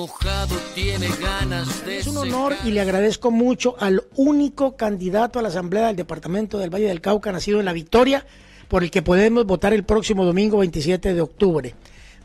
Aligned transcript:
mojado 0.00 0.56
tiene 0.74 1.08
ganas 1.20 1.84
de 1.84 1.98
Es 1.98 2.06
un 2.06 2.16
honor 2.16 2.54
y 2.64 2.70
le 2.70 2.80
agradezco 2.80 3.30
mucho 3.30 3.76
al 3.78 4.02
único 4.16 4.74
candidato 4.74 5.38
a 5.38 5.42
la 5.42 5.48
Asamblea 5.48 5.88
del 5.88 5.96
Departamento 5.96 6.56
del 6.56 6.72
Valle 6.72 6.88
del 6.88 7.02
Cauca, 7.02 7.32
nacido 7.32 7.58
en 7.58 7.66
La 7.66 7.74
Victoria, 7.74 8.24
por 8.68 8.82
el 8.82 8.90
que 8.90 9.02
podemos 9.02 9.44
votar 9.44 9.74
el 9.74 9.84
próximo 9.84 10.24
domingo 10.24 10.56
27 10.56 11.12
de 11.12 11.20
octubre. 11.20 11.74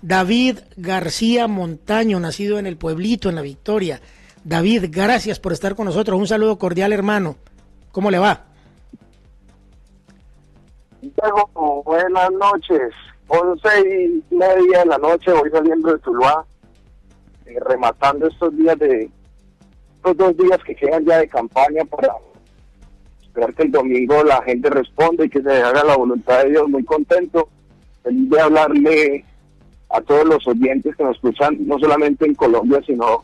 David 0.02 0.60
García 0.78 1.50
Montaño, 1.50 2.18
nacido 2.21 2.60
en 2.60 2.66
el 2.66 2.78
pueblito, 2.78 3.28
en 3.28 3.36
La 3.36 3.42
Victoria. 3.42 4.00
David, 4.46 4.86
gracias 4.89 5.42
por 5.42 5.52
estar 5.52 5.76
con 5.76 5.86
nosotros. 5.86 6.18
Un 6.18 6.28
saludo 6.28 6.57
cordial, 6.57 6.94
hermano. 6.94 7.36
¿Cómo 7.92 8.10
le 8.10 8.20
va? 8.20 8.46
buenas 11.84 12.32
noches. 12.32 12.94
Once 13.28 13.70
y 13.82 14.23
media 14.34 14.79
de 14.79 14.86
la 14.86 14.98
noche, 14.98 15.34
voy 15.34 15.50
saliendo 15.50 15.92
de 15.92 16.00
Tuluá, 16.00 16.46
eh, 17.46 17.60
rematando 17.60 18.28
estos 18.28 18.56
días 18.58 18.78
de, 18.80 19.10
estos 19.98 20.18
dos 20.18 20.38
días 20.38 20.64
que 20.64 20.76
quedan 20.76 21.06
ya 21.06 21.20
de 21.20 21.28
campaña 21.28 21.84
para 21.86 22.16
esperar 23.21 23.54
que 23.54 23.64
el 23.64 23.71
domingo 23.71 24.24
la 24.24 24.42
gente 24.44 24.70
responda 24.70 25.26
y 25.26 25.30
que 25.30 25.42
se 25.42 25.52
haga 25.52 25.84
la 25.84 25.98
voluntad 25.98 26.44
de 26.44 26.52
Dios. 26.52 26.70
Muy 26.70 26.84
contento, 26.84 27.50
feliz 28.04 28.30
de 28.30 28.42
hablarle 28.42 29.26
a 29.90 30.02
todos 30.02 30.26
los 30.26 30.48
oyentes 30.48 30.96
que 30.96 31.04
nos 31.04 31.16
escuchan, 31.16 31.58
no 31.60 31.80
solamente 31.80 32.26
en 32.26 32.36
Colombia, 32.36 32.81
sino 32.86 33.23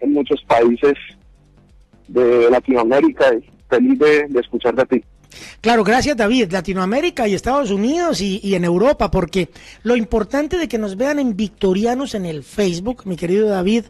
en 0.00 0.12
muchos 0.12 0.42
países 0.44 0.94
de 2.08 2.50
Latinoamérica. 2.50 3.34
Y 3.34 3.50
feliz 3.68 3.98
de, 3.98 4.26
de 4.28 4.40
escucharte 4.40 4.82
a 4.82 4.84
ti. 4.86 5.04
Claro, 5.60 5.84
gracias 5.84 6.16
David. 6.16 6.50
Latinoamérica 6.52 7.28
y 7.28 7.34
Estados 7.34 7.70
Unidos 7.70 8.20
y, 8.20 8.54
en 8.54 8.64
Europa, 8.64 9.10
porque 9.10 9.50
lo 9.82 9.96
importante 9.96 10.56
de 10.58 10.68
que 10.68 10.78
nos 10.78 10.96
vean 10.96 11.18
en 11.18 11.36
Victorianos 11.36 12.14
en 12.14 12.26
el 12.26 12.42
Facebook, 12.42 13.02
mi 13.04 13.16
querido 13.16 13.48
David, 13.48 13.84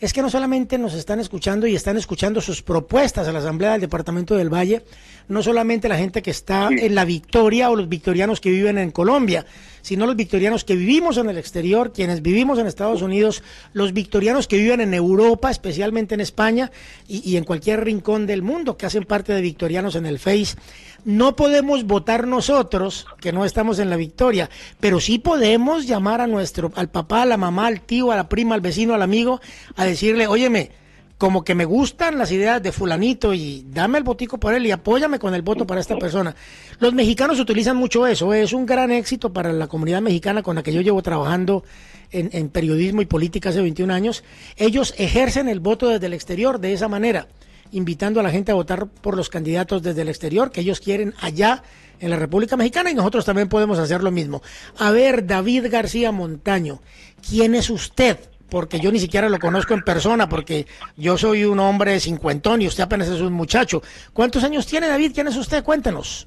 es 0.00 0.12
que 0.12 0.22
no 0.22 0.30
solamente 0.30 0.78
nos 0.78 0.94
están 0.94 1.20
escuchando 1.20 1.66
y 1.66 1.74
están 1.74 1.98
escuchando 1.98 2.40
sus 2.40 2.62
propuestas 2.62 3.28
a 3.28 3.32
la 3.32 3.40
Asamblea 3.40 3.72
del 3.72 3.82
Departamento 3.82 4.34
del 4.34 4.52
Valle, 4.52 4.82
no 5.30 5.42
solamente 5.42 5.88
la 5.88 5.96
gente 5.96 6.22
que 6.22 6.30
está 6.30 6.68
en 6.70 6.94
la 6.94 7.04
Victoria 7.04 7.70
o 7.70 7.76
los 7.76 7.88
victorianos 7.88 8.40
que 8.40 8.50
viven 8.50 8.78
en 8.78 8.90
Colombia, 8.90 9.46
sino 9.80 10.04
los 10.04 10.16
victorianos 10.16 10.64
que 10.64 10.74
vivimos 10.74 11.16
en 11.18 11.30
el 11.30 11.38
exterior, 11.38 11.92
quienes 11.92 12.20
vivimos 12.20 12.58
en 12.58 12.66
Estados 12.66 13.00
Unidos, 13.00 13.42
los 13.72 13.92
victorianos 13.92 14.48
que 14.48 14.58
viven 14.58 14.80
en 14.80 14.92
Europa, 14.92 15.50
especialmente 15.50 16.14
en 16.14 16.20
España 16.20 16.72
y, 17.08 17.28
y 17.28 17.36
en 17.36 17.44
cualquier 17.44 17.84
rincón 17.84 18.26
del 18.26 18.42
mundo 18.42 18.76
que 18.76 18.86
hacen 18.86 19.04
parte 19.04 19.32
de 19.32 19.40
victorianos 19.40 19.94
en 19.94 20.04
el 20.04 20.18
Face. 20.18 20.56
No 21.04 21.36
podemos 21.36 21.84
votar 21.84 22.26
nosotros, 22.26 23.06
que 23.20 23.32
no 23.32 23.44
estamos 23.44 23.78
en 23.78 23.88
la 23.88 23.96
victoria, 23.96 24.50
pero 24.80 24.98
sí 24.98 25.18
podemos 25.18 25.86
llamar 25.86 26.20
a 26.20 26.26
nuestro, 26.26 26.72
al 26.74 26.90
papá, 26.90 27.22
a 27.22 27.26
la 27.26 27.36
mamá, 27.36 27.68
al 27.68 27.80
tío, 27.80 28.10
a 28.10 28.16
la 28.16 28.28
prima, 28.28 28.56
al 28.56 28.60
vecino, 28.60 28.94
al 28.94 29.02
amigo, 29.02 29.40
a 29.76 29.86
decirle, 29.86 30.26
óyeme, 30.26 30.72
como 31.20 31.44
que 31.44 31.54
me 31.54 31.66
gustan 31.66 32.16
las 32.16 32.32
ideas 32.32 32.62
de 32.62 32.72
fulanito 32.72 33.34
y 33.34 33.66
dame 33.68 33.98
el 33.98 34.04
botico 34.04 34.40
por 34.40 34.54
él 34.54 34.66
y 34.66 34.70
apóyame 34.70 35.18
con 35.18 35.34
el 35.34 35.42
voto 35.42 35.66
para 35.66 35.78
esta 35.78 35.98
persona. 35.98 36.34
Los 36.78 36.94
mexicanos 36.94 37.38
utilizan 37.38 37.76
mucho 37.76 38.06
eso, 38.06 38.32
es 38.32 38.54
un 38.54 38.64
gran 38.64 38.90
éxito 38.90 39.30
para 39.30 39.52
la 39.52 39.66
comunidad 39.66 40.00
mexicana 40.00 40.42
con 40.42 40.56
la 40.56 40.62
que 40.62 40.72
yo 40.72 40.80
llevo 40.80 41.02
trabajando 41.02 41.62
en, 42.10 42.30
en 42.32 42.48
periodismo 42.48 43.02
y 43.02 43.04
política 43.04 43.50
hace 43.50 43.60
21 43.60 43.92
años. 43.92 44.24
Ellos 44.56 44.94
ejercen 44.96 45.50
el 45.50 45.60
voto 45.60 45.90
desde 45.90 46.06
el 46.06 46.14
exterior 46.14 46.58
de 46.58 46.72
esa 46.72 46.88
manera 46.88 47.28
invitando 47.70 48.18
a 48.18 48.22
la 48.22 48.30
gente 48.30 48.50
a 48.50 48.54
votar 48.54 48.86
por 48.86 49.14
los 49.14 49.28
candidatos 49.28 49.82
desde 49.82 50.00
el 50.00 50.08
exterior 50.08 50.50
que 50.50 50.62
ellos 50.62 50.80
quieren 50.80 51.12
allá 51.20 51.62
en 52.00 52.08
la 52.08 52.16
República 52.16 52.56
Mexicana 52.56 52.90
y 52.90 52.94
nosotros 52.94 53.26
también 53.26 53.50
podemos 53.50 53.78
hacer 53.78 54.02
lo 54.02 54.10
mismo. 54.10 54.40
A 54.78 54.90
ver, 54.90 55.26
David 55.26 55.66
García 55.70 56.12
Montaño, 56.12 56.80
¿quién 57.28 57.54
es 57.54 57.68
usted? 57.68 58.29
Porque 58.50 58.80
yo 58.80 58.90
ni 58.90 58.98
siquiera 58.98 59.28
lo 59.28 59.38
conozco 59.38 59.74
en 59.74 59.82
persona, 59.82 60.28
porque 60.28 60.66
yo 60.96 61.16
soy 61.16 61.44
un 61.44 61.60
hombre 61.60 62.00
cincuentón 62.00 62.62
y 62.62 62.66
usted 62.66 62.84
apenas 62.84 63.08
es 63.08 63.20
un 63.20 63.32
muchacho. 63.32 63.82
¿Cuántos 64.12 64.44
años 64.44 64.66
tiene 64.66 64.88
David? 64.88 65.12
¿Quién 65.14 65.28
es 65.28 65.36
usted? 65.36 65.62
Cuéntanos. 65.64 66.26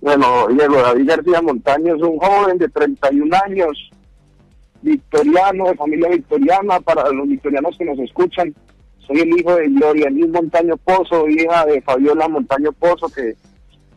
Bueno, 0.00 0.48
Diego, 0.48 0.80
David 0.80 1.06
García 1.06 1.42
Montaño 1.42 1.94
es 1.94 2.02
un 2.02 2.18
joven 2.18 2.56
de 2.56 2.68
31 2.70 3.36
años, 3.44 3.90
victoriano, 4.80 5.66
de 5.66 5.74
familia 5.76 6.08
victoriana, 6.08 6.80
para 6.80 7.10
los 7.12 7.28
victorianos 7.28 7.76
que 7.76 7.84
nos 7.84 7.98
escuchan 7.98 8.54
soy 9.10 9.22
el 9.22 9.40
hijo 9.40 9.56
de 9.56 9.68
Gloria 9.68 10.08
Montaño 10.10 10.76
Pozo, 10.76 11.28
hija 11.28 11.66
de 11.66 11.82
Fabiola 11.82 12.28
Montaño 12.28 12.70
Pozo, 12.72 13.08
que 13.08 13.34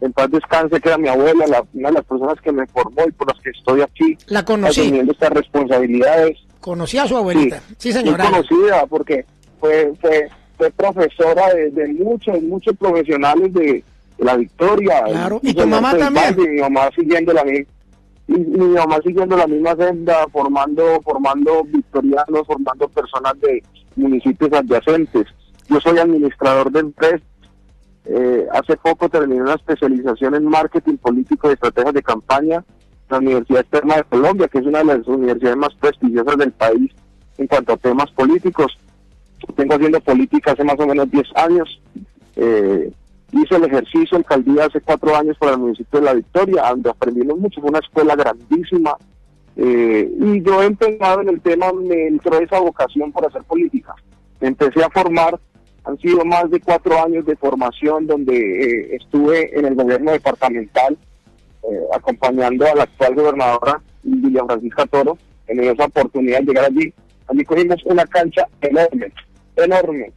en 0.04 0.12
paz 0.12 0.30
descanse, 0.30 0.82
que 0.82 0.90
era 0.90 0.98
mi 0.98 1.08
abuela, 1.08 1.48
la, 1.48 1.64
una 1.74 1.88
de 1.88 1.94
las 1.94 2.06
personas 2.06 2.40
que 2.42 2.52
me 2.52 2.68
formó 2.68 3.04
y 3.08 3.12
por 3.14 3.32
las 3.32 3.42
que 3.42 3.52
estoy 3.52 3.82
aquí. 3.82 4.18
La 4.28 4.44
conocí. 4.44 4.82
Asumiendo 4.82 5.14
estas 5.14 5.30
responsabilidades. 5.30 6.40
Conocí 6.60 6.98
a 6.98 7.08
su 7.08 7.16
abuelita. 7.16 7.60
Sí, 7.60 7.76
sí 7.78 7.94
señora. 7.94 8.26
conocida 8.26 8.86
porque 8.88 9.26
fue, 9.62 9.94
fue, 10.02 10.30
fue 10.58 10.72
profesora 10.72 11.54
de, 11.54 11.72
de, 11.72 11.88
muchos, 11.94 12.42
muchos 12.44 12.76
profesionales 12.76 13.54
de, 13.54 13.84
la 14.18 14.36
Victoria. 14.36 15.04
Claro, 15.06 15.40
y, 15.42 15.54
tu 15.54 15.66
mamá 15.66 15.98
también. 15.98 16.36
Y 16.38 16.48
mi 16.50 16.62
mamá 16.62 16.90
siguiendo 16.96 17.32
la 17.34 17.44
misma. 17.46 17.66
Y, 18.28 18.34
mi 18.34 18.68
mamá 18.68 19.00
siguiendo 19.04 19.38
la 19.38 19.48
misma 19.48 19.76
senda, 19.76 20.28
formando, 20.34 21.02
formando 21.02 21.64
victorianos, 21.64 22.46
formando 22.46 22.90
personas 22.90 23.40
de 23.40 23.64
municipios 23.96 24.52
adyacentes. 24.52 25.28
Yo 25.70 25.80
soy 25.80 25.98
administrador 25.98 26.72
de 26.72 26.82
empresas. 26.82 27.22
Eh, 28.06 28.46
hace 28.52 28.76
poco 28.78 29.08
terminé 29.10 29.42
una 29.42 29.56
especialización 29.56 30.36
en 30.36 30.46
marketing 30.46 30.98
político 30.98 31.50
y 31.50 31.54
estrategias 31.54 31.94
de 31.94 32.04
campaña 32.04 32.64
la 33.14 33.20
Universidad 33.20 33.62
Externa 33.62 33.98
de 33.98 34.04
Colombia, 34.04 34.48
que 34.48 34.60
es 34.60 34.66
una 34.66 34.80
de 34.80 34.86
las 34.86 35.08
universidades 35.08 35.58
más 35.58 35.74
prestigiosas 35.76 36.38
del 36.38 36.52
país 36.52 36.92
en 37.38 37.48
cuanto 37.48 37.74
a 37.74 37.78
temas 37.78 38.12
políticos. 38.12 38.78
Tengo 39.56 39.76
haciendo 39.76 40.00
política 40.02 40.52
hace 40.52 40.64
más 40.64 40.80
o 40.80 40.88
menos 40.88 41.10
10 41.12 41.24
años. 41.36 41.82
Eh, 42.36 42.92
hice 43.32 43.56
el 43.56 43.66
ejercicio 43.66 44.18
alcaldía 44.18 44.66
hace 44.66 44.82
cuatro 44.82 45.16
años 45.16 45.38
para 45.38 45.54
el 45.54 45.60
municipio 45.60 46.00
de 46.00 46.06
La 46.06 46.14
Victoria, 46.14 46.70
donde 46.70 46.90
aprendimos 46.90 47.38
mucho. 47.38 47.62
Fue 47.62 47.70
una 47.70 47.80
escuela 47.80 48.16
grandísima, 48.16 48.96
eh, 49.56 50.12
y 50.20 50.42
yo 50.42 50.64
empezado 50.64 51.22
en 51.22 51.30
el 51.30 51.42
tema, 51.42 51.72
me 51.74 52.08
entró 52.08 52.40
esa 52.40 52.60
vocación 52.60 53.12
por 53.12 53.28
hacer 53.28 53.44
política. 53.44 53.94
empecé 54.42 54.84
a 54.84 54.90
formar, 54.90 55.40
han 55.86 55.98
sido 56.00 56.24
más 56.26 56.50
de 56.50 56.60
cuatro 56.60 57.02
años 57.04 57.26
de 57.26 57.36
formación 57.36 58.08
donde 58.08 58.36
eh, 58.36 58.96
estuve 58.96 59.58
en 59.58 59.66
el 59.66 59.76
gobierno 59.76 60.12
departamental 60.12 60.98
eh, 61.64 61.80
acompañando 61.94 62.66
a 62.66 62.76
la 62.76 62.84
actual 62.84 63.16
gobernadora 63.16 63.82
Villa 64.04 64.46
Francisca 64.46 64.86
Toro 64.86 65.18
en 65.48 65.64
esa 65.64 65.86
oportunidad 65.86 66.40
de 66.40 66.46
llegar 66.46 66.66
allí. 66.66 66.94
Allí 67.28 67.44
cogimos 67.44 67.84
una 67.86 68.06
cancha 68.06 68.48
enorme, 68.62 69.12
enorme. 69.56 70.12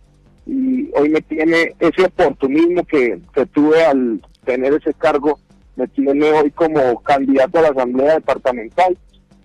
Y 0.47 0.91
hoy 0.94 1.09
me 1.09 1.21
tiene 1.22 1.75
ese 1.81 2.04
oportunismo 2.04 2.84
que, 2.84 3.21
que 3.34 3.47
tuve 3.47 3.84
al 3.84 4.21
tener 4.44 4.75
ese 4.75 4.94
cargo, 4.94 5.38
me 5.75 5.88
tiene 5.88 6.31
hoy 6.31 6.50
como 6.53 7.03
candidato 7.03 7.59
a 7.59 7.62
la 7.62 7.69
Asamblea 7.69 8.15
Departamental 8.15 8.97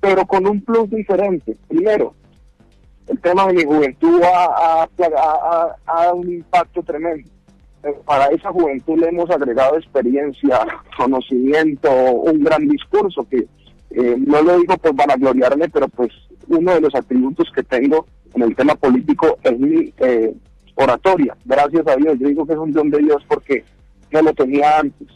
pero 0.02 0.26
con 0.26 0.46
un 0.48 0.60
plus 0.62 0.90
diferente. 0.90 1.56
Primero, 1.70 2.16
el 3.12 3.20
tema 3.20 3.46
de 3.48 3.54
mi 3.54 3.64
juventud 3.66 4.22
ha, 4.24 4.88
ha, 5.86 6.14
un 6.14 6.32
impacto 6.32 6.82
tremendo. 6.82 7.30
Para 8.06 8.28
esa 8.28 8.52
juventud 8.52 8.98
le 9.00 9.10
hemos 9.10 9.30
agregado 9.30 9.78
experiencia, 9.78 10.60
conocimiento, 10.98 11.92
un 11.92 12.44
gran 12.44 12.68
discurso 12.68 13.28
que 13.30 13.48
eh, 13.90 14.16
no 14.18 14.42
lo 14.42 14.58
digo 14.60 14.78
por 14.78 14.96
vanagloriarme, 14.96 15.68
pero 15.68 15.90
pues 15.90 16.10
uno 16.48 16.74
de 16.74 16.82
los 16.82 16.96
atributos 16.96 17.52
que 17.54 17.64
tengo 17.64 18.06
en 18.34 18.44
el 18.44 18.56
tema 18.56 18.76
político 18.76 19.38
es 19.44 19.60
mi 19.60 19.94
eh, 19.98 20.34
oratoria. 20.76 21.36
Gracias 21.44 21.86
a 21.88 21.98
Dios, 21.98 22.18
yo 22.18 22.28
digo 22.30 22.46
que 22.46 22.54
es 22.54 22.60
un 22.60 22.72
don 22.72 22.90
de 22.90 23.00
Dios 23.00 23.22
porque 23.28 23.66
no 24.12 24.22
lo 24.22 24.34
tenía 24.34 24.80
antes. 24.80 25.08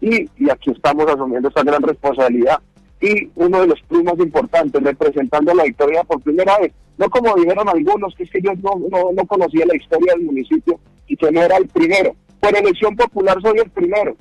Y, 0.00 0.30
y 0.38 0.50
aquí 0.50 0.70
estamos 0.70 1.06
asumiendo 1.06 1.48
esta 1.48 1.62
gran 1.62 1.82
responsabilidad 1.82 2.58
y 3.04 3.30
uno 3.34 3.60
de 3.60 3.66
los 3.66 3.82
plus 3.82 4.02
más 4.02 4.18
importantes, 4.18 4.82
representando 4.82 5.52
la 5.52 5.64
victoria 5.64 6.02
por 6.04 6.22
primera 6.22 6.58
vez. 6.58 6.72
No 6.96 7.10
como 7.10 7.34
dijeron 7.36 7.68
algunos, 7.68 8.14
que 8.14 8.22
es 8.22 8.30
que 8.30 8.40
yo 8.40 8.52
no, 8.62 9.10
no, 9.12 9.26
conocía 9.26 9.66
la 9.66 9.76
historia 9.76 10.14
del 10.14 10.24
municipio 10.24 10.80
y 11.06 11.16
que 11.16 11.30
no 11.30 11.42
era 11.42 11.58
el 11.58 11.68
primero. 11.68 12.16
Por 12.40 12.56
elección 12.56 12.96
popular 12.96 13.36
soy 13.42 13.58
el 13.58 13.70
primero 13.70 14.16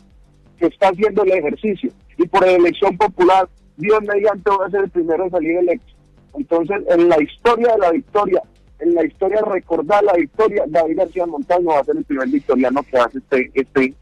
que 0.59 0.67
está 0.67 0.89
haciendo 0.89 1.23
el 1.23 1.31
ejercicio. 1.31 1.91
Y 2.17 2.27
por 2.27 2.45
elección 2.45 2.97
popular, 2.97 3.47
Dios 3.77 4.01
mediante 4.01 4.49
va 4.49 4.65
a 4.65 4.69
ser 4.69 4.83
el 4.83 4.89
primero 4.89 5.23
en 5.23 5.31
salir 5.31 5.57
electo. 5.57 5.93
Entonces, 6.35 6.77
en 6.89 7.07
la 7.07 7.21
historia 7.23 7.73
de 7.73 7.77
la 7.77 7.91
victoria, 7.91 8.41
en 8.79 8.95
la 8.95 9.05
historia 9.05 9.41
recordar 9.41 10.03
la 10.03 10.13
victoria, 10.13 10.65
David 10.67 10.97
García 10.97 11.25
Montalvo 11.25 11.71
va 11.71 11.79
a 11.79 11.83
ser 11.85 11.95
el 11.95 12.03
primer 12.03 12.27
victoriano 12.27 12.83
que 12.83 12.97
hace 12.97 13.19
este, 13.19 13.51
este 13.53 13.93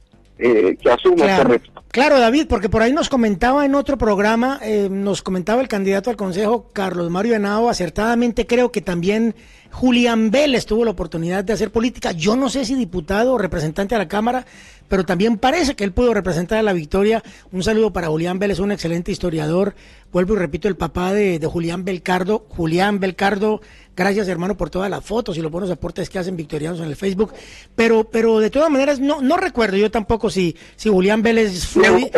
eh, 0.42 0.78
que 0.82 0.90
asume 0.90 1.16
claro, 1.18 1.54
este 1.54 1.72
Claro, 1.92 2.20
David, 2.20 2.48
porque 2.48 2.70
por 2.70 2.82
ahí 2.82 2.94
nos 2.94 3.10
comentaba 3.10 3.66
en 3.66 3.76
otro 3.76 3.98
programa, 3.98 4.60
eh, 4.64 4.88
nos 4.90 5.22
comentaba 5.22 5.62
el 5.62 5.68
candidato 5.68 6.10
al 6.10 6.16
Consejo, 6.16 6.70
Carlos 6.72 7.10
Mario 7.10 7.36
Henao, 7.36 7.70
acertadamente 7.70 8.48
creo 8.48 8.72
que 8.72 8.82
también 8.82 9.36
Julián 9.72 10.32
Vélez 10.32 10.66
tuvo 10.66 10.86
la 10.86 10.92
oportunidad 10.92 11.44
de 11.44 11.54
hacer 11.54 11.72
política. 11.72 12.12
Yo 12.12 12.36
no 12.36 12.50
sé 12.50 12.66
si 12.66 12.76
diputado 12.76 13.34
o 13.34 13.38
representante 13.38 13.94
a 13.94 13.98
la 13.98 14.08
Cámara, 14.08 14.46
pero 14.88 15.06
también 15.06 15.38
parece 15.38 15.76
que 15.76 15.84
él 15.84 15.94
pudo 15.94 16.14
representar 16.14 16.60
a 16.60 16.64
la 16.64 16.74
victoria. 16.74 17.24
Un 17.52 17.64
saludo 17.64 17.94
para 17.94 18.08
Julián 18.08 18.40
Vélez, 18.40 18.60
un 18.60 18.72
excelente 18.72 19.12
historiador. 19.12 19.76
Vuelvo 20.12 20.34
y 20.34 20.38
repito, 20.38 20.68
el 20.68 20.76
papá 20.76 21.14
de, 21.14 21.40
de 21.40 21.48
Julián 21.48 21.86
Belcardo. 21.86 22.46
Julián 22.50 23.00
Belcardo, 23.00 23.62
gracias 23.96 24.28
hermano 24.28 24.56
por 24.56 24.70
todas 24.70 24.90
las 24.90 25.04
fotos 25.04 25.38
y 25.38 25.42
los 25.42 25.52
buenos 25.52 25.70
aportes 25.70 26.10
que 26.10 26.20
hacen 26.20 26.36
victorianos 26.36 26.80
en 26.80 26.88
el 26.88 26.96
Facebook. 26.96 27.34
Pero, 27.76 28.04
pero 28.04 28.40
de 28.40 28.50
todas 28.50 28.70
maneras, 28.70 29.00
no, 29.00 29.22
no 29.22 29.38
recuerdo 29.38 29.78
yo 29.78 29.92
tampoco 29.92 30.30
si, 30.30 30.56
si 30.76 30.90
Julián 30.90 31.22
Vélez 31.22 31.66
fue, 31.66 32.12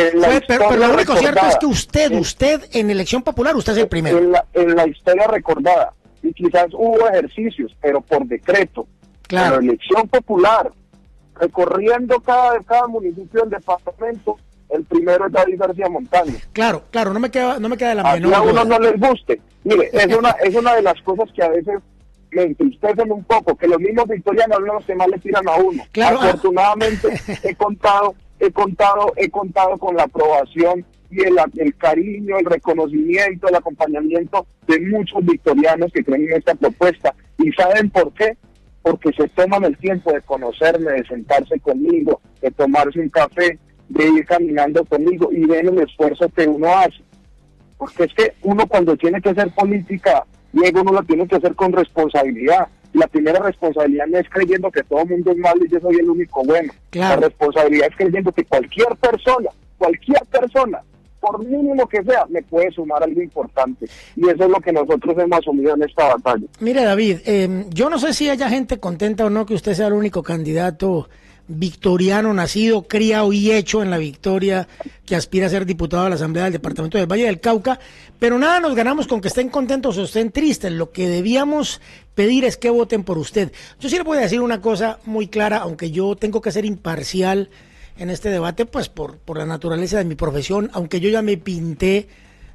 pero, 0.48 0.72
lo 0.76 0.94
único 0.94 1.16
cierto 1.16 1.46
es 1.48 1.58
que 1.58 1.66
usted, 1.66 2.12
usted 2.14 2.62
en 2.72 2.90
elección 2.90 3.22
popular, 3.22 3.56
usted 3.56 3.74
es 3.74 3.80
el 3.80 3.88
primero. 3.88 4.18
En 4.18 4.32
la, 4.32 4.46
en 4.54 4.76
la 4.76 4.88
historia 4.88 5.28
recordada, 5.28 5.94
y 6.22 6.34
quizás 6.34 6.68
hubo 6.74 7.08
ejercicios, 7.10 7.76
pero 7.82 8.02
por 8.02 8.26
decreto. 8.26 8.88
Claro. 9.28 9.62
la 9.62 9.68
elección 9.68 10.08
popular, 10.10 10.72
recorriendo 11.40 12.20
cada, 12.20 12.60
cada 12.60 12.88
municipio 12.88 13.42
del 13.42 13.50
departamento, 13.52 14.38
el 14.70 14.84
primero 14.86 15.28
es 15.28 15.32
David 15.32 15.60
García 15.60 15.90
Montaño. 15.90 16.34
Claro, 16.52 16.84
claro, 16.92 17.14
no 17.14 17.20
me 17.20 17.30
queda, 17.30 17.60
no 17.60 17.70
me 17.70 17.78
queda 17.78 17.96
la 17.96 18.14
menor. 18.14 18.34
A 18.34 18.42
uno 18.42 18.66
no 18.66 18.80
les 18.80 19.00
guste. 19.00 19.40
Mire, 19.64 19.90
es 19.94 20.16
una, 20.16 20.30
es 20.44 20.56
una 20.56 20.76
de 20.76 20.82
las 20.82 21.02
cosas 21.02 21.30
que 21.34 21.44
a 21.44 21.50
veces 21.50 21.80
me 22.32 22.44
entristecen 22.44 23.12
un 23.12 23.24
poco, 23.24 23.56
que 23.56 23.68
los 23.68 23.80
mismos 23.80 24.08
victorianos 24.08 24.58
son 24.58 24.68
los 24.68 24.86
que 24.86 24.96
más 24.96 25.08
le 25.08 25.20
tiran 25.20 25.48
a 25.48 25.56
uno. 25.56 25.84
Claro. 25.92 26.20
Afortunadamente 26.20 27.10
he 27.44 27.56
contado, 27.56 28.16
he 28.40 28.52
contado, 28.52 29.14
he 29.16 29.30
contado 29.30 29.78
con 29.78 29.96
la 29.96 30.04
aprobación 30.04 30.86
y 31.12 31.22
el, 31.22 31.36
el 31.58 31.76
cariño, 31.76 32.40
el 32.40 32.46
reconocimiento, 32.46 33.48
el 33.48 33.56
acompañamiento 33.56 34.48
de 34.68 34.80
muchos 34.80 35.24
victorianos 35.24 35.92
que 35.94 36.04
creen 36.04 36.24
en 36.24 36.38
esta 36.38 36.56
propuesta. 36.56 37.14
¿Y 37.38 37.52
saben 37.52 37.90
por 37.92 38.12
qué? 38.14 38.36
Porque 38.82 39.12
se 39.14 39.28
toman 39.30 39.64
el 39.64 39.78
tiempo 39.78 40.12
de 40.12 40.22
conocerme, 40.22 40.92
de 40.92 41.06
sentarse 41.06 41.60
conmigo, 41.60 42.20
de 42.42 42.50
tomarse 42.52 43.00
un 43.00 43.10
café, 43.10 43.60
de 43.90 44.08
ir 44.08 44.26
caminando 44.26 44.84
conmigo 44.86 45.30
y 45.32 45.46
ven 45.46 45.68
el 45.68 45.80
esfuerzo 45.80 46.30
que 46.30 46.48
uno 46.48 46.68
hace. 46.68 47.02
Porque 47.78 48.04
es 48.06 48.14
que 48.14 48.34
uno 48.44 48.66
cuando 48.68 48.96
tiene 48.96 49.22
que 49.22 49.30
hacer 49.30 49.52
política, 49.52 50.26
luego 50.54 50.82
uno 50.82 50.94
lo 50.94 51.04
tiene 51.04 51.28
que 51.28 51.36
hacer 51.36 51.56
con 51.56 51.74
responsabilidad. 51.74 52.68
La 52.94 53.08
primera 53.08 53.40
responsabilidad 53.40 54.06
no 54.08 54.20
es 54.20 54.30
creyendo 54.30 54.72
que 54.72 54.84
todo 54.84 55.02
el 55.02 55.10
mundo 55.10 55.32
es 55.32 55.38
malo 55.38 55.66
y 55.66 55.70
yo 55.70 55.80
soy 55.80 55.96
el 55.96 56.10
único 56.10 56.44
bueno. 56.44 56.72
La 56.94 57.16
responsabilidad 57.16 57.88
es 57.90 57.96
creyendo 57.96 58.32
que 58.32 58.46
cualquier 58.46 58.96
persona, 58.98 59.50
cualquier 59.78 60.24
persona 60.26 60.82
por 61.24 61.40
mínimo 61.46 61.88
que 61.88 62.04
sea, 62.04 62.26
me 62.30 62.42
puede 62.44 62.70
sumar 62.72 63.02
algo 63.02 63.22
importante. 63.22 63.88
Y 64.18 64.28
eso 64.28 64.44
es 64.44 64.50
lo 64.50 64.60
que 64.60 64.74
nosotros 64.74 65.16
hemos 65.18 65.40
asumido 65.40 65.74
en 65.74 65.84
esta 65.84 66.16
batalla. 66.16 66.46
Mire, 66.60 66.84
David, 66.84 67.20
eh, 67.26 67.66
yo 67.70 67.90
no 67.90 67.98
sé 67.98 68.14
si 68.14 68.30
haya 68.30 68.50
gente 68.50 68.78
contenta 68.78 69.26
o 69.26 69.30
no 69.30 69.46
que 69.46 69.54
usted 69.54 69.74
sea 69.74 69.88
el 69.88 69.94
único 69.94 70.22
candidato 70.22 71.08
victoriano, 71.54 72.34
nacido, 72.34 72.84
criado 72.84 73.34
y 73.34 73.52
hecho 73.52 73.82
en 73.82 73.90
la 73.90 73.98
victoria, 73.98 74.68
que 75.06 75.16
aspira 75.16 75.48
a 75.48 75.50
ser 75.50 75.66
diputado 75.66 76.04
de 76.04 76.10
la 76.10 76.16
Asamblea 76.16 76.46
del 76.46 76.54
Departamento 76.54 76.98
del 76.98 77.08
Valle 77.08 77.26
del 77.26 77.40
Cauca, 77.40 77.80
pero 78.20 78.38
nada 78.40 78.60
nos 78.60 78.76
ganamos 78.76 79.08
con 79.08 79.22
que 79.22 79.28
estén 79.28 79.50
contentos 79.50 79.98
o 79.98 80.04
estén 80.04 80.32
tristes. 80.32 80.72
Lo 80.72 80.92
que 80.92 81.08
debíamos 81.08 81.82
pedir 82.16 82.46
es 82.46 82.58
que 82.58 82.70
voten 82.70 83.04
por 83.04 83.18
usted. 83.18 83.52
Yo 83.80 83.90
sí 83.90 83.98
le 83.98 84.04
voy 84.04 84.18
a 84.18 84.22
decir 84.22 84.42
una 84.42 84.62
cosa 84.62 85.00
muy 85.06 85.28
clara, 85.28 85.58
aunque 85.58 85.92
yo 85.92 86.16
tengo 86.16 86.42
que 86.42 86.52
ser 86.52 86.66
imparcial 86.66 87.50
en 87.98 88.10
este 88.10 88.30
debate, 88.30 88.66
pues 88.66 88.90
por, 88.90 89.18
por 89.18 89.38
la 89.38 89.46
naturaleza 89.46 89.98
de 89.98 90.06
mi 90.06 90.16
profesión, 90.16 90.70
aunque 90.74 91.00
yo 91.00 91.10
ya 91.10 91.22
me 91.22 91.38
pinté, 91.38 92.08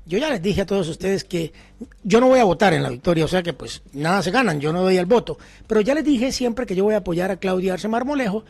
yo 0.08 0.18
ya 0.18 0.30
les 0.30 0.42
dije 0.42 0.62
a 0.62 0.66
todos 0.66 0.88
ustedes 0.88 1.22
que 1.22 1.52
yo 2.02 2.20
no 2.20 2.28
voy 2.28 2.40
a 2.40 2.44
votar 2.44 2.72
en 2.72 2.82
la 2.82 2.88
victoria, 2.88 3.26
o 3.26 3.28
sea 3.28 3.42
que 3.42 3.52
pues 3.52 3.82
nada 3.92 4.22
se 4.22 4.30
ganan, 4.30 4.58
yo 4.58 4.72
no 4.72 4.82
doy 4.82 4.96
el 4.96 5.06
voto, 5.06 5.38
pero 5.66 5.80
ya 5.80 5.94
les 5.94 6.04
dije 6.04 6.32
siempre 6.32 6.66
que 6.66 6.74
yo 6.74 6.84
voy 6.84 6.94
a 6.94 6.98
apoyar 6.98 7.30
a 7.30 7.36
Claudia 7.36 7.74
Arce 7.74 7.88
Marmolejo, 7.88 8.44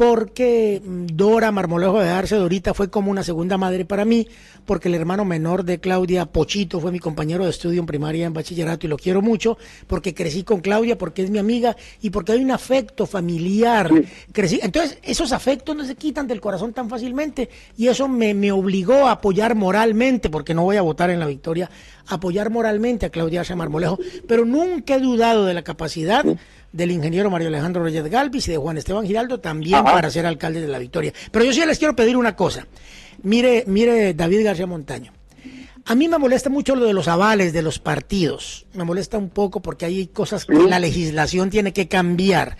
porque 0.00 0.80
Dora 0.82 1.52
Marmolejo 1.52 2.00
de 2.00 2.08
Arce 2.08 2.34
Dorita 2.34 2.72
fue 2.72 2.88
como 2.88 3.10
una 3.10 3.22
segunda 3.22 3.58
madre 3.58 3.84
para 3.84 4.06
mí, 4.06 4.26
porque 4.64 4.88
el 4.88 4.94
hermano 4.94 5.26
menor 5.26 5.62
de 5.62 5.78
Claudia, 5.78 6.24
Pochito, 6.24 6.80
fue 6.80 6.90
mi 6.90 6.98
compañero 6.98 7.44
de 7.44 7.50
estudio 7.50 7.80
en 7.80 7.86
primaria 7.86 8.24
en 8.24 8.32
bachillerato 8.32 8.86
y 8.86 8.88
lo 8.88 8.96
quiero 8.96 9.20
mucho, 9.20 9.58
porque 9.86 10.14
crecí 10.14 10.42
con 10.42 10.62
Claudia, 10.62 10.96
porque 10.96 11.22
es 11.22 11.28
mi 11.28 11.38
amiga 11.38 11.76
y 12.00 12.08
porque 12.08 12.32
hay 12.32 12.42
un 12.42 12.50
afecto 12.50 13.04
familiar. 13.04 13.90
Crecí. 14.32 14.58
Entonces, 14.62 14.96
esos 15.02 15.32
afectos 15.32 15.76
no 15.76 15.84
se 15.84 15.96
quitan 15.96 16.26
del 16.26 16.40
corazón 16.40 16.72
tan 16.72 16.88
fácilmente 16.88 17.50
y 17.76 17.88
eso 17.88 18.08
me, 18.08 18.32
me 18.32 18.52
obligó 18.52 19.06
a 19.06 19.10
apoyar 19.10 19.54
moralmente, 19.54 20.30
porque 20.30 20.54
no 20.54 20.62
voy 20.62 20.78
a 20.78 20.82
votar 20.82 21.10
en 21.10 21.20
la 21.20 21.26
victoria, 21.26 21.68
apoyar 22.06 22.50
moralmente 22.50 23.06
a 23.06 23.10
Claudia 23.10 23.40
Arce 23.40 23.54
Marmolejo, 23.54 23.98
pero 24.26 24.44
nunca 24.44 24.96
he 24.96 25.00
dudado 25.00 25.44
de 25.44 25.54
la 25.54 25.62
capacidad 25.62 26.24
del 26.72 26.90
ingeniero 26.90 27.30
Mario 27.30 27.48
Alejandro 27.48 27.82
Reyes 27.82 28.04
Galvis 28.04 28.48
y 28.48 28.52
de 28.52 28.58
Juan 28.58 28.78
Esteban 28.78 29.06
Giraldo 29.06 29.40
también 29.40 29.82
para 29.84 30.10
ser 30.10 30.26
alcalde 30.26 30.60
de 30.60 30.68
la 30.68 30.78
Victoria. 30.78 31.12
Pero 31.30 31.44
yo 31.44 31.52
sí 31.52 31.64
les 31.66 31.78
quiero 31.78 31.96
pedir 31.96 32.16
una 32.16 32.36
cosa. 32.36 32.66
Mire, 33.22 33.64
mire 33.66 34.14
David 34.14 34.44
García 34.44 34.66
Montaño. 34.66 35.12
A 35.86 35.94
mí 35.94 36.08
me 36.08 36.18
molesta 36.18 36.50
mucho 36.50 36.76
lo 36.76 36.84
de 36.84 36.92
los 36.92 37.08
avales 37.08 37.52
de 37.52 37.62
los 37.62 37.78
partidos. 37.78 38.66
Me 38.74 38.84
molesta 38.84 39.18
un 39.18 39.30
poco 39.30 39.60
porque 39.60 39.86
hay 39.86 40.06
cosas 40.06 40.44
que 40.44 40.54
la 40.54 40.78
legislación 40.78 41.50
tiene 41.50 41.72
que 41.72 41.88
cambiar. 41.88 42.56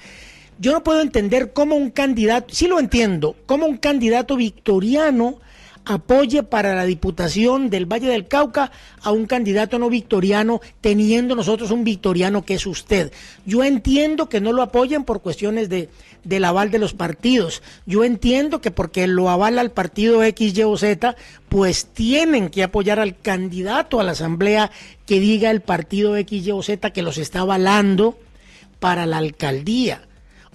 Yo 0.58 0.72
no 0.72 0.82
puedo 0.82 1.00
entender 1.00 1.52
cómo 1.52 1.76
un 1.76 1.90
candidato, 1.90 2.52
sí 2.52 2.66
lo 2.66 2.78
entiendo, 2.78 3.36
cómo 3.46 3.66
un 3.66 3.78
candidato 3.78 4.36
victoriano 4.36 5.38
apoye 5.84 6.42
para 6.42 6.74
la 6.74 6.84
diputación 6.84 7.70
del 7.70 7.86
Valle 7.86 8.08
del 8.08 8.28
Cauca 8.28 8.70
a 9.02 9.10
un 9.10 9.26
candidato 9.26 9.78
no 9.78 9.88
victoriano, 9.88 10.60
teniendo 10.80 11.34
nosotros 11.34 11.70
un 11.70 11.84
victoriano 11.84 12.44
que 12.44 12.54
es 12.54 12.66
usted. 12.66 13.12
Yo 13.46 13.64
entiendo 13.64 14.28
que 14.28 14.40
no 14.40 14.52
lo 14.52 14.62
apoyen 14.62 15.04
por 15.04 15.22
cuestiones 15.22 15.68
de, 15.68 15.88
del 16.24 16.44
aval 16.44 16.70
de 16.70 16.78
los 16.78 16.94
partidos. 16.94 17.62
Yo 17.86 18.04
entiendo 18.04 18.60
que 18.60 18.70
porque 18.70 19.06
lo 19.06 19.30
avala 19.30 19.62
el 19.62 19.70
partido 19.70 20.22
X, 20.22 20.56
Y 20.56 20.62
o 20.62 20.76
Z, 20.76 21.16
pues 21.48 21.86
tienen 21.86 22.50
que 22.50 22.62
apoyar 22.62 23.00
al 23.00 23.18
candidato 23.18 24.00
a 24.00 24.04
la 24.04 24.12
asamblea 24.12 24.70
que 25.06 25.20
diga 25.20 25.50
el 25.50 25.60
partido 25.60 26.16
X, 26.16 26.46
Y 26.46 26.50
o 26.52 26.62
Z 26.62 26.92
que 26.92 27.02
los 27.02 27.18
está 27.18 27.40
avalando 27.40 28.18
para 28.78 29.06
la 29.06 29.18
alcaldía 29.18 30.02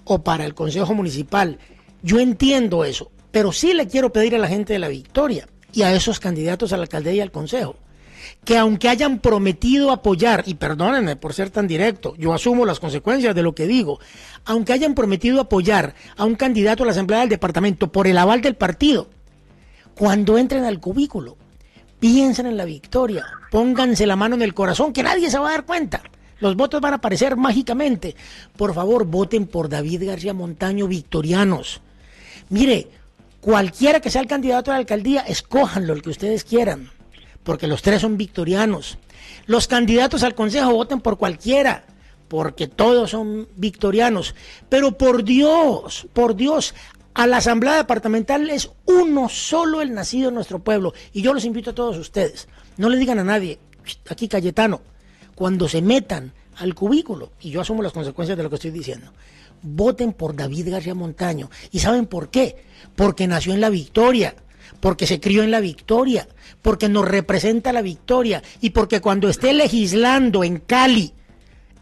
o 0.04 0.24
para 0.24 0.46
el 0.46 0.54
consejo 0.54 0.94
municipal. 0.94 1.60
Yo 2.04 2.20
entiendo 2.20 2.86
eso, 2.86 3.12
pero 3.36 3.52
sí 3.52 3.74
le 3.74 3.90
quiero 3.90 4.14
pedir 4.14 4.34
a 4.36 4.38
la 4.38 4.48
gente 4.48 4.72
de 4.72 4.80
la 4.80 4.88
victoria 4.88 5.46
y 5.74 5.82
a 5.82 5.92
esos 5.92 6.22
candidatos 6.22 6.72
a 6.72 6.78
la 6.78 6.84
alcaldía 6.84 7.16
y 7.16 7.20
al 7.20 7.32
consejo 7.34 7.76
que 8.46 8.58
aunque 8.58 8.88
hayan 8.88 9.20
prometido 9.20 9.92
apoyar, 9.92 10.46
y 10.48 10.54
perdónenme 10.54 11.18
por 11.18 11.34
ser 11.34 11.50
tan 11.50 11.68
directo, 11.68 12.16
yo 12.18 12.34
asumo 12.34 12.66
las 12.66 12.80
consecuencias 12.80 13.36
de 13.36 13.44
lo 13.44 13.54
que 13.54 13.68
digo, 13.68 14.00
aunque 14.46 14.72
hayan 14.72 14.96
prometido 14.96 15.42
apoyar 15.42 15.96
a 16.16 16.24
un 16.24 16.36
candidato 16.36 16.84
a 16.84 16.86
la 16.86 16.94
Asamblea 16.94 17.20
del 17.20 17.30
Departamento 17.30 17.92
por 17.92 18.08
el 18.08 18.18
aval 18.18 18.40
del 18.40 18.56
partido, 18.56 19.10
cuando 19.96 20.38
entren 20.38 20.64
al 20.64 20.80
cubículo, 20.80 21.36
piensen 22.00 22.46
en 22.46 22.56
la 22.56 22.64
victoria, 22.64 23.26
pónganse 23.52 24.08
la 24.08 24.16
mano 24.16 24.36
en 24.36 24.44
el 24.44 24.54
corazón, 24.54 24.94
que 24.94 25.04
nadie 25.04 25.30
se 25.30 25.40
va 25.40 25.50
a 25.50 25.52
dar 25.52 25.66
cuenta. 25.66 26.04
Los 26.40 26.56
votos 26.56 26.80
van 26.80 26.94
a 26.94 26.98
aparecer 26.98 27.36
mágicamente. 27.36 28.16
Por 28.56 28.74
favor, 28.74 29.06
voten 29.06 29.46
por 29.46 29.68
David 29.68 30.08
García 30.08 30.34
Montaño, 30.34 30.88
victorianos. 30.88 31.82
Mire, 32.50 32.88
Cualquiera 33.46 34.00
que 34.00 34.10
sea 34.10 34.22
el 34.22 34.28
candidato 34.28 34.72
a 34.72 34.74
la 34.74 34.80
alcaldía, 34.80 35.22
escójanlo, 35.22 35.94
el 35.94 36.02
que 36.02 36.10
ustedes 36.10 36.44
quieran, 36.44 36.90
porque 37.44 37.68
los 37.68 37.84
tres 37.84 38.02
son 38.02 38.18
victorianos. 38.18 38.98
Los 39.46 39.68
candidatos 39.68 40.24
al 40.24 40.34
consejo 40.34 40.74
voten 40.74 41.00
por 41.00 41.20
cualquiera, 41.20 41.86
porque 42.28 42.66
todos 42.66 43.12
son 43.12 43.48
victorianos. 43.56 44.34
Pero 44.68 44.98
por 44.98 45.24
Dios, 45.24 46.08
por 46.12 46.36
Dios, 46.36 46.74
a 47.14 47.28
la 47.28 47.38
Asamblea 47.38 47.76
Departamental 47.76 48.50
es 48.50 48.72
uno 48.86 49.30
solo 49.30 49.84
el 49.84 49.94
nacido 49.94 50.30
en 50.30 50.36
nuestro 50.36 50.58
pueblo. 50.64 50.96
Y 51.14 51.22
yo 51.22 51.32
los 51.32 51.46
invito 51.46 51.70
a 51.70 51.76
todos 51.76 51.98
ustedes. 51.98 52.48
No 52.78 52.90
le 52.90 52.98
digan 52.98 53.20
a 53.20 53.24
nadie, 53.24 53.60
aquí 54.10 54.28
Cayetano, 54.28 54.82
cuando 55.36 55.70
se 55.70 55.84
metan 55.84 56.34
al 56.56 56.74
cubículo, 56.74 57.30
y 57.40 57.52
yo 57.52 57.62
asumo 57.62 57.84
las 57.84 57.94
consecuencias 57.94 58.40
de 58.40 58.44
lo 58.44 58.50
que 58.50 58.56
estoy 58.56 58.72
diciendo, 58.72 59.14
voten 59.62 60.14
por 60.14 60.36
David 60.36 60.72
García 60.72 60.96
Montaño. 60.96 61.52
¿Y 61.70 61.78
saben 61.78 62.08
por 62.08 62.30
qué? 62.30 62.74
Porque 62.96 63.28
nació 63.28 63.54
en 63.54 63.62
la 63.62 63.70
victoria, 63.70 64.36
porque 64.80 65.08
se 65.08 65.20
crió 65.20 65.44
en 65.44 65.52
la 65.52 65.60
victoria, 65.60 66.28
porque 66.62 66.90
nos 66.90 67.08
representa 67.08 67.74
la 67.74 67.82
victoria 67.82 68.42
y 68.62 68.72
porque 68.72 69.02
cuando 69.02 69.30
esté 69.30 69.54
legislando 69.54 70.44
en 70.44 70.58
Cali, 70.58 71.14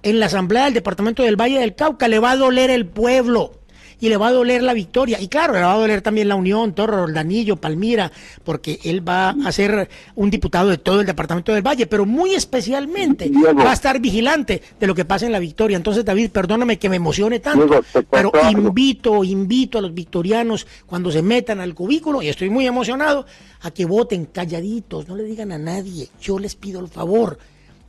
en 0.04 0.20
la 0.20 0.26
Asamblea 0.26 0.66
del 0.66 0.74
Departamento 0.74 1.24
del 1.24 1.40
Valle 1.40 1.60
del 1.60 1.76
Cauca, 1.76 2.08
le 2.08 2.20
va 2.20 2.32
a 2.32 2.38
doler 2.38 2.70
el 2.70 2.86
pueblo 2.86 3.63
y 4.04 4.10
le 4.10 4.18
va 4.18 4.28
a 4.28 4.32
doler 4.34 4.62
la 4.64 4.74
victoria. 4.74 5.22
Y 5.22 5.30
claro, 5.30 5.54
le 5.54 5.62
va 5.62 5.72
a 5.72 5.78
doler 5.78 6.02
también 6.02 6.28
la 6.28 6.36
Unión, 6.36 6.74
Torre, 6.76 6.98
Roldanillo, 6.98 7.56
Palmira, 7.56 8.12
porque 8.44 8.78
él 8.84 9.08
va 9.08 9.30
a 9.30 9.52
ser 9.54 9.88
un 10.16 10.30
diputado 10.30 10.68
de 10.68 10.78
todo 10.78 11.00
el 11.00 11.06
departamento 11.06 11.54
del 11.54 11.66
Valle, 11.66 11.88
pero 11.88 12.06
muy 12.06 12.34
especialmente 12.34 13.32
va 13.58 13.70
a 13.70 13.74
estar 13.74 14.02
vigilante 14.02 14.62
de 14.78 14.88
lo 14.88 14.94
que 14.94 15.06
pasa 15.06 15.26
en 15.26 15.32
la 15.32 15.40
victoria. 15.40 15.78
Entonces, 15.78 16.04
David, 16.04 16.32
perdóname 16.32 16.78
que 16.78 16.90
me 16.90 16.98
emocione 16.98 17.40
tanto, 17.40 17.82
pero 18.12 18.30
invito, 18.52 19.24
invito 19.24 19.78
a 19.78 19.82
los 19.82 19.94
victorianos 19.94 20.68
cuando 20.86 21.10
se 21.10 21.22
metan 21.22 21.62
al 21.62 21.74
cubículo, 21.74 22.22
y 22.22 22.28
estoy 22.28 22.50
muy 22.50 22.68
emocionado, 22.68 23.26
a 23.62 23.72
que 23.72 23.86
voten 23.86 24.26
calladitos, 24.26 25.08
no 25.08 25.16
le 25.16 25.24
digan 25.24 25.54
a 25.54 25.58
nadie. 25.58 26.10
Yo 26.22 26.40
les 26.40 26.56
pido 26.56 26.82
el 26.82 26.90
favor 26.90 27.40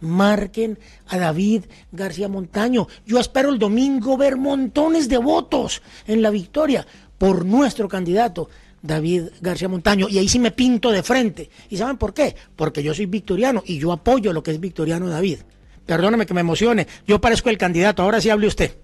marquen 0.04 0.78
a 1.08 1.18
David 1.18 1.64
García 1.92 2.28
Montaño. 2.28 2.86
Yo 3.06 3.18
espero 3.18 3.50
el 3.50 3.58
domingo 3.58 4.16
ver 4.16 4.36
montones 4.36 5.08
de 5.08 5.18
votos 5.18 5.82
en 6.06 6.22
la 6.22 6.30
victoria 6.30 6.86
por 7.18 7.44
nuestro 7.44 7.88
candidato, 7.88 8.48
David 8.82 9.28
García 9.40 9.68
Montaño. 9.68 10.08
Y 10.08 10.18
ahí 10.18 10.28
sí 10.28 10.38
me 10.38 10.50
pinto 10.50 10.90
de 10.90 11.02
frente. 11.02 11.50
¿Y 11.70 11.76
saben 11.76 11.96
por 11.96 12.12
qué? 12.12 12.36
Porque 12.56 12.82
yo 12.82 12.94
soy 12.94 13.06
victoriano 13.06 13.62
y 13.64 13.78
yo 13.78 13.92
apoyo 13.92 14.32
lo 14.32 14.42
que 14.42 14.50
es 14.50 14.60
victoriano 14.60 15.08
David. 15.08 15.38
Perdóname 15.86 16.26
que 16.26 16.34
me 16.34 16.40
emocione. 16.40 16.86
Yo 17.06 17.20
parezco 17.20 17.50
el 17.50 17.58
candidato. 17.58 18.02
Ahora 18.02 18.20
sí 18.20 18.30
hable 18.30 18.46
usted. 18.46 18.76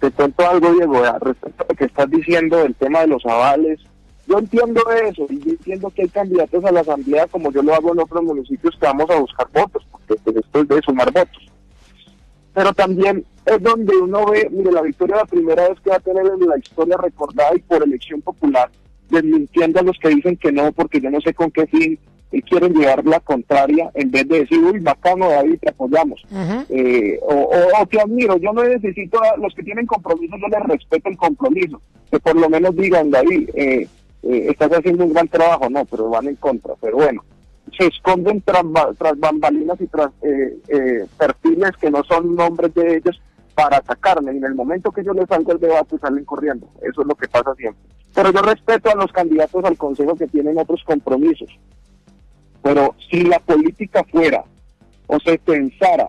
Te 0.00 0.44
algo, 0.44 0.72
Diego, 0.72 1.02
respecto 1.20 1.62
a 1.62 1.66
lo 1.68 1.74
que 1.74 1.84
estás 1.84 2.10
diciendo 2.10 2.58
del 2.58 2.74
tema 2.74 3.00
de 3.00 3.08
los 3.08 3.24
avales. 3.26 3.78
Yo 4.30 4.38
entiendo 4.38 4.80
eso 4.92 5.26
y 5.28 5.40
yo 5.40 5.50
entiendo 5.50 5.90
que 5.90 6.02
hay 6.02 6.08
candidatos 6.08 6.64
a 6.64 6.70
la 6.70 6.80
asamblea, 6.82 7.26
como 7.26 7.50
yo 7.50 7.62
lo 7.64 7.74
hago 7.74 7.92
en 7.92 7.98
otros 7.98 8.22
municipios, 8.22 8.76
que 8.78 8.86
vamos 8.86 9.10
a 9.10 9.18
buscar 9.18 9.48
votos, 9.52 9.84
porque 9.90 10.14
pues, 10.22 10.36
esto 10.36 10.60
es 10.60 10.68
de 10.68 10.80
sumar 10.82 11.10
votos. 11.12 11.50
Pero 12.54 12.72
también 12.72 13.24
es 13.44 13.60
donde 13.60 13.96
uno 13.96 14.26
ve, 14.26 14.48
mire, 14.52 14.70
la 14.70 14.82
victoria 14.82 15.16
la 15.16 15.24
primera 15.24 15.68
vez 15.68 15.80
que 15.80 15.90
va 15.90 15.96
a 15.96 16.00
tener 16.00 16.24
en 16.26 16.48
la 16.48 16.56
historia 16.58 16.96
recordada 16.96 17.56
y 17.56 17.58
por 17.58 17.82
elección 17.82 18.22
popular, 18.22 18.70
desmintiendo 19.08 19.80
a 19.80 19.82
los 19.82 19.98
que 19.98 20.10
dicen 20.10 20.36
que 20.36 20.52
no, 20.52 20.70
porque 20.70 21.00
yo 21.00 21.10
no 21.10 21.20
sé 21.20 21.34
con 21.34 21.50
qué 21.50 21.66
fin 21.66 21.98
y 22.30 22.42
quieren 22.42 22.72
llevar 22.72 23.04
la 23.04 23.18
contraria 23.18 23.90
en 23.94 24.12
vez 24.12 24.28
de 24.28 24.40
decir, 24.40 24.58
uy, 24.58 24.78
bacano 24.78 25.28
David, 25.28 25.58
te 25.60 25.70
apoyamos. 25.70 26.22
eh, 26.68 27.18
o, 27.22 27.50
o, 27.80 27.86
te 27.86 28.00
admiro, 28.00 28.36
yo 28.36 28.52
no 28.52 28.62
necesito 28.62 29.20
a 29.20 29.36
los 29.38 29.52
que 29.56 29.64
tienen 29.64 29.86
compromiso, 29.86 30.36
yo 30.40 30.46
les 30.46 30.68
respeto 30.68 31.08
el 31.08 31.16
compromiso, 31.16 31.82
que 32.12 32.20
por 32.20 32.36
lo 32.36 32.48
menos 32.48 32.76
digan, 32.76 33.10
David, 33.10 33.50
eh, 33.54 33.88
eh, 34.22 34.46
estás 34.50 34.70
haciendo 34.72 35.04
un 35.04 35.12
gran 35.12 35.28
trabajo, 35.28 35.68
no, 35.70 35.84
pero 35.84 36.08
van 36.10 36.28
en 36.28 36.36
contra, 36.36 36.74
pero 36.80 36.96
bueno, 36.96 37.24
se 37.76 37.86
esconden 37.86 38.42
tras, 38.42 38.64
tras 38.98 39.18
bambalinas 39.18 39.80
y 39.80 39.86
tras 39.86 40.10
eh, 40.22 40.58
eh, 40.68 41.06
perfiles 41.16 41.72
que 41.80 41.90
no 41.90 42.02
son 42.04 42.34
nombres 42.34 42.74
de 42.74 42.96
ellos 42.96 43.20
para 43.54 43.78
atacarme. 43.78 44.32
Y 44.32 44.38
en 44.38 44.44
el 44.44 44.54
momento 44.54 44.90
que 44.90 45.04
yo 45.04 45.12
les 45.12 45.28
salgo 45.28 45.52
el 45.52 45.60
debate 45.60 45.98
salen 45.98 46.24
corriendo. 46.24 46.68
Eso 46.82 47.02
es 47.02 47.06
lo 47.06 47.14
que 47.14 47.28
pasa 47.28 47.54
siempre. 47.54 47.82
Pero 48.14 48.32
yo 48.32 48.42
respeto 48.42 48.90
a 48.90 48.94
los 48.94 49.12
candidatos 49.12 49.64
al 49.64 49.76
Consejo 49.76 50.16
que 50.16 50.26
tienen 50.26 50.58
otros 50.58 50.82
compromisos. 50.84 51.48
Pero 52.62 52.94
si 53.10 53.22
la 53.22 53.38
política 53.38 54.04
fuera 54.10 54.44
o 55.06 55.18
se 55.20 55.38
pensara 55.38 56.08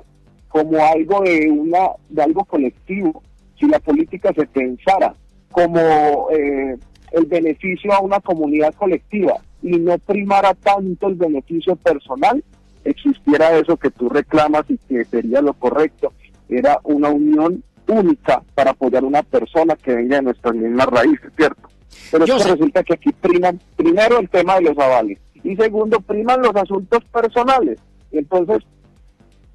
como 0.49 0.77
algo 0.77 1.21
de 1.21 1.49
una 1.49 1.91
de 2.09 2.23
algo 2.23 2.43
colectivo, 2.43 3.23
si 3.57 3.67
la 3.67 3.79
política 3.79 4.33
se 4.33 4.45
pensara 4.47 5.13
como 5.51 6.27
eh, 6.31 6.77
el 7.11 7.25
beneficio 7.25 7.93
a 7.93 7.99
una 7.99 8.19
comunidad 8.19 8.73
colectiva 8.73 9.35
y 9.61 9.77
no 9.77 9.97
primara 9.99 10.53
tanto 10.53 11.07
el 11.07 11.15
beneficio 11.15 11.75
personal, 11.75 12.43
existiera 12.83 13.57
eso 13.57 13.77
que 13.77 13.91
tú 13.91 14.09
reclamas 14.09 14.63
y 14.69 14.77
que 14.77 15.05
sería 15.05 15.41
lo 15.41 15.53
correcto, 15.53 16.13
era 16.49 16.79
una 16.83 17.09
unión 17.09 17.63
única 17.87 18.41
para 18.55 18.71
apoyar 18.71 19.03
a 19.03 19.07
una 19.07 19.23
persona 19.23 19.75
que 19.75 19.95
venga 19.95 20.17
de 20.17 20.23
nuestras 20.23 20.55
mismas 20.55 20.87
raíces, 20.87 21.31
¿cierto? 21.35 21.69
Pero 22.11 22.25
es 22.25 22.43
que 22.43 22.51
resulta 22.51 22.83
que 22.83 22.93
aquí 22.93 23.11
priman 23.11 23.59
primero 23.75 24.19
el 24.19 24.29
tema 24.29 24.55
de 24.55 24.61
los 24.61 24.77
avales 24.77 25.19
y 25.43 25.55
segundo 25.55 25.99
priman 25.99 26.41
los 26.41 26.55
asuntos 26.55 27.03
personales. 27.05 27.79
Entonces, 28.11 28.63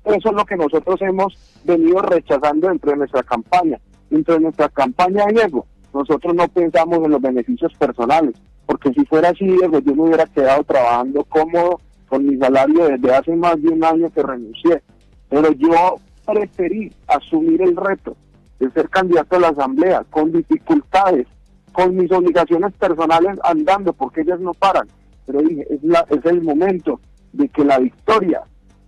eso 0.04 0.28
es 0.28 0.34
lo 0.34 0.44
que 0.44 0.56
nosotros 0.56 1.00
hemos 1.02 1.36
venido 1.64 2.00
rechazando 2.02 2.68
dentro 2.68 2.92
de 2.92 2.98
nuestra 2.98 3.22
campaña. 3.22 3.78
Dentro 4.08 4.34
de 4.34 4.40
nuestra 4.40 4.68
campaña, 4.68 5.24
Diego, 5.30 5.66
nosotros 5.96 6.34
no 6.34 6.46
pensamos 6.48 6.98
en 7.04 7.10
los 7.10 7.20
beneficios 7.20 7.72
personales, 7.74 8.34
porque 8.66 8.92
si 8.92 9.04
fuera 9.06 9.30
así, 9.30 9.46
Diego, 9.46 9.78
yo 9.78 9.94
me 9.94 10.02
hubiera 10.02 10.26
quedado 10.26 10.62
trabajando 10.64 11.24
cómodo 11.24 11.80
con 12.08 12.26
mi 12.26 12.36
salario 12.36 12.86
desde 12.86 13.14
hace 13.14 13.34
más 13.34 13.60
de 13.62 13.68
un 13.68 13.84
año 13.84 14.10
que 14.10 14.22
renuncié. 14.22 14.82
Pero 15.28 15.52
yo 15.52 15.96
preferí 16.26 16.92
asumir 17.06 17.62
el 17.62 17.76
reto 17.76 18.16
de 18.58 18.70
ser 18.70 18.88
candidato 18.88 19.36
a 19.36 19.40
la 19.40 19.48
asamblea 19.48 20.04
con 20.10 20.32
dificultades, 20.32 21.26
con 21.72 21.96
mis 21.96 22.10
obligaciones 22.12 22.72
personales 22.74 23.38
andando, 23.42 23.92
porque 23.92 24.20
ellas 24.20 24.40
no 24.40 24.54
paran. 24.54 24.88
Pero 25.26 25.40
dije, 25.42 25.66
es, 25.70 25.82
la, 25.82 26.06
es 26.10 26.24
el 26.26 26.42
momento 26.42 27.00
de 27.32 27.48
que 27.48 27.64
la 27.64 27.78
victoria 27.78 28.42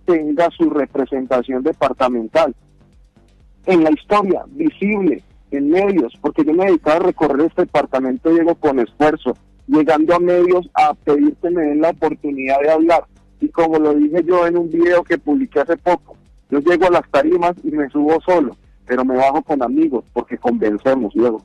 tenga 0.05 0.49
su 0.51 0.69
representación 0.69 1.63
departamental 1.63 2.55
en 3.65 3.83
la 3.83 3.91
historia, 3.91 4.43
visible, 4.47 5.21
en 5.51 5.69
medios, 5.69 6.13
porque 6.21 6.43
yo 6.43 6.53
me 6.53 6.63
he 6.63 6.67
dedicado 6.67 6.97
a 6.97 7.07
recorrer 7.07 7.47
este 7.47 7.63
departamento, 7.63 8.31
llego 8.31 8.55
con 8.55 8.79
esfuerzo, 8.79 9.35
llegando 9.67 10.15
a 10.15 10.19
medios 10.19 10.69
a 10.73 10.93
pedir 10.93 11.35
que 11.41 11.49
me 11.49 11.63
den 11.63 11.81
la 11.81 11.89
oportunidad 11.89 12.59
de 12.61 12.71
hablar. 12.71 13.03
Y 13.41 13.49
como 13.49 13.79
lo 13.79 13.93
dije 13.93 14.23
yo 14.25 14.45
en 14.45 14.57
un 14.57 14.69
video 14.69 15.03
que 15.03 15.17
publiqué 15.17 15.61
hace 15.61 15.77
poco, 15.77 16.15
yo 16.49 16.59
llego 16.59 16.87
a 16.87 16.91
las 16.91 17.09
tarimas 17.11 17.55
y 17.63 17.71
me 17.71 17.89
subo 17.89 18.19
solo, 18.21 18.55
pero 18.85 19.05
me 19.05 19.15
bajo 19.15 19.41
con 19.43 19.61
amigos 19.63 20.03
porque 20.13 20.37
convencemos 20.37 21.15
luego, 21.15 21.43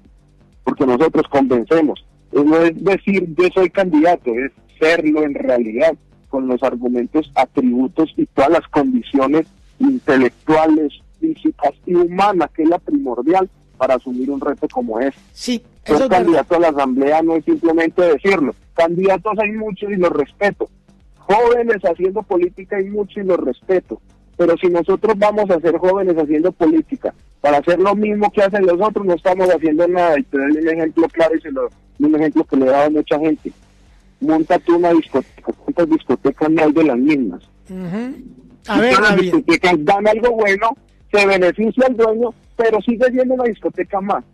porque 0.64 0.86
nosotros 0.86 1.26
convencemos. 1.30 2.04
No 2.32 2.56
es 2.58 2.82
decir 2.82 3.32
yo 3.36 3.48
soy 3.54 3.70
candidato, 3.70 4.32
es 4.34 4.50
serlo 4.78 5.22
en 5.22 5.34
realidad, 5.34 5.94
con 6.28 6.48
los 6.48 6.62
argumentos, 6.62 7.30
atributos 7.36 8.12
y 8.16 8.26
todas 8.26 8.50
las 8.50 8.66
condiciones 8.68 9.46
intelectuales, 9.78 10.92
físicas 11.20 11.72
y 11.86 11.94
humanas, 11.94 12.50
que 12.50 12.64
es 12.64 12.68
la 12.68 12.78
primordial 12.78 13.48
para 13.84 13.96
asumir 13.96 14.30
un 14.30 14.40
reto 14.40 14.66
como 14.72 14.98
este. 14.98 15.20
Sí, 15.34 15.62
eso 15.84 16.08
candidato 16.08 16.54
a 16.56 16.58
la 16.58 16.68
asamblea 16.68 17.20
no 17.20 17.36
es 17.36 17.44
simplemente 17.44 18.00
decirlo. 18.00 18.54
Candidatos 18.72 19.38
hay 19.38 19.52
muchos 19.52 19.90
y 19.90 19.96
los 19.96 20.10
respeto. 20.10 20.70
Jóvenes 21.18 21.82
haciendo 21.82 22.22
política 22.22 22.78
hay 22.78 22.88
muchos 22.88 23.18
y 23.18 23.26
los 23.26 23.38
respeto. 23.38 24.00
Pero 24.38 24.56
si 24.56 24.68
nosotros 24.68 25.18
vamos 25.18 25.50
a 25.50 25.60
ser 25.60 25.76
jóvenes 25.76 26.16
haciendo 26.16 26.50
política 26.52 27.12
para 27.42 27.58
hacer 27.58 27.78
lo 27.78 27.94
mismo 27.94 28.32
que 28.32 28.42
hacen 28.42 28.64
los 28.64 28.80
otros, 28.80 29.04
no 29.04 29.12
estamos 29.12 29.50
haciendo 29.50 29.86
nada. 29.86 30.18
Y 30.18 30.22
te 30.22 30.38
doy 30.38 30.52
un 30.52 30.68
ejemplo 30.68 31.06
claro 31.08 31.36
y 31.36 31.40
se 31.42 31.50
lo, 31.50 31.68
un 31.98 32.14
ejemplo 32.14 32.42
que 32.44 32.56
le 32.56 32.64
he 32.64 32.70
dado 32.70 32.86
a 32.86 32.90
mucha 32.90 33.18
gente. 33.18 33.52
Monta 34.20 34.58
tú 34.60 34.76
una 34.76 34.94
discoteca. 34.94 35.52
¿Cuántas 35.52 35.90
discotecas 35.90 36.50
no 36.50 36.62
hay 36.62 36.72
de 36.72 36.84
las 36.84 36.96
mismas? 36.96 37.42
A 38.66 38.80
ver, 38.80 38.98
las 38.98 39.16
discotecas 39.18 39.74
dan 39.84 40.08
algo 40.08 40.30
bueno, 40.32 40.70
se 41.12 41.26
beneficia 41.26 41.86
al 41.86 41.96
dueño, 41.98 42.30
pero 42.56 42.80
sigue 42.80 43.10
siendo 43.10 43.34
una 43.34 43.44
discoteca 43.44 44.00
más. 44.00 44.24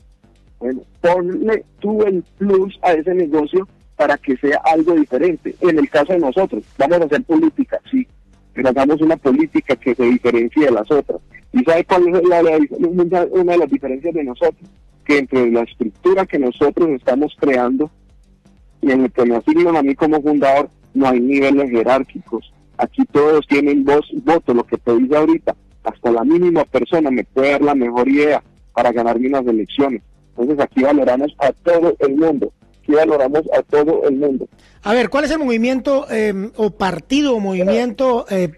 Bueno, 0.59 0.83
ponle 1.01 1.65
tú 1.81 2.03
el 2.03 2.23
plus 2.39 2.79
a 2.83 2.93
ese 2.93 3.15
negocio 3.15 3.67
para 3.97 4.17
que 4.19 4.37
sea 4.37 4.61
algo 4.65 4.95
diferente. 4.95 5.55
En 5.61 5.79
el 5.79 5.89
caso 5.89 6.13
de 6.13 6.19
nosotros, 6.19 6.65
vamos 6.79 7.01
a 7.01 7.05
hacer 7.05 7.23
política, 7.25 7.81
sí, 7.91 8.07
pero 8.53 8.69
hagamos 8.69 9.01
una 9.01 9.17
política 9.17 9.77
que 9.77 9.95
se 9.95 10.05
diferencie 10.05 10.67
de 10.67 10.71
las 10.71 10.91
otras. 10.91 11.21
¿Y 11.53 11.65
sabe 11.65 11.85
cuál 11.85 12.09
es 12.09 12.29
la, 12.29 12.43
la, 12.43 13.27
una 13.31 13.53
de 13.53 13.59
las 13.59 13.71
diferencias 13.71 14.15
de 14.15 14.25
nosotros? 14.25 14.71
Que 15.05 15.19
entre 15.19 15.51
la 15.51 15.63
estructura 15.63 16.27
que 16.27 16.39
nosotros 16.39 16.89
estamos 16.91 17.35
creando 17.39 17.91
y 18.83 18.91
en 18.91 19.05
el 19.05 19.13
que 19.13 19.25
me 19.25 19.37
asignan 19.37 19.77
a 19.77 19.83
mí 19.83 19.95
como 19.95 20.23
fundador, 20.23 20.71
no 20.95 21.09
hay 21.09 21.21
niveles 21.21 21.71
jerárquicos. 21.71 22.53
Aquí 22.79 23.05
todos 23.13 23.47
tienen 23.47 23.85
voz 23.85 24.07
voto, 24.25 24.55
lo 24.55 24.65
que 24.65 24.79
te 24.79 24.97
dice 24.97 25.17
ahorita, 25.17 25.55
hasta 25.85 26.11
la 26.11 26.25
mínima 26.25 26.65
persona 26.65 27.11
me 27.11 27.25
puede 27.25 27.53
dar 27.53 27.63
la 27.63 27.75
mejor 27.75 28.09
idea 28.09 28.43
para 28.75 28.93
ganarme 28.93 29.29
unas 29.29 29.47
elecciones. 29.47 30.03
Entonces 30.31 30.61
aquí 30.61 30.83
valoramos 30.83 31.35
a 31.39 31.53
todo 31.53 31.95
el 31.99 32.17
mundo, 32.17 32.53
aquí 32.83 32.93
valoramos 32.93 33.43
a 33.53 33.63
todo 33.63 34.09
el 34.09 34.17
mundo. 34.17 34.49
A 34.83 34.95
ver, 34.95 35.11
¿cuál 35.11 35.25
es 35.25 35.31
el 35.31 35.39
movimiento 35.39 36.07
eh, 36.11 36.51
o 36.57 36.71
partido 36.71 37.35
o 37.35 37.41
movimiento 37.41 38.27
eh, 38.31 38.53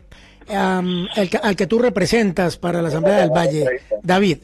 um, 0.49 1.07
el 1.17 1.31
al 1.43 1.57
que 1.57 1.67
tú 1.67 1.79
representas 1.79 2.57
para 2.57 2.81
la 2.83 2.89
Asamblea 2.89 3.19
del 3.21 3.31
Valle, 3.31 3.67
David? 4.03 4.39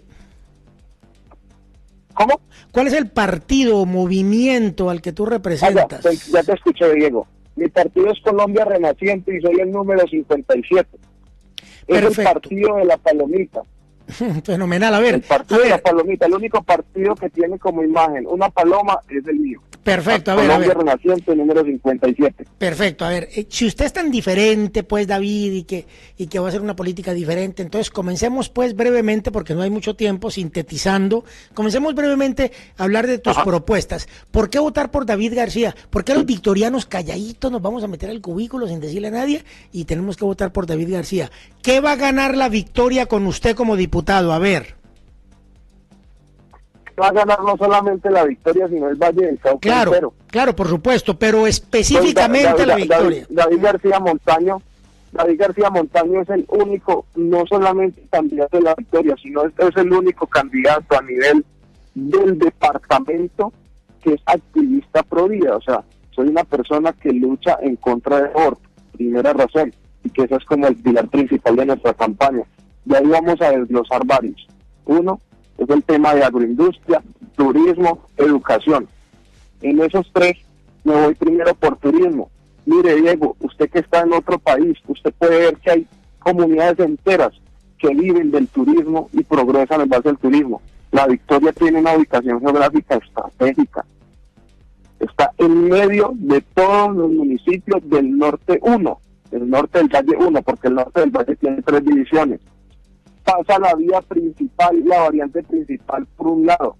¿Cómo? 2.15 2.41
¿Cuál 2.73 2.89
es 2.89 2.95
el 2.95 3.09
partido 3.09 3.79
o 3.79 3.87
movimiento 3.87 4.91
al 4.91 5.01
que 5.01 5.13
tú 5.13 5.25
representas? 5.25 6.05
Ah, 6.05 6.11
ya, 6.11 6.33
ya, 6.33 6.43
te 6.43 6.53
escuché, 6.53 6.93
Diego. 6.93 7.27
Mi 7.55 7.69
partido 7.69 8.11
es 8.11 8.21
Colombia 8.21 8.65
Renaciente 8.65 9.37
y 9.37 9.41
soy 9.41 9.61
el 9.61 9.71
número 9.71 10.07
57. 10.07 10.89
Es 11.89 12.19
el 12.19 12.25
partido 12.25 12.77
de 12.77 12.85
la 12.85 12.97
palomita. 12.97 13.63
Fenomenal, 14.45 14.95
a 14.95 15.01
ver. 15.01 15.17
El 15.17 15.21
partido 15.23 15.61
de 15.61 15.69
la 15.69 15.79
palomita, 15.79 16.27
el 16.27 16.35
único 16.35 16.63
partido 16.63 17.15
que 17.15 17.29
tiene 17.31 17.59
como 17.59 17.83
imagen 17.83 18.27
una 18.27 18.49
paloma 18.49 19.01
es 19.09 19.27
el 19.27 19.39
mío. 19.39 19.61
Perfecto, 19.83 20.33
a 20.33 20.35
ver, 20.35 20.47
Colombia 20.47 20.67
a 20.67 20.69
ver. 20.69 20.79
Renaciente, 20.79 21.35
número 21.35 21.65
57. 21.65 22.45
Perfecto, 22.59 23.05
a 23.07 23.09
ver, 23.09 23.29
eh, 23.35 23.47
si 23.49 23.67
usted 23.67 23.87
es 23.87 23.93
tan 23.93 24.11
diferente, 24.11 24.83
pues, 24.83 25.07
David, 25.07 25.53
y 25.53 25.63
que, 25.63 25.87
y 26.19 26.27
que 26.27 26.39
va 26.39 26.47
a 26.47 26.49
hacer 26.51 26.61
una 26.61 26.77
política 26.77 27.15
diferente, 27.15 27.63
entonces 27.63 27.91
comencemos, 27.91 28.51
pues, 28.51 28.75
brevemente, 28.75 29.31
porque 29.31 29.55
no 29.55 29.63
hay 29.63 29.71
mucho 29.71 29.97
tiempo, 29.97 30.31
sintetizando, 30.31 31.25
comencemos 31.55 31.95
brevemente 31.95 32.53
a 32.77 32.85
hablar 32.85 33.07
de 33.07 33.19
tus 33.19 33.35
Ajá. 33.35 33.45
propuestas. 33.45 34.09
¿Por 34.31 34.51
qué 34.51 34.59
votar 34.59 34.91
por 34.91 35.07
David 35.07 35.35
García? 35.35 35.75
¿Por 35.89 36.05
qué 36.05 36.13
los 36.13 36.27
victorianos 36.27 36.85
calladitos 36.85 37.51
nos 37.51 37.63
vamos 37.63 37.83
a 37.83 37.89
meter 37.89 38.11
al 38.11 38.21
cubículo 38.21 38.69
sin 38.69 38.81
decirle 38.81 39.09
a 39.09 39.13
nadie 39.13 39.43
y 39.73 39.85
tenemos 39.87 40.19
que 40.19 40.25
votar 40.27 40.53
por 40.53 40.67
David 40.67 40.93
García? 40.93 41.31
¿Qué 41.63 41.81
va 41.81 41.93
a 41.93 41.97
ganar 41.97 42.37
la 42.37 42.51
victoria 42.51 43.07
con 43.07 43.27
usted 43.27 43.57
como 43.57 43.77
diputado? 43.77 43.98
A 44.09 44.39
ver. 44.39 44.75
Va 47.01 47.09
a 47.09 47.13
ganar 47.13 47.41
no 47.43 47.57
solamente 47.57 48.11
la 48.11 48.25
victoria, 48.25 48.69
sino 48.69 48.89
el 48.89 48.97
Valle 48.97 49.27
del 49.27 49.39
Cauca 49.39 49.61
Claro, 49.61 49.91
entero. 49.93 50.15
claro, 50.27 50.57
por 50.57 50.69
supuesto, 50.69 51.17
pero 51.19 51.47
específicamente 51.47 52.49
David, 52.49 52.67
la 52.67 52.75
victoria. 52.77 53.27
David 53.29 53.59
García 53.61 54.01
Montaño, 54.01 54.63
David 55.13 55.39
García 55.39 55.71
Montaño 55.71 56.23
es 56.23 56.29
el 56.31 56.45
único, 56.49 57.07
no 57.15 57.45
solamente 57.47 58.03
candidato 58.11 58.57
de 58.57 58.65
la 58.65 58.75
victoria, 58.75 59.15
sino 59.23 59.45
es, 59.45 59.53
es 59.59 59.77
el 59.77 59.93
único 59.93 60.27
candidato 60.27 60.99
a 60.99 61.03
nivel 61.03 61.45
del 61.95 62.39
departamento 62.39 63.53
que 64.03 64.15
es 64.15 64.21
activista 64.27 65.03
pro 65.05 65.29
vida, 65.29 65.57
o 65.57 65.61
sea, 65.61 65.83
soy 66.11 66.29
una 66.29 66.45
persona 66.45 66.93
que 66.93 67.13
lucha 67.13 67.59
en 67.63 67.77
contra 67.77 68.21
de 68.23 68.29
aborto, 68.29 68.63
primera 68.93 69.33
razón, 69.33 69.73
y 70.03 70.11
que 70.11 70.23
ese 70.23 70.35
es 70.37 70.45
como 70.45 70.67
el 70.67 70.77
pilar 70.77 71.09
principal 71.09 71.55
de 71.57 71.67
nuestra 71.67 71.95
campaña. 71.95 72.43
Y 72.89 72.95
ahí 72.95 73.07
vamos 73.07 73.41
a 73.43 73.51
desglosar 73.51 74.07
varios. 74.07 74.47
Uno 74.87 75.21
es 75.59 75.69
el 75.69 75.83
tema 75.83 76.15
de 76.15 76.25
agroindustria, 76.25 77.03
turismo, 77.37 78.07
educación. 78.17 78.89
En 79.61 79.81
esos 79.81 80.11
tres 80.13 80.39
me 80.85 80.95
voy 80.95 81.15
primero 81.15 81.55
por 81.55 81.77
turismo. 81.77 82.31
Mire, 82.65 82.97
Diego, 82.97 83.37
usted 83.41 83.69
que 83.69 83.81
está 83.81 84.01
en 84.01 84.15
otro 84.15 84.39
país, 84.39 84.79
usted 84.87 85.13
puede 85.19 85.39
ver 85.39 85.57
que 85.57 85.71
hay 85.71 85.87
comunidades 86.19 86.79
enteras 86.81 87.33
que 87.79 87.89
viven 87.89 88.31
del 88.31 88.49
turismo 88.49 89.11
y 89.13 89.23
progresan 89.23 89.83
en 89.83 89.89
base 89.89 90.09
al 90.09 90.19
turismo. 90.19 90.63
La 90.91 91.07
Victoria 91.07 91.53
tiene 91.53 91.81
una 91.81 91.95
ubicación 91.95 92.41
geográfica 92.41 92.97
estratégica. 92.97 93.85
Está 94.99 95.33
en 95.37 95.69
medio 95.69 96.13
de 96.15 96.41
todos 96.41 96.97
los 96.97 97.11
municipios 97.11 97.89
del 97.89 98.17
norte 98.17 98.59
1, 98.63 99.01
del 99.31 99.51
norte 99.51 99.79
del 99.79 99.89
Valle 99.89 100.17
1, 100.19 100.43
porque 100.43 100.69
el 100.69 100.75
norte 100.75 101.01
del 101.01 101.11
Valle 101.11 101.37
tiene 101.37 101.63
tres 101.63 101.85
divisiones. 101.85 102.41
Pasa 103.29 103.59
la 103.59 103.75
vía 103.75 104.01
principal, 104.01 104.83
la 104.87 105.01
variante 105.01 105.43
principal 105.43 106.07
por 106.17 106.29
un 106.29 106.47
lado. 106.47 106.79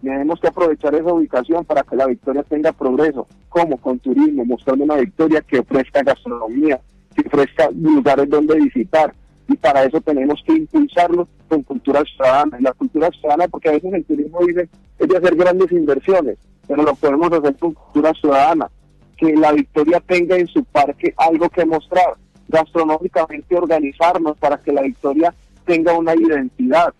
Tenemos 0.00 0.38
que 0.38 0.46
aprovechar 0.46 0.94
esa 0.94 1.12
ubicación 1.12 1.64
para 1.64 1.82
que 1.82 1.96
la 1.96 2.06
Victoria 2.06 2.44
tenga 2.44 2.70
progreso, 2.70 3.26
como 3.48 3.76
con 3.76 3.98
turismo, 3.98 4.44
mostrando 4.44 4.84
una 4.84 4.94
Victoria 4.94 5.40
que 5.40 5.58
ofrezca 5.58 6.04
gastronomía, 6.04 6.80
que 7.16 7.26
ofrezca 7.26 7.70
lugares 7.72 8.30
donde 8.30 8.54
visitar, 8.60 9.12
y 9.48 9.56
para 9.56 9.82
eso 9.82 10.00
tenemos 10.00 10.40
que 10.46 10.52
impulsarlo 10.52 11.26
con 11.48 11.64
cultura 11.64 12.04
ciudadana. 12.04 12.56
la 12.60 12.72
cultura 12.72 13.10
ciudadana, 13.10 13.48
porque 13.48 13.70
a 13.70 13.72
veces 13.72 13.92
el 13.92 14.04
turismo 14.04 14.38
dice, 14.46 14.68
es 14.96 15.08
de 15.08 15.16
hacer 15.16 15.34
grandes 15.34 15.72
inversiones, 15.72 16.38
pero 16.68 16.84
lo 16.84 16.94
podemos 16.94 17.32
hacer 17.32 17.56
con 17.56 17.74
cultura 17.74 18.12
ciudadana. 18.14 18.70
Que 19.16 19.34
la 19.34 19.50
Victoria 19.50 20.00
tenga 20.06 20.36
en 20.36 20.46
su 20.46 20.62
parque 20.62 21.12
algo 21.16 21.48
que 21.48 21.66
mostrar, 21.66 22.14
gastronómicamente 22.46 23.56
organizarnos 23.56 24.38
para 24.38 24.56
que 24.58 24.72
la 24.72 24.82
Victoria 24.82 25.34
tenga 25.64 25.92
una 25.92 26.14
identidad. 26.14 26.92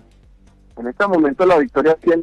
En 0.76 0.86
este 0.86 1.06
momento 1.06 1.44
la 1.46 1.58
Victoria 1.58 1.96
tiene 1.96 2.22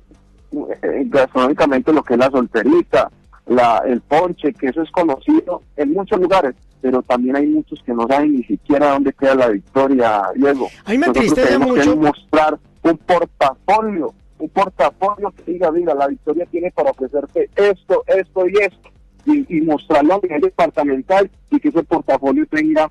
eh, 0.81 1.03
gastronómicamente 1.05 1.93
lo 1.93 2.03
que 2.03 2.13
es 2.13 2.19
la 2.19 2.29
solterita, 2.29 3.11
la, 3.47 3.83
el 3.85 4.01
ponche, 4.01 4.53
que 4.53 4.67
eso 4.67 4.81
es 4.81 4.91
conocido 4.91 5.61
en 5.75 5.93
muchos 5.93 6.19
lugares, 6.19 6.55
pero 6.81 7.01
también 7.01 7.35
hay 7.35 7.47
muchos 7.47 7.81
que 7.83 7.93
no 7.93 8.07
saben 8.07 8.33
ni 8.33 8.43
siquiera 8.43 8.91
dónde 8.91 9.13
queda 9.13 9.35
la 9.35 9.49
victoria, 9.49 10.23
Diego. 10.35 10.67
A 10.85 10.91
mí 10.91 10.97
me 10.97 11.07
entristece 11.07 11.57
mucho. 11.57 11.93
Que 11.93 11.95
mostrar 11.95 12.59
un 12.83 12.97
portafolio, 12.97 14.13
un 14.39 14.49
portafolio 14.49 15.31
que 15.31 15.51
diga, 15.51 15.71
mira, 15.71 15.93
la 15.93 16.07
victoria 16.07 16.45
tiene 16.45 16.71
para 16.71 16.91
ofrecerte 16.91 17.49
esto, 17.55 18.03
esto 18.07 18.47
y 18.47 18.53
esto, 18.61 18.89
y, 19.25 19.61
mostrarlo 19.61 20.15
a 20.15 20.19
nivel 20.23 20.41
departamental 20.41 21.29
y 21.51 21.59
que 21.59 21.69
ese 21.69 21.83
portafolio 21.83 22.45
tenga 22.47 22.89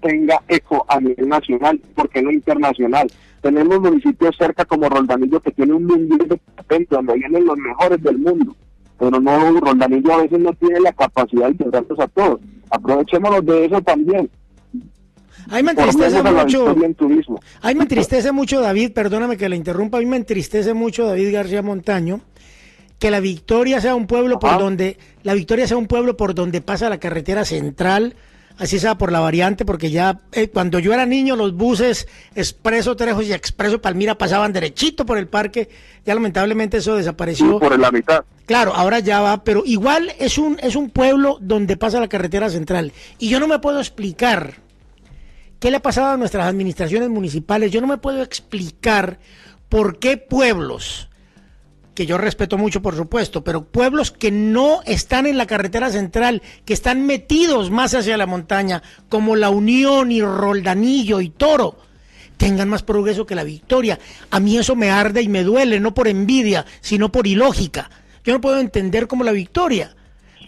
tenga 0.00 0.42
eco 0.48 0.84
a 0.88 1.00
nivel 1.00 1.28
nacional, 1.28 1.80
porque 1.94 2.22
no 2.22 2.30
internacional. 2.30 3.10
Tenemos 3.40 3.80
municipios 3.80 4.36
cerca 4.36 4.64
como 4.64 4.88
Roldanillo 4.88 5.40
que 5.40 5.52
tiene 5.52 5.72
un 5.72 5.86
mundial 5.86 6.28
de 6.28 6.36
patente 6.54 6.94
donde 6.94 7.14
vienen 7.14 7.46
los 7.46 7.56
mejores 7.56 8.02
del 8.02 8.18
mundo 8.18 8.54
pero 9.00 9.18
no, 9.18 9.58
Rondanillo 9.60 10.12
a 10.12 10.22
veces 10.22 10.38
no 10.38 10.52
tiene 10.52 10.78
la 10.78 10.92
capacidad 10.92 11.46
de 11.46 11.52
integrarlos 11.52 11.98
a 11.98 12.06
todos. 12.08 12.38
Aprovechémonos 12.68 13.44
de 13.46 13.64
eso 13.64 13.80
también. 13.80 14.30
Ahí 15.48 15.62
me 15.62 15.70
entristece 15.70 16.22
mucho. 16.22 16.76
Ahí 17.62 17.74
me 17.74 17.82
entristece 17.82 18.30
mucho, 18.30 18.60
David, 18.60 18.92
perdóname 18.92 19.38
que 19.38 19.48
le 19.48 19.56
interrumpa, 19.56 19.96
a 19.96 20.00
mí 20.00 20.06
me 20.06 20.18
entristece 20.18 20.74
mucho, 20.74 21.06
David 21.06 21.32
García 21.32 21.62
Montaño, 21.62 22.20
que 22.98 23.10
la 23.10 23.20
Victoria 23.20 23.80
sea 23.80 23.94
un 23.94 24.06
pueblo 24.06 24.38
por 24.38 24.58
donde, 24.58 24.98
la 25.22 25.32
Victoria 25.32 25.66
sea 25.66 25.78
un 25.78 25.86
pueblo 25.86 26.18
por 26.18 26.34
donde 26.34 26.60
pasa 26.60 26.90
la 26.90 27.00
carretera 27.00 27.46
central, 27.46 28.14
así 28.60 28.78
sea 28.78 28.96
por 28.96 29.10
la 29.10 29.20
variante, 29.20 29.64
porque 29.64 29.90
ya 29.90 30.20
eh, 30.32 30.48
cuando 30.48 30.78
yo 30.78 30.92
era 30.92 31.06
niño 31.06 31.34
los 31.34 31.54
buses 31.54 32.06
Expreso 32.34 32.94
Trejos 32.94 33.24
y 33.24 33.32
Expreso 33.32 33.80
Palmira 33.80 34.16
pasaban 34.16 34.52
derechito 34.52 35.06
por 35.06 35.18
el 35.18 35.26
parque, 35.26 35.68
ya 36.04 36.14
lamentablemente 36.14 36.76
eso 36.76 36.94
desapareció. 36.94 37.58
por 37.58 37.78
la 37.78 37.90
mitad. 37.90 38.24
Claro, 38.46 38.74
ahora 38.74 38.98
ya 38.98 39.20
va, 39.20 39.42
pero 39.44 39.62
igual 39.64 40.12
es 40.18 40.36
un, 40.36 40.58
es 40.62 40.76
un 40.76 40.90
pueblo 40.90 41.38
donde 41.40 41.76
pasa 41.76 42.00
la 42.00 42.08
carretera 42.08 42.50
central. 42.50 42.92
Y 43.18 43.28
yo 43.28 43.40
no 43.40 43.48
me 43.48 43.58
puedo 43.58 43.80
explicar 43.80 44.56
qué 45.58 45.70
le 45.70 45.78
ha 45.78 45.82
pasado 45.82 46.12
a 46.12 46.16
nuestras 46.16 46.46
administraciones 46.46 47.08
municipales, 47.08 47.72
yo 47.72 47.80
no 47.80 47.86
me 47.86 47.98
puedo 47.98 48.22
explicar 48.22 49.18
por 49.68 49.98
qué 49.98 50.16
pueblos 50.16 51.09
que 51.94 52.06
yo 52.06 52.18
respeto 52.18 52.56
mucho, 52.56 52.82
por 52.82 52.96
supuesto, 52.96 53.44
pero 53.44 53.64
pueblos 53.64 54.10
que 54.10 54.30
no 54.30 54.80
están 54.86 55.26
en 55.26 55.36
la 55.36 55.46
carretera 55.46 55.90
central, 55.90 56.42
que 56.64 56.72
están 56.72 57.06
metidos 57.06 57.70
más 57.70 57.94
hacia 57.94 58.16
la 58.16 58.26
montaña, 58.26 58.82
como 59.08 59.36
La 59.36 59.50
Unión 59.50 60.12
y 60.12 60.22
Roldanillo 60.22 61.20
y 61.20 61.30
Toro, 61.30 61.78
tengan 62.36 62.68
más 62.68 62.82
progreso 62.82 63.26
que 63.26 63.34
la 63.34 63.44
victoria. 63.44 63.98
A 64.30 64.40
mí 64.40 64.56
eso 64.56 64.74
me 64.74 64.90
arde 64.90 65.20
y 65.22 65.28
me 65.28 65.44
duele, 65.44 65.78
no 65.78 65.92
por 65.92 66.08
envidia, 66.08 66.64
sino 66.80 67.12
por 67.12 67.26
ilógica. 67.26 67.90
Yo 68.24 68.32
no 68.32 68.40
puedo 68.40 68.60
entender 68.60 69.06
cómo 69.06 69.24
la 69.24 69.32
victoria 69.32 69.94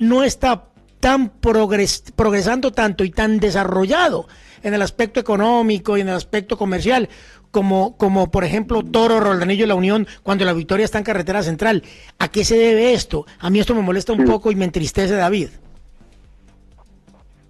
no 0.01 0.25
está 0.25 0.65
tan 1.01 1.31
progresando 1.31 2.73
tanto 2.73 3.05
y 3.05 3.11
tan 3.11 3.41
desarrollado 3.41 4.29
en 4.63 4.75
el 4.75 4.83
aspecto 4.83 5.21
económico 5.21 5.99
y 5.99 6.01
en 6.01 6.09
el 6.09 6.15
aspecto 6.15 6.57
comercial 6.57 7.09
como, 7.53 7.97
como 7.97 8.31
por 8.31 8.43
ejemplo 8.43 8.83
Toro, 8.83 9.21
Roldanillo 9.21 9.65
y 9.65 9.69
La 9.69 9.77
Unión, 9.77 10.09
cuando 10.25 10.45
la 10.45 10.55
victoria 10.55 10.85
está 10.85 10.99
en 10.99 11.05
carretera 11.05 11.45
central. 11.45 11.85
¿A 12.19 12.29
qué 12.29 12.45
se 12.45 12.57
debe 12.57 12.95
esto? 12.95 13.27
A 13.39 13.51
mí 13.51 13.61
esto 13.61 13.77
me 13.77 13.83
molesta 13.83 14.13
un 14.13 14.25
poco 14.25 14.51
y 14.51 14.57
me 14.57 14.65
entristece, 14.65 15.15
David. 15.15 15.51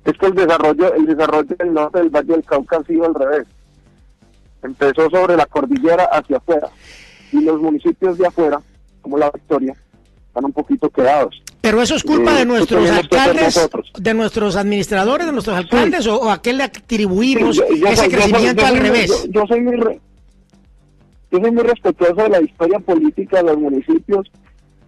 Es 0.04 0.18
que 0.18 0.26
el 0.26 0.34
desarrollo, 0.34 0.92
el 0.94 1.06
desarrollo 1.06 1.54
del 1.56 1.72
norte 1.72 1.98
del 2.00 2.10
Valle 2.10 2.32
del 2.32 2.44
Cauca 2.44 2.78
ha 2.78 2.84
sido 2.84 3.06
al 3.06 3.14
revés. 3.14 3.46
Empezó 4.62 5.08
sobre 5.08 5.36
la 5.36 5.46
cordillera 5.46 6.04
hacia 6.04 6.38
afuera. 6.38 6.68
Y 7.30 7.40
los 7.40 7.60
municipios 7.60 8.18
de 8.18 8.26
afuera, 8.26 8.60
como 9.00 9.16
la 9.16 9.30
Victoria, 9.30 9.76
están 10.26 10.44
un 10.44 10.52
poquito 10.52 10.90
quedados. 10.90 11.40
Pero 11.62 11.80
eso 11.80 11.94
es 11.94 12.02
culpa 12.02 12.34
de 12.34 12.44
nuestros 12.44 12.90
alcaldes, 12.90 13.70
de 13.96 14.14
nuestros 14.14 14.56
administradores, 14.56 15.26
de 15.26 15.32
nuestros 15.32 15.56
alcaldes, 15.56 16.06
o, 16.08 16.28
a 16.28 16.42
qué 16.42 16.52
le 16.52 16.64
atribuimos 16.64 17.62
ese 17.88 18.08
crecimiento 18.10 18.66
al 18.66 18.78
revés. 18.78 19.28
Yo, 19.30 19.46
soy 19.46 19.60
muy 19.60 19.78
yo 21.30 21.38
soy 21.38 21.50
muy 21.52 21.62
respetuoso 21.62 22.16
de 22.16 22.28
la 22.28 22.40
historia 22.42 22.80
política 22.80 23.36
de 23.38 23.44
los 23.44 23.58
municipios, 23.58 24.28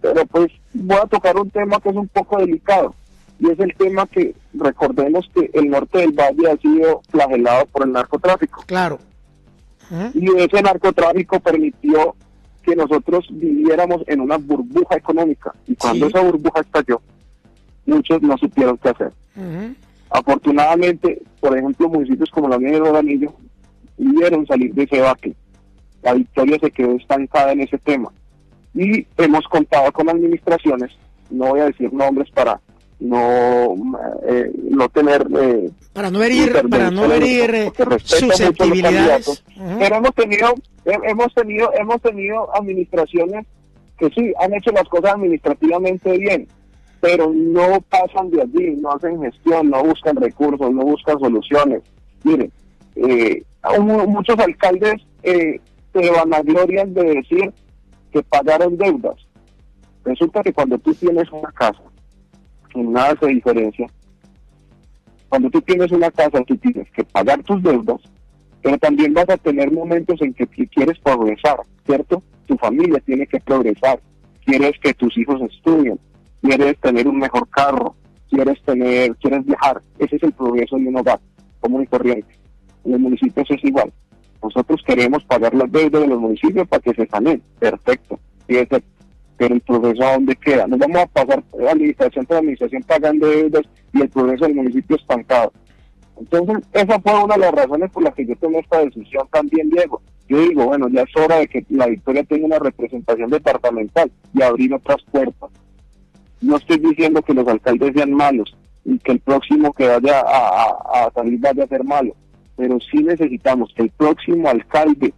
pero 0.01 0.25
pues 0.25 0.51
voy 0.73 0.97
a 0.97 1.07
tocar 1.07 1.37
un 1.37 1.49
tema 1.49 1.79
que 1.79 1.89
es 1.89 1.95
un 1.95 2.09
poco 2.09 2.39
delicado, 2.39 2.93
y 3.39 3.49
es 3.51 3.59
el 3.59 3.73
tema 3.75 4.05
que 4.07 4.35
recordemos 4.53 5.29
que 5.33 5.49
el 5.53 5.69
norte 5.69 5.99
del 5.99 6.11
valle 6.11 6.51
ha 6.51 6.57
sido 6.57 7.01
flagelado 7.09 7.67
por 7.67 7.85
el 7.85 7.93
narcotráfico. 7.93 8.63
Claro. 8.67 8.99
Y 10.13 10.29
ese 10.37 10.61
narcotráfico 10.61 11.39
permitió 11.39 12.15
que 12.65 12.75
nosotros 12.75 13.27
viviéramos 13.29 14.01
en 14.07 14.21
una 14.21 14.37
burbuja 14.37 14.95
económica. 14.97 15.53
Y 15.67 15.75
cuando 15.75 16.07
esa 16.07 16.21
burbuja 16.21 16.61
estalló, 16.61 17.01
muchos 17.85 18.21
no 18.21 18.37
supieron 18.37 18.77
qué 18.77 18.89
hacer. 18.89 19.13
Afortunadamente, 20.09 21.21
por 21.39 21.57
ejemplo, 21.57 21.89
municipios 21.89 22.29
como 22.31 22.49
la 22.49 22.57
Mía 22.57 22.71
de 22.71 22.79
Rodanillo 22.79 23.33
pudieron 23.95 24.45
salir 24.47 24.73
de 24.73 24.83
ese 24.83 24.99
vaque. 24.99 25.35
La 26.01 26.13
victoria 26.13 26.57
se 26.59 26.71
quedó 26.71 26.95
estancada 26.95 27.51
en 27.51 27.61
ese 27.61 27.77
tema. 27.77 28.11
Y 28.73 29.07
hemos 29.17 29.45
contado 29.47 29.91
con 29.91 30.09
administraciones, 30.09 30.91
no 31.29 31.49
voy 31.49 31.61
a 31.61 31.65
decir 31.65 31.93
nombres 31.93 32.29
para 32.31 32.59
no 32.99 33.75
eh, 34.27 34.51
no 34.71 34.89
tener 34.89 35.27
eh, 35.37 35.69
para 35.93 36.09
no 36.09 36.23
herir 36.23 36.67
para 36.69 36.91
no 36.91 37.11
herir 37.11 37.53
eh, 37.53 37.71
susceptibilidades. 38.03 39.43
pero 39.79 39.95
hemos 39.97 40.13
tenido 40.15 40.53
hemos 40.85 41.33
tenido 41.33 41.71
hemos 41.73 42.01
tenido 42.01 42.55
administraciones 42.55 43.45
que 43.97 44.09
sí 44.11 44.33
han 44.39 44.53
hecho 44.53 44.71
las 44.71 44.87
cosas 44.87 45.13
administrativamente 45.13 46.17
bien 46.17 46.47
pero 47.01 47.31
no 47.33 47.81
pasan 47.89 48.31
de 48.31 48.41
allí 48.41 48.77
no 48.77 48.91
hacen 48.91 49.21
gestión 49.21 49.69
no 49.69 49.83
buscan 49.83 50.15
recursos 50.15 50.71
no 50.71 50.83
buscan 50.83 51.19
soluciones. 51.19 51.81
Miren 52.23 52.51
muchos 54.07 54.39
alcaldes 54.39 55.01
eh, 55.23 55.59
se 55.93 56.11
vanaglorian 56.11 56.93
de 56.93 57.03
decir 57.03 57.53
que 58.11 58.23
pagaron 58.23 58.77
deudas. 58.77 59.15
Resulta 60.03 60.43
que 60.43 60.53
cuando 60.53 60.77
tú 60.77 60.93
tienes 60.93 61.29
una 61.31 61.51
casa 61.51 61.81
nada 62.83 63.15
se 63.19 63.27
diferencia. 63.27 63.87
Cuando 65.29 65.49
tú 65.49 65.61
tienes 65.61 65.91
una 65.91 66.11
casa, 66.11 66.41
tú 66.43 66.55
tienes 66.57 66.89
que 66.91 67.03
pagar 67.03 67.41
tus 67.43 67.61
deudas, 67.61 68.01
pero 68.61 68.77
también 68.77 69.13
vas 69.13 69.29
a 69.29 69.37
tener 69.37 69.71
momentos 69.71 70.21
en 70.21 70.33
que 70.33 70.47
quieres 70.47 70.97
progresar, 70.99 71.57
¿cierto? 71.85 72.23
Tu 72.47 72.55
familia 72.57 72.99
tiene 73.05 73.27
que 73.27 73.39
progresar, 73.39 73.99
quieres 74.45 74.73
que 74.79 74.93
tus 74.93 75.17
hijos 75.17 75.41
estudien, 75.41 75.99
quieres 76.41 76.79
tener 76.79 77.07
un 77.07 77.19
mejor 77.19 77.47
carro, 77.49 77.95
quieres 78.29 78.61
tener, 78.63 79.15
quieres 79.17 79.45
viajar. 79.45 79.81
Ese 79.99 80.15
es 80.17 80.23
el 80.23 80.33
progreso 80.33 80.77
de 80.77 80.87
un 80.87 80.97
hogar 80.97 81.19
común 81.59 81.83
y 81.83 81.87
corriente. 81.87 82.27
En 82.83 82.91
los 82.91 83.01
municipios 83.01 83.49
es 83.49 83.63
igual. 83.63 83.91
Nosotros 84.41 84.81
queremos 84.85 85.23
pagar 85.25 85.53
las 85.55 85.71
deudas 85.71 86.03
de 86.03 86.07
los 86.07 86.19
municipios 86.19 86.67
para 86.67 86.81
que 86.81 86.93
se 86.93 87.07
sanen, 87.07 87.41
perfecto. 87.59 88.19
Pero 89.37 89.55
el 89.55 89.61
progreso 89.61 90.03
a 90.03 90.13
dónde 90.13 90.35
queda. 90.35 90.67
Nos 90.67 90.79
vamos 90.79 90.97
a 90.97 91.07
pasar 91.07 91.43
administración 91.69 92.25
por 92.25 92.37
administración 92.37 92.83
pagando 92.83 93.27
deudas 93.27 93.63
y 93.93 94.01
el 94.01 94.09
progreso 94.09 94.45
del 94.45 94.55
municipio 94.55 94.95
estancado. 94.95 95.51
Entonces, 96.17 96.57
esa 96.73 96.99
fue 96.99 97.23
una 97.23 97.35
de 97.35 97.41
las 97.41 97.51
razones 97.51 97.91
por 97.91 98.03
las 98.03 98.13
que 98.13 98.25
yo 98.25 98.35
tomé 98.37 98.59
esta 98.59 98.79
decisión 98.79 99.27
también, 99.31 99.69
Diego. 99.69 100.01
Yo 100.27 100.39
digo, 100.39 100.65
bueno, 100.65 100.87
ya 100.89 101.01
es 101.01 101.15
hora 101.15 101.37
de 101.37 101.47
que 101.47 101.65
la 101.69 101.87
Victoria 101.87 102.23
tenga 102.23 102.45
una 102.45 102.59
representación 102.59 103.29
departamental 103.29 104.11
y 104.33 104.41
abrir 104.41 104.73
otras 104.73 104.97
puertas. 105.11 105.49
No 106.41 106.57
estoy 106.57 106.77
diciendo 106.79 107.21
que 107.21 107.33
los 107.33 107.47
alcaldes 107.47 107.93
sean 107.93 108.13
malos 108.13 108.55
y 108.85 108.97
que 108.99 109.13
el 109.13 109.19
próximo 109.19 109.73
que 109.73 109.87
vaya 109.87 110.21
a, 110.21 111.11
salir 111.13 111.39
vaya 111.39 111.63
a 111.63 111.67
ser 111.67 111.83
malo, 111.83 112.15
pero 112.55 112.79
sí 112.79 113.03
necesitamos 113.03 113.73
que 113.75 113.83
el 113.83 113.89
próximo 113.91 114.47
alcalde 114.47 115.13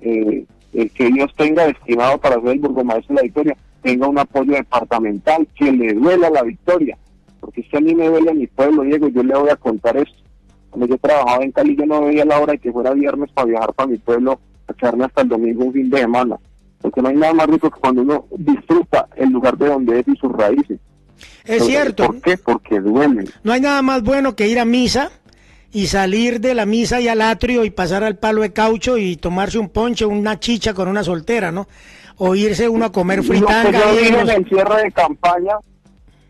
eh, 0.00 0.46
el 0.74 0.90
que 0.90 1.08
Dios 1.10 1.32
tenga 1.36 1.66
destinado 1.66 2.18
para 2.18 2.40
ser 2.40 2.50
el 2.50 2.58
burgomaestro 2.58 3.14
de 3.14 3.20
la 3.20 3.22
victoria 3.22 3.56
tenga 3.84 4.08
un 4.08 4.18
apoyo 4.18 4.52
departamental, 4.52 5.46
que 5.54 5.70
le 5.70 5.92
duela 5.92 6.30
la 6.30 6.42
victoria, 6.42 6.96
porque 7.38 7.62
si 7.62 7.76
a 7.76 7.80
mí 7.80 7.94
me 7.94 8.08
duele 8.08 8.32
mi 8.32 8.46
pueblo, 8.46 8.82
Diego, 8.82 9.08
yo 9.08 9.22
le 9.22 9.34
voy 9.36 9.50
a 9.50 9.56
contar 9.56 9.96
esto. 9.98 10.16
Cuando 10.70 10.86
yo 10.86 10.98
trabajaba 10.98 11.44
en 11.44 11.52
Cali, 11.52 11.76
yo 11.76 11.84
no 11.84 12.00
veía 12.00 12.24
la 12.24 12.40
hora 12.40 12.54
de 12.54 12.58
que 12.58 12.72
fuera 12.72 12.94
viernes 12.94 13.30
para 13.32 13.46
viajar 13.46 13.74
para 13.74 13.90
mi 13.90 13.98
pueblo, 13.98 14.40
a 14.66 14.72
quedarme 14.72 15.04
hasta 15.04 15.20
el 15.20 15.28
domingo 15.28 15.66
un 15.66 15.72
fin 15.74 15.90
de 15.90 15.98
semana, 15.98 16.36
porque 16.80 17.02
no 17.02 17.08
hay 17.08 17.16
nada 17.16 17.34
más 17.34 17.46
rico 17.46 17.70
que 17.70 17.78
cuando 17.78 18.00
uno 18.00 18.24
disfruta 18.38 19.06
el 19.16 19.28
lugar 19.28 19.58
de 19.58 19.68
donde 19.68 20.00
es 20.00 20.08
y 20.08 20.16
sus 20.16 20.32
raíces. 20.32 20.80
Es 21.44 21.64
cierto. 21.64 22.06
¿Por 22.06 22.22
qué? 22.22 22.38
Porque 22.38 22.80
duele. 22.80 23.24
No 23.42 23.52
hay 23.52 23.60
nada 23.60 23.82
más 23.82 24.02
bueno 24.02 24.34
que 24.34 24.48
ir 24.48 24.58
a 24.58 24.64
misa 24.64 25.10
y 25.74 25.88
salir 25.88 26.40
de 26.40 26.54
la 26.54 26.66
misa 26.66 27.00
y 27.00 27.08
al 27.08 27.20
atrio 27.20 27.64
y 27.64 27.70
pasar 27.70 28.04
al 28.04 28.16
palo 28.16 28.42
de 28.42 28.52
caucho 28.52 28.96
y 28.96 29.16
tomarse 29.16 29.58
un 29.58 29.68
ponche, 29.68 30.06
una 30.06 30.38
chicha 30.38 30.72
con 30.72 30.86
una 30.86 31.02
soltera, 31.02 31.50
¿no? 31.50 31.66
O 32.16 32.36
irse 32.36 32.68
uno 32.68 32.84
a 32.84 32.92
comer 32.92 33.24
fritanga. 33.24 33.72
Yo 33.72 34.20
en 34.20 34.30
el 34.30 34.48
cierre 34.48 34.84
de 34.84 34.92
campaña, 34.92 35.56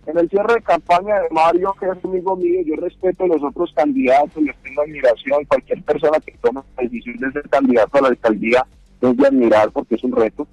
en 0.07 0.19
el 0.19 0.31
cierre 0.31 0.55
de 0.55 0.63
campaña 0.63 1.21
de 1.21 1.29
Mario, 1.31 1.75
que 1.79 1.85
es 1.85 2.05
amigo 2.05 2.35
mío, 2.37 2.63
yo 2.65 2.77
respeto 2.77 3.25
a 3.25 3.27
los 3.27 3.43
otros 3.43 3.71
candidatos, 3.77 4.43
les 4.43 4.57
tengo 4.63 4.81
admiración, 4.81 5.45
cualquier 5.45 5.83
persona 5.83 6.19
que 6.21 6.35
tome 6.41 6.63
la 6.79 6.83
decisión 6.83 7.19
de 7.19 7.33
ser 7.33 7.49
candidato 7.51 7.99
a 7.99 8.01
la 8.01 8.09
alcaldía 8.09 8.67
es 9.03 9.17
de 9.19 9.27
admirar 9.27 9.71
porque 9.73 9.97
es 9.97 10.05
un 10.05 10.13
reto. 10.13 10.49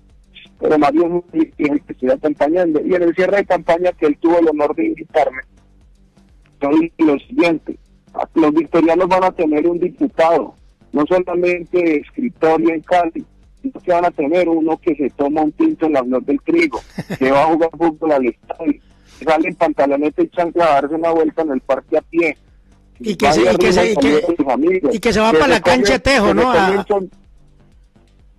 Pero 0.59 0.77
Mario 0.77 1.23
es 1.31 1.47
el 1.57 1.81
que 1.81 1.93
estoy 1.93 2.09
acompañando. 2.09 2.81
Y 2.85 2.93
en 2.93 3.03
el 3.03 3.15
cierre 3.15 3.37
de 3.37 3.45
campaña 3.45 3.93
que 3.93 4.07
él 4.07 4.17
tuvo 4.19 4.37
el 4.39 4.49
honor 4.49 4.75
de 4.75 4.87
invitarme, 4.87 5.43
soy 6.59 6.91
lo 6.97 7.17
siguiente, 7.19 7.77
los 8.35 8.53
victorianos 8.53 9.07
van 9.07 9.23
a 9.23 9.31
tener 9.31 9.67
un 9.67 9.79
diputado, 9.79 10.53
no 10.91 11.05
solamente 11.07 12.01
escritorio 12.01 12.73
en 12.73 12.81
Cali, 12.81 13.25
sino 13.61 13.79
que 13.79 13.91
van 13.91 14.05
a 14.05 14.11
tener 14.11 14.49
uno 14.49 14.77
que 14.77 14.95
se 14.95 15.09
toma 15.11 15.41
un 15.41 15.51
tinto 15.53 15.85
en 15.85 15.93
la 15.93 16.03
flor 16.03 16.23
del 16.25 16.41
trigo, 16.41 16.81
que 17.19 17.31
va 17.31 17.43
a 17.43 17.45
jugar 17.47 17.69
fútbol 17.77 18.11
al 18.11 18.25
estadio, 18.25 18.81
sale 19.23 19.47
en 19.49 19.55
pantaloneta 19.55 20.23
y 20.23 20.29
chancla 20.29 20.65
a 20.65 20.81
darse 20.81 20.95
una 20.95 21.11
vuelta 21.11 21.41
en 21.43 21.51
el 21.51 21.61
parque 21.61 21.97
a 21.97 22.01
pie. 22.01 22.37
Y 22.99 23.15
que, 23.15 23.33
se, 23.33 23.41
y, 23.41 23.55
que 23.55 23.73
se, 23.73 23.91
y, 23.93 24.99
que, 24.99 25.11
se 25.11 25.19
va 25.19 25.31
para 25.31 25.47
la 25.47 25.59
cancha 25.59 25.93
de 25.93 25.99
Tejo, 25.99 26.35
¿no? 26.35 26.53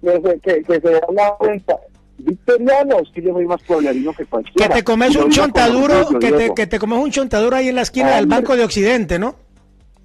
que, 0.00 0.62
que, 0.62 0.80
se 0.80 0.80
da 0.80 1.00
una 1.08 1.32
vuelta 1.32 1.76
victorianos, 2.18 3.10
que 3.14 3.22
yo 3.22 3.32
soy 3.32 3.46
más 3.46 3.62
pueblerino 3.62 4.12
que 4.12 4.24
cualquiera. 4.24 4.68
Que 4.68 4.74
te 4.74 4.84
comes 4.84 5.16
un 5.16 5.30
chontaduro, 5.30 6.18
que 6.18 6.32
te, 6.32 6.54
que 6.54 6.66
te 6.66 6.78
comes 6.78 6.98
un 6.98 7.10
chontaduro 7.10 7.56
ahí 7.56 7.68
en 7.68 7.76
la 7.76 7.82
esquina 7.82 8.16
del 8.16 8.26
Banco 8.26 8.56
de 8.56 8.64
Occidente, 8.64 9.18
¿no? 9.18 9.36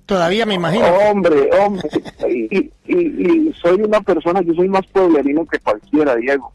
Todavía 0.07 0.45
me 0.45 0.53
imagino. 0.53 0.85
Hombre, 0.87 1.49
hombre. 1.59 1.89
Y, 2.29 2.71
y, 2.87 3.53
soy 3.61 3.81
una 3.81 3.99
persona, 3.99 4.41
yo 4.41 4.53
soy 4.53 4.69
más 4.69 4.87
pueblerino 4.87 5.45
que 5.45 5.59
cualquiera, 5.59 6.15
Diego. 6.15 6.53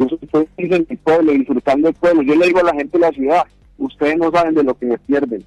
Yo 0.00 0.06
soy 0.32 0.48
en 0.56 0.86
mi 0.90 0.96
pueblo, 0.96 1.32
disfrutando 1.32 1.88
el 1.88 1.94
pueblo. 1.94 2.22
Yo 2.22 2.34
le 2.34 2.46
digo 2.46 2.58
a 2.58 2.64
la 2.64 2.74
gente 2.74 2.98
de 2.98 3.06
la 3.06 3.12
ciudad, 3.12 3.44
ustedes 3.78 4.18
no 4.18 4.32
saben 4.32 4.56
de 4.56 4.64
lo 4.64 4.76
que 4.76 4.88
se 4.88 4.98
pierden. 4.98 5.44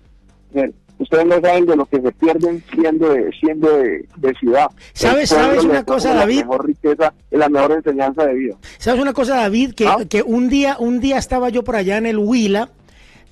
Ustedes 0.98 1.26
no 1.26 1.42
saben 1.42 1.66
de 1.66 1.76
lo 1.76 1.86
que 1.86 2.00
se 2.00 2.12
pierden 2.14 2.64
siendo 2.74 3.10
de, 3.10 3.32
siendo 3.38 3.68
de, 3.70 4.34
ciudad. 4.40 4.68
¿Sabes, 4.94 5.30
¿sabes 5.30 5.66
una 5.66 5.84
cosa, 5.84 6.14
David? 6.14 6.40
La 6.40 6.46
mejor 6.46 6.68
riqueza 6.68 7.14
y 7.32 7.36
la 7.36 7.50
mejor 7.50 7.72
enseñanza 7.74 8.26
de 8.28 8.34
vida. 8.34 8.56
¿Sabes 8.78 9.02
una 9.02 9.12
cosa, 9.12 9.36
David? 9.36 9.74
Que, 9.74 9.88
¿Ah? 9.88 9.98
que 10.10 10.22
un 10.22 10.48
día 10.48 10.78
un 10.80 11.02
día 11.02 11.18
estaba 11.18 11.50
yo 11.50 11.66
por 11.66 11.76
allá 11.76 11.98
en 11.98 12.06
el 12.06 12.18
Huila 12.18 12.70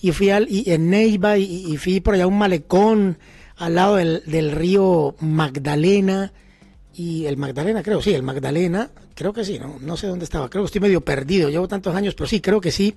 y 0.01 0.11
fui 0.11 0.29
al, 0.29 0.47
y 0.49 0.69
en 0.71 0.89
Neiva 0.89 1.37
y, 1.37 1.43
y 1.71 1.77
fui 1.77 2.01
por 2.01 2.15
allá 2.15 2.25
a 2.25 2.27
un 2.27 2.37
malecón 2.37 3.17
al 3.59 3.75
lado 3.75 3.97
del, 3.97 4.23
del, 4.25 4.51
río 4.51 5.15
Magdalena 5.19 6.33
y 6.93 7.25
el 7.25 7.37
Magdalena, 7.37 7.83
creo, 7.83 8.01
sí, 8.01 8.13
el 8.13 8.23
Magdalena, 8.23 8.89
creo 9.13 9.33
que 9.33 9.45
sí, 9.45 9.59
no, 9.59 9.77
no 9.79 9.97
sé 9.97 10.07
dónde 10.07 10.25
estaba, 10.25 10.49
creo 10.49 10.63
que 10.63 10.67
estoy 10.67 10.81
medio 10.81 11.01
perdido, 11.01 11.49
llevo 11.49 11.67
tantos 11.67 11.95
años, 11.95 12.15
pero 12.15 12.27
sí, 12.27 12.41
creo 12.41 12.61
que 12.61 12.71
sí. 12.71 12.95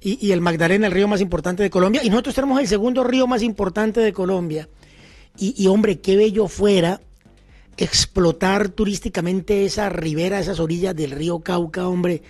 Y, 0.00 0.24
y 0.24 0.32
el 0.32 0.40
Magdalena, 0.40 0.86
el 0.86 0.92
río 0.92 1.08
más 1.08 1.20
importante 1.20 1.62
de 1.62 1.70
Colombia, 1.70 2.02
y 2.04 2.10
nosotros 2.10 2.34
tenemos 2.34 2.60
el 2.60 2.68
segundo 2.68 3.04
río 3.04 3.26
más 3.26 3.42
importante 3.42 4.00
de 4.00 4.12
Colombia. 4.12 4.68
Y, 5.38 5.54
y 5.62 5.66
hombre, 5.66 6.00
qué 6.00 6.16
bello 6.16 6.48
fuera 6.48 7.00
explotar 7.76 8.68
turísticamente 8.68 9.64
esa 9.64 9.88
ribera, 9.88 10.40
esas 10.40 10.60
orillas 10.60 10.96
del 10.96 11.10
río 11.10 11.40
Cauca, 11.40 11.88
hombre 11.88 12.22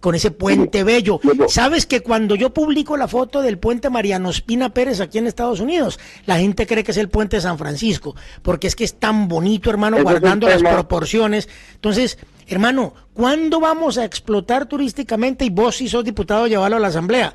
con 0.00 0.14
ese 0.14 0.30
puente 0.30 0.84
bello. 0.84 1.20
¿Sabes 1.48 1.86
que 1.86 2.00
cuando 2.00 2.34
yo 2.34 2.54
publico 2.54 2.96
la 2.96 3.08
foto 3.08 3.42
del 3.42 3.58
puente 3.58 3.90
Mariano 3.90 4.30
Espina 4.30 4.70
Pérez 4.70 5.00
aquí 5.00 5.18
en 5.18 5.26
Estados 5.26 5.60
Unidos, 5.60 5.98
la 6.26 6.38
gente 6.38 6.66
cree 6.66 6.84
que 6.84 6.92
es 6.92 6.96
el 6.96 7.08
puente 7.08 7.36
de 7.36 7.42
San 7.42 7.58
Francisco, 7.58 8.14
porque 8.42 8.66
es 8.66 8.76
que 8.76 8.84
es 8.84 8.94
tan 8.94 9.28
bonito, 9.28 9.70
hermano, 9.70 10.02
guardando 10.02 10.48
las 10.48 10.62
proporciones. 10.62 11.48
Entonces, 11.74 12.18
hermano, 12.46 12.94
¿cuándo 13.12 13.60
vamos 13.60 13.98
a 13.98 14.04
explotar 14.04 14.66
turísticamente, 14.66 15.44
y 15.44 15.50
vos 15.50 15.76
si 15.76 15.88
sos 15.88 16.04
diputado, 16.04 16.46
llevarlo 16.46 16.76
a 16.76 16.80
la 16.80 16.88
Asamblea, 16.88 17.34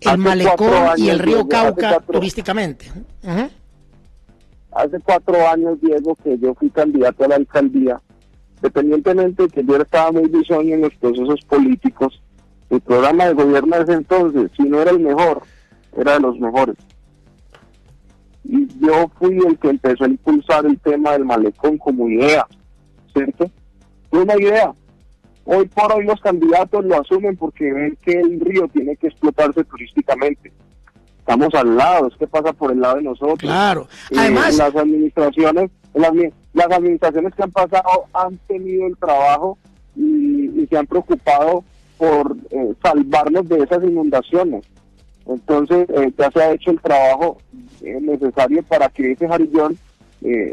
el 0.00 0.18
malecón 0.18 0.98
y 0.98 1.08
el 1.08 1.18
río 1.18 1.48
Cauca 1.48 2.00
turísticamente? 2.00 2.90
Hace 4.72 5.00
cuatro 5.00 5.48
años, 5.48 5.78
Diego, 5.80 6.16
que 6.22 6.38
yo 6.38 6.54
fui 6.54 6.70
candidato 6.70 7.24
a 7.24 7.28
la 7.28 7.36
alcaldía 7.36 8.00
independientemente 8.62 9.42
de 9.42 9.48
que 9.48 9.64
yo 9.64 9.76
estaba 9.76 10.12
muy 10.12 10.28
bisoño 10.28 10.76
en 10.76 10.82
los 10.82 10.94
procesos 10.94 11.40
políticos, 11.46 12.22
el 12.70 12.80
programa 12.80 13.26
de 13.26 13.34
gobierno 13.34 13.76
de 13.76 13.82
ese 13.82 13.92
entonces, 13.94 14.50
si 14.56 14.62
no 14.62 14.80
era 14.80 14.92
el 14.92 15.00
mejor, 15.00 15.42
era 15.96 16.14
de 16.14 16.20
los 16.20 16.38
mejores. 16.38 16.76
Y 18.44 18.68
yo 18.78 19.10
fui 19.18 19.36
el 19.46 19.58
que 19.58 19.70
empezó 19.70 20.04
a 20.04 20.08
impulsar 20.08 20.64
el 20.64 20.78
tema 20.78 21.12
del 21.12 21.24
malecón 21.24 21.76
como 21.78 22.08
idea, 22.08 22.46
¿cierto? 23.12 23.50
Fue 24.10 24.22
una 24.22 24.36
idea. 24.36 24.72
Hoy 25.44 25.66
por 25.66 25.92
hoy 25.92 26.04
los 26.04 26.20
candidatos 26.20 26.84
lo 26.84 27.00
asumen 27.00 27.36
porque 27.36 27.72
ven 27.72 27.98
que 28.04 28.12
el 28.12 28.38
río 28.38 28.68
tiene 28.68 28.96
que 28.96 29.08
explotarse 29.08 29.64
turísticamente 29.64 30.52
estamos 31.18 31.54
al 31.54 31.76
lado, 31.76 32.08
es 32.08 32.16
que 32.16 32.26
pasa 32.26 32.52
por 32.52 32.72
el 32.72 32.80
lado 32.80 32.96
de 32.96 33.02
nosotros. 33.02 33.38
Claro, 33.38 33.86
además... 34.16 34.56
las 34.56 34.74
administraciones, 34.74 35.70
las, 35.94 36.12
las, 36.52 36.70
administraciones 36.70 37.34
que 37.34 37.42
han 37.42 37.50
pasado 37.50 38.04
han 38.12 38.36
tenido 38.46 38.86
el 38.86 38.96
trabajo 38.96 39.58
y, 39.96 40.66
se 40.68 40.78
han 40.78 40.86
preocupado 40.86 41.64
por 41.98 42.34
eh, 42.50 42.72
salvarnos 42.82 43.48
de 43.48 43.58
esas 43.58 43.82
inundaciones. 43.84 44.64
Entonces 45.26 45.86
eh, 45.90 46.12
ya 46.16 46.30
se 46.30 46.42
ha 46.42 46.52
hecho 46.52 46.70
el 46.70 46.80
trabajo 46.80 47.38
eh, 47.82 47.98
necesario 48.00 48.62
para 48.62 48.88
que 48.88 49.12
ese 49.12 49.28
jarillón 49.28 49.76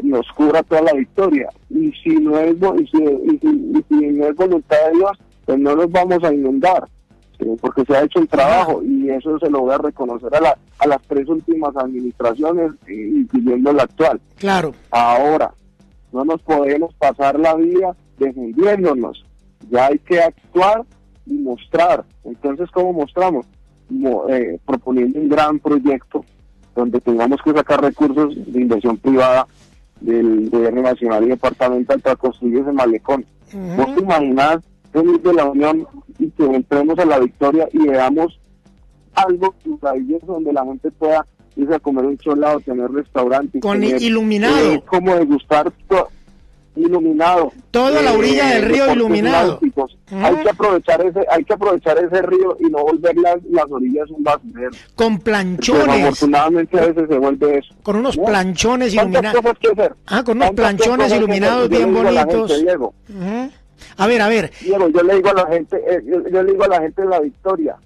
nos 0.02 0.26
cubra 0.32 0.64
toda 0.64 0.82
la 0.82 0.92
victoria. 0.94 1.48
Y 1.70 1.92
si 2.02 2.16
no 2.16 2.36
es, 2.40 2.56
y 2.56 2.86
si, 2.88 3.04
y 3.04 3.84
si 3.88 4.06
no 4.08 4.26
es 4.26 4.34
voluntad 4.34 4.76
de 4.86 4.98
Dios, 4.98 5.12
pues 5.46 5.58
no 5.60 5.76
nos 5.76 5.90
vamos 5.92 6.24
a 6.24 6.34
inundar 6.34 6.88
porque 7.60 7.84
se 7.84 7.96
ha 7.96 8.04
hecho 8.04 8.20
el 8.20 8.28
trabajo 8.28 8.82
y 8.82 9.10
eso 9.10 9.38
se 9.38 9.50
lo 9.50 9.60
voy 9.60 9.74
a 9.74 9.78
reconocer 9.78 10.34
a, 10.34 10.40
la, 10.40 10.58
a 10.78 10.86
las 10.86 11.02
tres 11.02 11.28
últimas 11.28 11.76
administraciones, 11.76 12.72
incluyendo 12.88 13.72
la 13.72 13.84
actual. 13.84 14.20
Claro. 14.36 14.74
Ahora, 14.90 15.52
no 16.12 16.24
nos 16.24 16.42
podemos 16.42 16.94
pasar 16.94 17.38
la 17.38 17.54
vida 17.54 17.96
defendiéndonos, 18.18 19.24
ya 19.70 19.86
hay 19.86 19.98
que 19.98 20.20
actuar 20.20 20.84
y 21.26 21.34
mostrar. 21.34 22.04
Entonces, 22.24 22.70
¿cómo 22.72 22.92
mostramos? 22.92 23.46
Eh, 24.28 24.58
proponiendo 24.64 25.18
un 25.18 25.28
gran 25.28 25.58
proyecto 25.58 26.24
donde 26.74 27.00
tengamos 27.00 27.40
que 27.42 27.52
sacar 27.52 27.82
recursos 27.82 28.34
de 28.52 28.60
inversión 28.60 28.96
privada 28.96 29.46
del 30.00 30.48
gobierno 30.48 30.82
nacional 30.82 31.24
y 31.24 31.28
departamental 31.28 32.00
para 32.00 32.16
construir 32.16 32.58
ese 32.58 32.72
malecón. 32.72 33.24
¿Vos 33.76 33.94
te 33.94 34.00
imaginas 34.00 34.58
venir 34.92 35.20
de 35.20 35.34
la 35.34 35.44
Unión 35.46 35.86
y 36.18 36.30
que 36.30 36.44
entremos 36.44 36.98
a 36.98 37.04
la 37.04 37.18
victoria 37.18 37.68
y 37.72 37.78
veamos 37.86 38.38
algo 39.14 39.54
maravilloso 39.82 40.26
donde 40.26 40.52
la 40.52 40.64
gente 40.64 40.90
pueda 40.92 41.26
irse 41.56 41.74
a 41.74 41.78
comer 41.78 42.04
un 42.04 42.18
cholado, 42.18 42.60
tener 42.60 42.90
restaurantes. 42.90 43.60
Con 43.60 43.82
iluminado. 43.82 44.72
Eh, 44.72 44.82
como 44.86 45.14
degustar 45.16 45.72
iluminado. 46.76 47.52
Toda 47.70 48.02
la 48.02 48.12
orilla 48.12 48.46
del 48.54 48.64
río 48.64 48.92
iluminado. 48.92 49.60
Hay 50.10 50.36
que 50.36 50.50
aprovechar 50.50 51.04
ese, 51.04 51.26
hay 51.30 51.44
que 51.44 51.52
aprovechar 51.52 51.98
ese 51.98 52.22
río 52.22 52.56
y 52.60 52.64
no 52.64 52.82
volver 52.82 53.16
las, 53.16 53.36
las 53.50 53.70
orillas 53.70 54.08
un 54.10 54.24
basurero. 54.24 54.70
Con 54.94 55.18
planchones. 55.18 56.02
afortunadamente 56.02 56.78
a 56.78 56.86
veces 56.86 57.08
se 57.08 57.18
vuelve 57.18 57.58
eso. 57.58 57.74
Con 57.82 57.96
unos 57.96 58.16
planchones 58.16 58.94
iluminados. 58.94 59.42
Ah, 60.06 60.22
con 60.24 60.36
unos 60.36 60.50
planchones 60.52 61.12
iluminados 61.12 61.68
bien 61.68 61.92
bonitos. 61.92 62.52
A 63.96 64.06
ver, 64.06 64.22
a 64.22 64.28
ver. 64.28 64.50
Diego, 64.60 64.88
yo 64.88 65.02
le 65.02 65.14
digo 65.16 65.30
a 65.30 65.34
la 65.34 65.46
gente, 65.46 65.76
eh, 65.76 66.02
yo, 66.06 66.26
yo 66.28 66.42
le 66.42 66.52
digo 66.52 66.64
a 66.64 66.68
la 66.68 66.80
gente 66.80 67.02
de 67.02 67.08
la 67.08 67.20
victoria, 67.20 67.76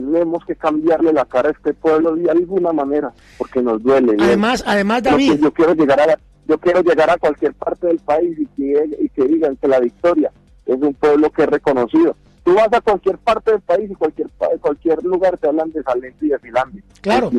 tenemos 0.00 0.44
que 0.44 0.56
cambiarle 0.56 1.12
la 1.12 1.24
cara 1.24 1.48
a 1.48 1.52
este 1.52 1.74
pueblo 1.74 2.14
de 2.16 2.30
alguna 2.30 2.72
manera, 2.72 3.12
porque 3.38 3.60
nos 3.62 3.82
duele. 3.82 4.16
¿no? 4.16 4.24
Además, 4.24 4.62
además, 4.66 5.02
David, 5.02 5.40
yo 5.42 5.52
quiero 5.52 5.74
llegar 5.74 6.00
a 6.00 6.06
la- 6.06 6.18
yo 6.48 6.58
quiero 6.58 6.82
llegar 6.82 7.08
a 7.10 7.16
cualquier 7.18 7.54
parte 7.54 7.86
del 7.86 7.98
país 8.00 8.36
y 8.38 8.46
que, 8.46 8.84
y 9.00 9.08
que 9.10 9.24
digan 9.24 9.56
que 9.56 9.68
la 9.68 9.78
victoria 9.80 10.32
es 10.66 10.76
un 10.80 10.92
pueblo 10.94 11.30
que 11.30 11.42
es 11.42 11.48
reconocido. 11.48 12.16
Tú 12.44 12.54
vas 12.54 12.68
a 12.72 12.80
cualquier 12.80 13.18
parte 13.18 13.52
del 13.52 13.60
país 13.60 13.88
y 13.90 13.94
cualquier 13.94 14.28
cualquier 14.60 15.02
lugar 15.04 15.38
te 15.38 15.46
hablan 15.48 15.70
de 15.70 15.82
Salento 15.84 16.24
y 16.24 16.28
de 16.30 16.38
Finlandia. 16.40 16.82
Claro. 17.00 17.30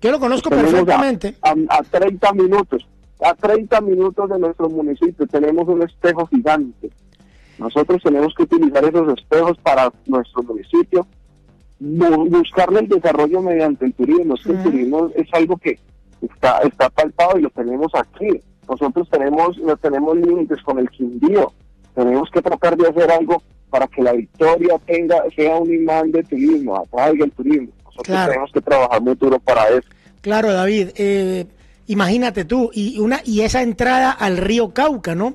yo 0.00 0.10
lo 0.10 0.18
conozco 0.18 0.48
Tenemos 0.50 0.72
a- 0.72 0.76
perfectamente. 0.76 1.36
A, 1.42 1.54
a 1.78 1.82
30 1.84 2.32
minutos, 2.32 2.86
a 3.22 3.34
30 3.34 3.80
minutos 3.80 4.28
de 4.28 4.38
nuestro 4.40 4.68
municipio 4.68 5.26
tenemos 5.28 5.68
un 5.68 5.82
espejo 5.82 6.26
gigante. 6.26 6.90
Nosotros 7.58 8.02
tenemos 8.02 8.34
que 8.34 8.42
utilizar 8.44 8.82
esos 8.84 9.18
espejos 9.18 9.56
para 9.58 9.92
nuestro 10.06 10.42
municipio, 10.42 11.06
buscarle 11.80 12.80
el 12.80 12.88
desarrollo 12.88 13.40
mediante 13.42 13.86
el 13.86 13.94
turismo. 13.94 14.34
Es 14.34 14.42
que 14.42 14.50
el 14.52 14.58
Ujú. 14.60 14.70
turismo 14.70 15.10
es 15.14 15.26
algo 15.32 15.56
que 15.56 15.78
está, 16.22 16.58
está 16.58 16.88
palpado 16.90 17.38
y 17.38 17.42
lo 17.42 17.50
tenemos 17.50 17.90
aquí. 17.94 18.40
Nosotros 18.68 19.08
tenemos, 19.10 19.58
no 19.58 19.76
tenemos 19.76 20.16
límites 20.16 20.62
con 20.62 20.78
el 20.78 20.88
Quindío. 20.90 21.52
Tenemos 21.94 22.30
que 22.30 22.40
tratar 22.42 22.76
de 22.76 22.88
hacer 22.88 23.10
algo 23.10 23.42
para 23.70 23.86
que 23.86 24.02
la 24.02 24.12
victoria 24.12 24.78
tenga, 24.86 25.16
sea 25.34 25.56
un 25.56 25.72
imán 25.72 26.10
de 26.12 26.22
turismo, 26.24 26.76
atraiga 26.76 27.24
el 27.24 27.32
turismo. 27.32 27.68
Nosotros 27.84 28.06
Claro. 28.06 28.30
tenemos 28.32 28.52
que 28.52 28.60
trabajar 28.60 29.00
muy 29.02 29.14
duro 29.14 29.38
para 29.40 29.68
eso. 29.68 29.88
Claro, 30.20 30.52
David. 30.52 30.88
eh, 30.96 31.46
imagínate 31.86 32.44
tú, 32.44 32.70
y 32.72 32.98
una 32.98 33.20
y 33.24 33.40
esa 33.40 33.62
entrada 33.62 34.10
al 34.12 34.36
río 34.38 34.72
Cauca, 34.72 35.14
¿no? 35.14 35.34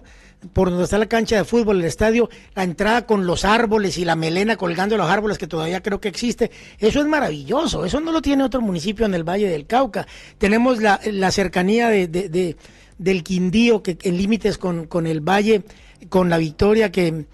Por 0.53 0.69
donde 0.69 0.83
está 0.85 0.97
la 0.97 1.05
cancha 1.07 1.35
de 1.37 1.43
fútbol, 1.45 1.79
el 1.79 1.85
estadio, 1.85 2.29
la 2.55 2.63
entrada 2.63 3.05
con 3.05 3.25
los 3.25 3.45
árboles 3.45 3.97
y 3.97 4.05
la 4.05 4.15
melena 4.15 4.55
colgando 4.57 4.95
los 4.97 5.09
árboles 5.09 5.37
que 5.37 5.47
todavía 5.47 5.81
creo 5.81 5.99
que 5.99 6.07
existe. 6.07 6.51
Eso 6.79 6.99
es 6.99 7.05
maravilloso. 7.07 7.85
Eso 7.85 7.99
no 7.99 8.11
lo 8.11 8.21
tiene 8.21 8.43
otro 8.43 8.61
municipio 8.61 9.05
en 9.05 9.13
el 9.13 9.23
Valle 9.23 9.47
del 9.49 9.65
Cauca. 9.65 10.07
Tenemos 10.37 10.81
la, 10.81 10.99
la 11.11 11.31
cercanía 11.31 11.89
de, 11.89 12.07
de- 12.07 12.29
de- 12.29 12.55
del 12.97 13.23
Quindío, 13.23 13.83
que 13.83 13.97
en 14.03 14.17
límites 14.17 14.57
con, 14.57 14.85
con 14.87 15.05
el 15.07 15.19
Valle, 15.19 15.63
con 16.09 16.29
la 16.29 16.37
Victoria, 16.37 16.91
que, 16.93 17.25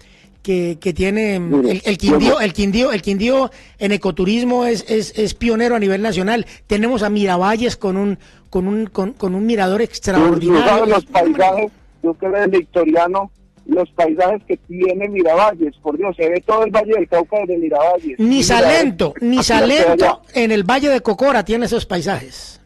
que, 0.42 0.78
que 0.80 0.92
tiene 0.92 1.38
Mire, 1.38 1.70
el, 1.70 1.82
el 1.84 1.98
Quindío, 1.98 2.40
el 2.40 2.52
Quindío, 2.52 2.90
el 2.92 3.00
Quindío 3.02 3.50
en 3.78 3.92
ecoturismo 3.92 4.66
es, 4.66 4.84
es, 4.88 5.12
es 5.16 5.34
pionero 5.34 5.76
a 5.76 5.78
nivel 5.78 6.02
nacional. 6.02 6.46
Tenemos 6.66 7.04
a 7.04 7.10
Miravalles 7.10 7.76
con 7.76 7.96
un, 7.96 8.18
con 8.50 8.66
un, 8.66 8.86
con, 8.86 9.12
con 9.12 9.34
un 9.36 9.46
mirador 9.46 9.82
extraordinario. 9.82 10.86
los 10.86 11.04
paisajes, 11.04 11.70
tú 12.02 12.14
que 12.18 12.26
eres 12.26 12.50
victoriano, 12.50 13.30
los 13.66 13.88
paisajes 13.92 14.42
que 14.44 14.56
tiene 14.56 15.08
Miravalles, 15.08 15.76
por 15.82 15.96
Dios, 15.96 16.16
se 16.16 16.28
ve 16.28 16.42
todo 16.44 16.64
el 16.64 16.70
Valle 16.72 16.94
del 16.94 17.08
Cauca 17.08 17.38
desde 17.40 17.58
Miravalles. 17.58 18.18
Ni 18.18 18.42
Salento, 18.42 19.14
ni 19.20 19.42
Salento 19.42 20.22
en 20.34 20.50
el 20.52 20.64
Valle 20.64 20.88
de 20.88 21.00
Cocora 21.00 21.44
tiene 21.44 21.66
esos 21.66 21.86
paisajes. 21.86 22.60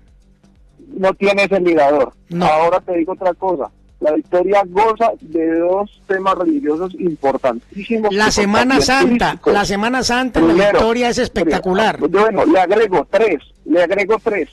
No 0.96 1.12
tiene 1.14 1.44
ese 1.44 1.61
mirador. 1.61 2.14
No. 2.31 2.46
Ahora 2.46 2.81
te 2.81 2.96
digo 2.96 3.12
otra 3.12 3.35
cosa. 3.35 3.70
La 4.01 4.12
victoria 4.12 4.62
goza 4.66 5.12
de 5.20 5.59
dos 5.59 6.03
temas 6.07 6.37
religiosos 6.38 6.94
importantísimos. 6.99 8.14
La 8.14 8.31
Semana 8.31 8.81
Santa, 8.81 9.27
turísticos. 9.31 9.53
la 9.53 9.64
Semana 9.64 10.03
Santa 10.03 10.40
en 10.40 10.49
la 10.49 10.53
Primero, 10.55 10.72
Victoria 10.79 11.09
es 11.09 11.18
espectacular. 11.18 11.99
Yo, 12.01 12.09
Bueno, 12.09 12.44
le 12.46 12.59
agrego 12.61 13.07
tres, 13.11 13.38
le 13.64 13.83
agrego 13.83 14.16
tres. 14.22 14.51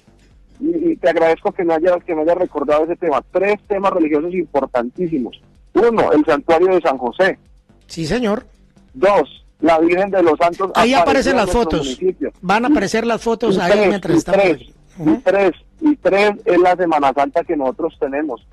Y, 0.59 0.91
y 0.91 0.95
te 0.97 1.09
agradezco 1.09 1.51
que 1.51 1.63
me 1.63 1.73
hayas 1.73 2.03
que 2.03 2.15
me 2.15 2.21
hayas 2.21 2.37
recordado 2.37 2.83
ese 2.83 2.95
tema. 2.95 3.23
Tres 3.31 3.59
temas 3.67 3.91
religiosos 3.93 4.33
importantísimos. 4.33 5.41
Uno, 5.73 6.11
el 6.11 6.23
santuario 6.25 6.67
de 6.75 6.81
San 6.81 6.97
José. 6.97 7.37
Sí, 7.87 8.05
señor. 8.05 8.45
Dos, 8.93 9.45
la 9.59 9.79
Virgen 9.79 10.11
de 10.11 10.23
los 10.23 10.37
Santos. 10.37 10.71
Ahí 10.75 10.93
aparecen 10.93 11.31
en 11.31 11.37
las 11.37 11.51
fotos. 11.51 11.79
municipio. 11.81 12.31
Van 12.41 12.65
a 12.65 12.67
aparecer 12.67 13.05
las 13.05 13.21
fotos 13.21 13.55
Y 13.57 13.59
ahí 13.59 13.71
tres, 13.71 13.87
mientras 13.87 14.15
y 14.15 14.17
estamos. 14.17 14.41
tres, 14.41 14.61
y 14.99 15.17
tres, 15.23 15.51
y 15.81 15.95
tres 15.95 16.31
es 16.45 16.59
la 16.59 16.75
Semana 16.75 17.13
Santa 17.13 17.43
que 17.43 17.57
nosotros 17.57 17.97
tenemos. 17.99 18.45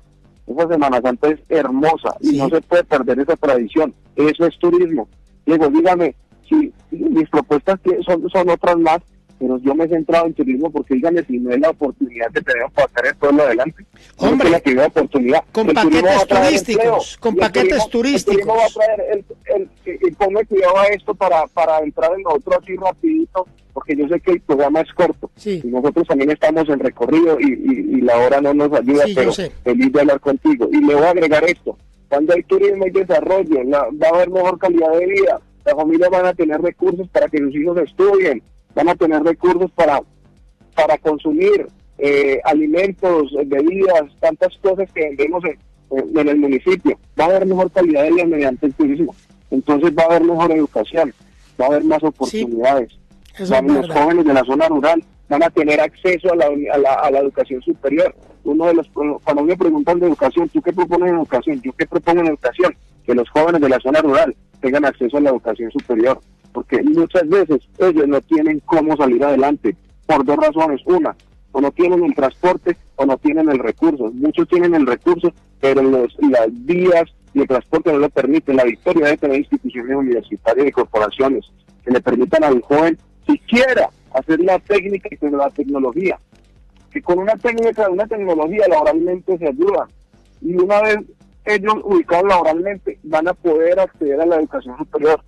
Esa 0.47 0.67
Semana 0.67 0.99
Santa 1.01 1.29
es 1.29 1.39
hermosa 1.49 2.15
y 2.19 2.37
no 2.37 2.49
se 2.49 2.61
puede 2.61 2.83
perder 2.83 3.19
esa 3.19 3.35
tradición. 3.35 3.93
Eso 4.15 4.45
es 4.47 4.57
turismo. 4.57 5.07
Diego, 5.45 5.67
dígame, 5.69 6.15
si 6.49 6.73
si 6.89 6.97
mis 6.97 7.29
propuestas 7.29 7.79
son, 8.05 8.27
son 8.29 8.49
otras 8.49 8.77
más, 8.77 8.97
pero 9.41 9.57
yo 9.57 9.73
me 9.73 9.85
he 9.85 9.89
centrado 9.89 10.27
en 10.27 10.33
turismo 10.35 10.69
porque 10.71 10.93
dígame 10.93 11.23
si 11.23 11.39
no 11.39 11.51
es 11.51 11.59
la 11.59 11.71
oportunidad 11.71 12.31
que 12.31 12.41
tenemos 12.41 12.71
para 12.73 12.87
sacar 12.89 13.07
el 13.07 13.15
pueblo 13.15 13.41
adelante. 13.43 13.83
No 14.21 14.29
Hombre, 14.29 14.47
es 14.47 14.51
la 14.53 14.59
primera 14.59 14.87
oportunidad. 14.87 15.43
con 15.51 15.67
El 15.69 15.73
paquetes 15.73 16.27
turísticos, 16.27 17.17
con 17.17 17.35
paquetes 17.35 17.87
turismo- 17.89 18.31
El 18.33 18.47
va 18.47 18.53
a 18.53 18.67
turísticos. 18.67 18.73
traer 18.75 19.01
el, 19.11 19.25
el, 19.55 19.99
y 20.07 20.11
ponme 20.11 20.45
cuidado 20.45 20.77
a 20.77 20.85
esto 20.87 21.15
para, 21.15 21.47
para 21.47 21.79
entrar 21.79 22.11
en 22.15 22.21
lo 22.23 22.35
otro 22.35 22.53
así 22.61 22.75
rapidito, 22.75 23.47
porque 23.73 23.95
yo 23.95 24.07
sé 24.07 24.19
que 24.19 24.31
el 24.33 24.41
programa 24.41 24.81
es 24.81 24.93
corto. 24.93 25.31
Sí. 25.35 25.59
Y 25.63 25.67
nosotros 25.67 26.07
también 26.07 26.29
estamos 26.29 26.69
en 26.69 26.79
recorrido 26.79 27.39
y, 27.39 27.45
y, 27.53 27.97
y 27.97 28.01
la 28.01 28.17
hora 28.19 28.41
no 28.41 28.53
nos 28.53 28.71
ayuda, 28.73 29.05
Sí, 29.07 29.13
pero 29.15 29.31
feliz 29.33 29.91
de 29.91 29.99
hablar 30.01 30.19
contigo. 30.19 30.69
Y 30.71 30.85
le 30.85 30.93
voy 30.93 31.03
a 31.05 31.09
agregar 31.09 31.43
esto. 31.45 31.75
Cuando 32.09 32.33
hay 32.33 32.43
turismo 32.43 32.85
y 32.85 32.91
desarrollo, 32.91 33.63
la- 33.63 33.87
va 34.01 34.07
a 34.07 34.15
haber 34.15 34.29
mejor 34.29 34.59
calidad 34.59 34.91
de 34.99 35.05
vida. 35.07 35.41
Las 35.65 35.75
familias 35.75 36.09
van 36.11 36.25
a 36.25 36.33
tener 36.33 36.61
recursos 36.61 37.07
para 37.09 37.27
que 37.27 37.37
sus 37.39 37.55
hijos 37.55 37.77
estudien, 37.77 38.41
van 38.75 38.89
a 38.89 38.95
tener 38.95 39.21
recursos 39.23 39.69
para, 39.71 40.01
para 40.75 40.97
consumir 40.97 41.67
eh, 41.97 42.39
alimentos, 42.45 43.31
eh, 43.39 43.43
bebidas, 43.45 44.03
tantas 44.19 44.57
cosas 44.57 44.91
que 44.91 45.01
vendemos 45.01 45.43
en, 45.45 45.57
en- 45.97 46.17
en 46.19 46.29
el 46.29 46.37
municipio. 46.37 46.97
Va 47.19 47.25
a 47.25 47.27
haber 47.27 47.45
mejor 47.45 47.69
calidad 47.71 48.03
de 48.03 48.11
vida 48.11 48.25
mediante 48.25 48.65
el 48.67 48.73
turismo. 48.73 49.13
Entonces 49.51 49.91
va 49.97 50.03
a 50.03 50.05
haber 50.07 50.23
mejor 50.23 50.51
educación, 50.51 51.13
va 51.59 51.65
a 51.65 51.67
haber 51.69 51.83
más 51.83 52.01
oportunidades. 52.03 52.91
Es 53.37 53.49
los 53.49 53.61
verdad. 53.61 54.01
jóvenes 54.03 54.25
de 54.25 54.33
la 54.33 54.43
zona 54.43 54.67
rural 54.67 55.03
van 55.29 55.43
a 55.43 55.49
tener 55.49 55.79
acceso 55.79 56.31
a 56.33 56.35
la, 56.35 56.45
a 56.73 56.77
la, 56.77 56.93
a 56.93 57.11
la 57.11 57.19
educación 57.19 57.61
superior. 57.61 58.13
Uno 58.43 58.65
de 58.65 58.73
los 58.73 58.87
cuando 58.89 59.43
me 59.43 59.55
preguntan 59.55 59.99
de 59.99 60.07
educación, 60.07 60.49
¿tú 60.49 60.61
qué 60.61 60.73
propones 60.73 61.09
en 61.09 61.15
educación? 61.17 61.61
¿Yo 61.61 61.71
qué 61.73 61.85
propongo 61.85 62.21
en 62.21 62.27
educación? 62.27 62.75
Que 63.05 63.13
los 63.13 63.29
jóvenes 63.29 63.61
de 63.61 63.69
la 63.69 63.79
zona 63.79 64.01
rural 64.01 64.35
tengan 64.61 64.85
acceso 64.85 65.17
a 65.17 65.21
la 65.21 65.29
educación 65.29 65.71
superior, 65.71 66.19
porque 66.51 66.81
muchas 66.83 67.27
veces 67.27 67.67
ellos 67.77 68.07
no 68.07 68.21
tienen 68.21 68.59
cómo 68.65 68.95
salir 68.97 69.23
adelante 69.23 69.75
por 70.05 70.25
dos 70.25 70.37
razones. 70.37 70.81
Una, 70.85 71.15
o 71.51 71.61
no 71.61 71.71
tienen 71.71 72.03
el 72.03 72.15
transporte 72.15 72.77
o 72.95 73.05
no 73.05 73.17
tienen 73.17 73.49
el 73.49 73.59
recurso. 73.59 74.11
Muchos 74.13 74.47
tienen 74.47 74.73
el 74.75 74.85
recurso, 74.85 75.33
pero 75.59 75.81
los, 75.81 76.15
las 76.19 76.47
vías 76.49 77.03
y 77.33 77.41
el 77.41 77.47
transporte 77.47 77.91
no 77.91 77.99
lo 77.99 78.09
permiten. 78.09 78.57
La 78.57 78.63
victoria 78.63 79.05
debe 79.05 79.17
tener 79.17 79.37
instituciones 79.39 79.95
universitarias 79.95 80.67
y 80.67 80.71
corporaciones 80.71 81.45
que 81.83 81.91
le 81.91 82.01
permitan 82.01 82.43
al 82.43 82.61
joven 82.61 82.97
siquiera 83.27 83.89
hacer 84.13 84.39
la 84.41 84.59
técnica 84.59 85.09
y 85.09 85.29
la 85.29 85.49
tecnología. 85.49 86.19
Que 86.91 87.01
con 87.01 87.19
una 87.19 87.35
técnica, 87.37 87.89
una 87.89 88.05
tecnología 88.05 88.67
laboralmente 88.67 89.37
se 89.37 89.47
ayuda. 89.47 89.87
Y 90.41 90.55
una 90.55 90.81
vez 90.81 90.97
ellos 91.45 91.75
ubicados 91.83 92.27
laboralmente 92.27 92.99
van 93.03 93.27
a 93.27 93.33
poder 93.33 93.79
acceder 93.79 94.19
a 94.21 94.25
la 94.25 94.35
educación 94.37 94.77
superior. 94.77 95.21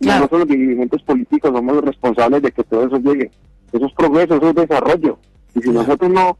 Y 0.00 0.04
Claro. 0.04 0.20
nosotros 0.20 0.40
los 0.40 0.48
dirigentes 0.48 1.02
políticos 1.02 1.50
somos 1.54 1.74
los 1.76 1.84
responsables 1.84 2.42
de 2.42 2.52
que 2.52 2.64
todo 2.64 2.86
eso 2.86 2.98
llegue. 2.98 3.30
Eso 3.72 3.86
es 3.86 3.92
progreso, 3.94 4.36
eso 4.36 4.48
es 4.50 4.54
desarrollo. 4.54 5.18
Y 5.54 5.62
si 5.62 5.70
nosotros 5.70 6.10
no 6.10 6.36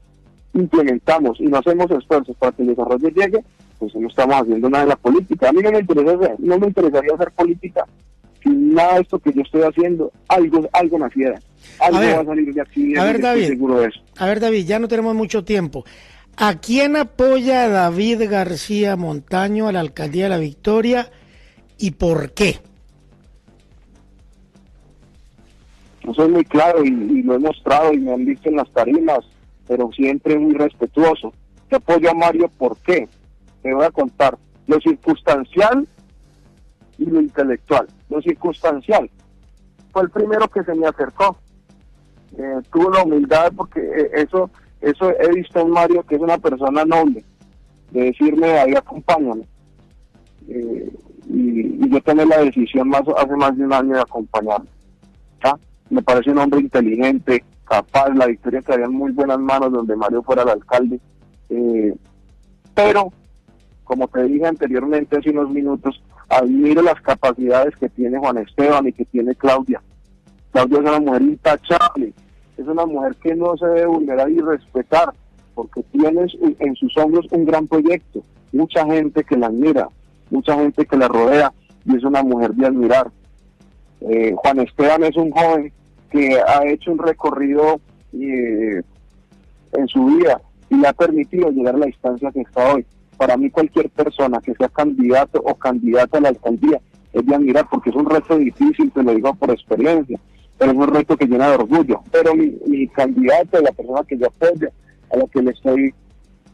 implementamos 0.54 1.40
y 1.40 1.44
no 1.44 1.58
hacemos 1.58 1.90
esfuerzos 1.90 2.36
para 2.36 2.52
que 2.52 2.62
el 2.62 2.68
desarrollo 2.68 3.08
llegue, 3.08 3.44
pues 3.78 3.94
no 3.94 4.08
estamos 4.08 4.36
haciendo 4.36 4.68
nada 4.70 4.84
en 4.84 4.88
la 4.90 4.96
política. 4.96 5.48
A 5.48 5.52
mí 5.52 5.60
no 5.62 5.70
me 5.72 5.80
interesa 5.80 6.34
no 6.38 6.58
me 6.58 6.66
interesaría 6.66 7.14
hacer 7.14 7.30
política 7.32 7.84
si 8.42 8.48
nada 8.50 8.94
de 8.94 9.00
esto 9.02 9.18
que 9.18 9.32
yo 9.32 9.42
estoy 9.42 9.62
haciendo, 9.62 10.12
algo, 10.28 10.68
algo 10.72 10.98
naciera. 10.98 11.40
Algo 11.80 11.98
ver, 11.98 12.16
va 12.16 12.20
a 12.20 12.24
salir 12.24 12.54
de 12.54 12.60
aquí, 12.60 12.96
a 12.96 13.04
ver, 13.04 13.20
David. 13.20 13.46
seguro 13.48 13.80
de 13.80 13.88
eso. 13.88 14.00
A 14.18 14.26
ver, 14.26 14.40
David, 14.40 14.66
ya 14.66 14.78
no 14.78 14.88
tenemos 14.88 15.14
mucho 15.14 15.44
tiempo. 15.44 15.84
¿A 16.36 16.60
quién 16.60 16.96
apoya 16.96 17.68
David 17.68 18.22
García 18.30 18.94
Montaño 18.96 19.68
a 19.68 19.72
la 19.72 19.80
alcaldía 19.80 20.24
de 20.24 20.30
la 20.30 20.38
Victoria 20.38 21.10
y 21.78 21.92
por 21.92 22.32
qué? 22.32 22.60
No 26.06 26.14
soy 26.14 26.30
muy 26.30 26.44
claro 26.44 26.84
y, 26.84 27.22
lo 27.24 27.34
he 27.34 27.38
mostrado 27.40 27.92
y 27.92 27.98
me 27.98 28.12
han 28.12 28.24
visto 28.24 28.48
en 28.48 28.54
las 28.54 28.70
tarimas, 28.70 29.18
pero 29.66 29.90
siempre 29.90 30.38
muy 30.38 30.54
respetuoso. 30.54 31.32
Te 31.68 31.74
apoyo 31.74 32.08
a 32.08 32.14
Mario, 32.14 32.48
¿por 32.56 32.76
qué? 32.76 33.08
Te 33.60 33.74
voy 33.74 33.84
a 33.84 33.90
contar. 33.90 34.38
Lo 34.68 34.80
circunstancial 34.80 35.88
y 36.96 37.06
lo 37.06 37.20
intelectual. 37.20 37.88
Lo 38.08 38.22
circunstancial 38.22 39.10
fue 39.90 40.02
el 40.02 40.10
primero 40.10 40.46
que 40.46 40.62
se 40.62 40.76
me 40.76 40.86
acercó. 40.86 41.36
Eh, 42.38 42.60
tuvo 42.70 42.90
la 42.90 43.02
humildad 43.02 43.52
porque 43.56 43.80
eh, 43.80 44.10
eso, 44.14 44.48
eso 44.80 45.10
he 45.10 45.32
visto 45.34 45.58
en 45.58 45.70
Mario 45.70 46.04
que 46.04 46.14
es 46.14 46.20
una 46.20 46.38
persona 46.38 46.84
noble, 46.84 47.24
de 47.90 48.04
decirme 48.04 48.46
ahí 48.60 48.76
acompáñame. 48.76 49.44
Eh, 50.48 50.88
y, 51.28 51.88
yo 51.90 52.00
tomé 52.00 52.26
la 52.26 52.38
decisión 52.42 52.90
más 52.90 53.02
hace 53.16 53.34
más 53.34 53.56
de 53.56 53.64
un 53.64 53.72
año 53.72 53.94
de 53.94 54.02
acompañarme. 54.02 54.68
¿ah? 55.42 55.58
Me 55.90 56.02
parece 56.02 56.30
un 56.30 56.38
hombre 56.38 56.60
inteligente, 56.60 57.44
capaz, 57.64 58.10
la 58.14 58.26
victoria 58.26 58.62
quedaría 58.62 58.86
en 58.86 58.92
muy 58.92 59.12
buenas 59.12 59.38
manos 59.38 59.72
donde 59.72 59.96
Mario 59.96 60.22
fuera 60.22 60.42
el 60.42 60.48
alcalde. 60.50 61.00
Eh, 61.48 61.94
pero 62.74 63.12
como 63.86 64.08
te 64.08 64.24
dije 64.24 64.44
anteriormente 64.44 65.16
hace 65.16 65.30
unos 65.30 65.48
minutos, 65.50 66.02
admiro 66.28 66.82
las 66.82 67.00
capacidades 67.00 67.74
que 67.76 67.88
tiene 67.88 68.18
Juan 68.18 68.38
Esteban 68.38 68.88
y 68.88 68.92
que 68.92 69.04
tiene 69.04 69.34
Claudia. 69.36 69.80
Claudia 70.50 70.78
es 70.78 70.84
una 70.84 71.00
mujer 71.00 71.22
intachable, 71.22 72.12
es 72.56 72.66
una 72.66 72.84
mujer 72.84 73.14
que 73.16 73.34
no 73.36 73.56
se 73.56 73.66
debe 73.66 73.86
vulnerar 73.86 74.28
y 74.28 74.40
respetar, 74.40 75.12
porque 75.54 75.82
tiene 75.84 76.26
en 76.58 76.74
sus 76.74 76.96
hombros 76.96 77.26
un 77.30 77.44
gran 77.44 77.68
proyecto, 77.68 78.22
mucha 78.52 78.84
gente 78.86 79.22
que 79.22 79.36
la 79.36 79.46
admira, 79.46 79.88
mucha 80.30 80.56
gente 80.56 80.84
que 80.84 80.96
la 80.96 81.06
rodea, 81.06 81.52
y 81.84 81.96
es 81.96 82.02
una 82.02 82.22
mujer 82.22 82.54
de 82.54 82.66
admirar. 82.66 83.10
Eh, 84.00 84.34
Juan 84.36 84.60
Esteban 84.60 85.04
es 85.04 85.16
un 85.16 85.30
joven 85.30 85.72
que 86.10 86.38
ha 86.40 86.66
hecho 86.66 86.92
un 86.92 86.98
recorrido 86.98 87.80
eh, 88.12 88.82
en 89.72 89.88
su 89.88 90.04
vida 90.06 90.40
y 90.70 90.76
le 90.76 90.88
ha 90.88 90.92
permitido 90.92 91.50
llegar 91.50 91.74
a 91.74 91.78
la 91.78 91.86
instancia 91.88 92.30
que 92.30 92.40
está 92.40 92.74
hoy. 92.74 92.86
Para 93.16 93.36
mí 93.36 93.50
cualquier 93.50 93.88
persona 93.90 94.40
que 94.40 94.54
sea 94.54 94.68
candidato 94.68 95.40
o 95.44 95.54
candidata 95.54 96.18
a 96.18 96.20
la 96.20 96.28
alcaldía 96.28 96.80
es 97.12 97.24
de 97.24 97.34
admirar 97.34 97.66
porque 97.70 97.90
es 97.90 97.96
un 97.96 98.08
reto 98.08 98.36
difícil, 98.36 98.90
te 98.92 99.02
lo 99.02 99.14
digo 99.14 99.34
por 99.34 99.50
experiencia, 99.50 100.18
pero 100.58 100.72
es 100.72 100.76
un 100.76 100.88
reto 100.88 101.16
que 101.16 101.26
llena 101.26 101.48
de 101.48 101.54
orgullo. 101.54 102.02
Pero 102.12 102.34
mi, 102.34 102.56
mi 102.66 102.86
candidato, 102.88 103.60
la 103.60 103.72
persona 103.72 104.02
que 104.06 104.18
yo 104.18 104.26
apoyo, 104.26 104.68
a 105.10 105.16
la 105.16 105.26
que 105.28 105.42
le 105.42 105.50
estoy 105.52 105.94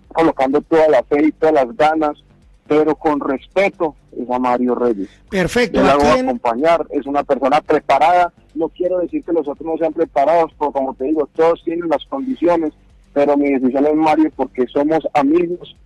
colocando 0.08 0.60
toda 0.62 0.88
la 0.88 1.02
fe 1.02 1.26
y 1.26 1.32
todas 1.32 1.54
las 1.54 1.76
ganas, 1.76 2.22
pero 2.66 2.94
con 2.94 3.20
respeto, 3.20 3.94
es 4.16 4.30
a 4.30 4.38
Mario 4.38 4.74
Reyes. 4.74 5.08
Perfecto. 5.28 5.80
Yo 5.80 5.86
la 5.86 5.96
voy 5.96 6.06
a 6.06 6.14
acompañar, 6.14 6.86
es 6.90 7.06
una 7.06 7.22
persona 7.22 7.60
preparada. 7.60 8.32
No 8.54 8.68
quiero 8.68 8.98
decir 8.98 9.24
que 9.24 9.32
los 9.32 9.48
otros 9.48 9.66
no 9.66 9.76
sean 9.78 9.92
preparados, 9.92 10.52
porque 10.56 10.78
como 10.78 10.94
te 10.94 11.04
digo, 11.04 11.28
todos 11.34 11.62
tienen 11.64 11.88
las 11.88 12.04
condiciones, 12.06 12.72
pero 13.12 13.36
mi 13.36 13.52
decisión 13.52 13.86
es 13.86 13.94
Mario 13.94 14.30
porque 14.36 14.66
somos 14.66 15.06
amigos, 15.14 15.76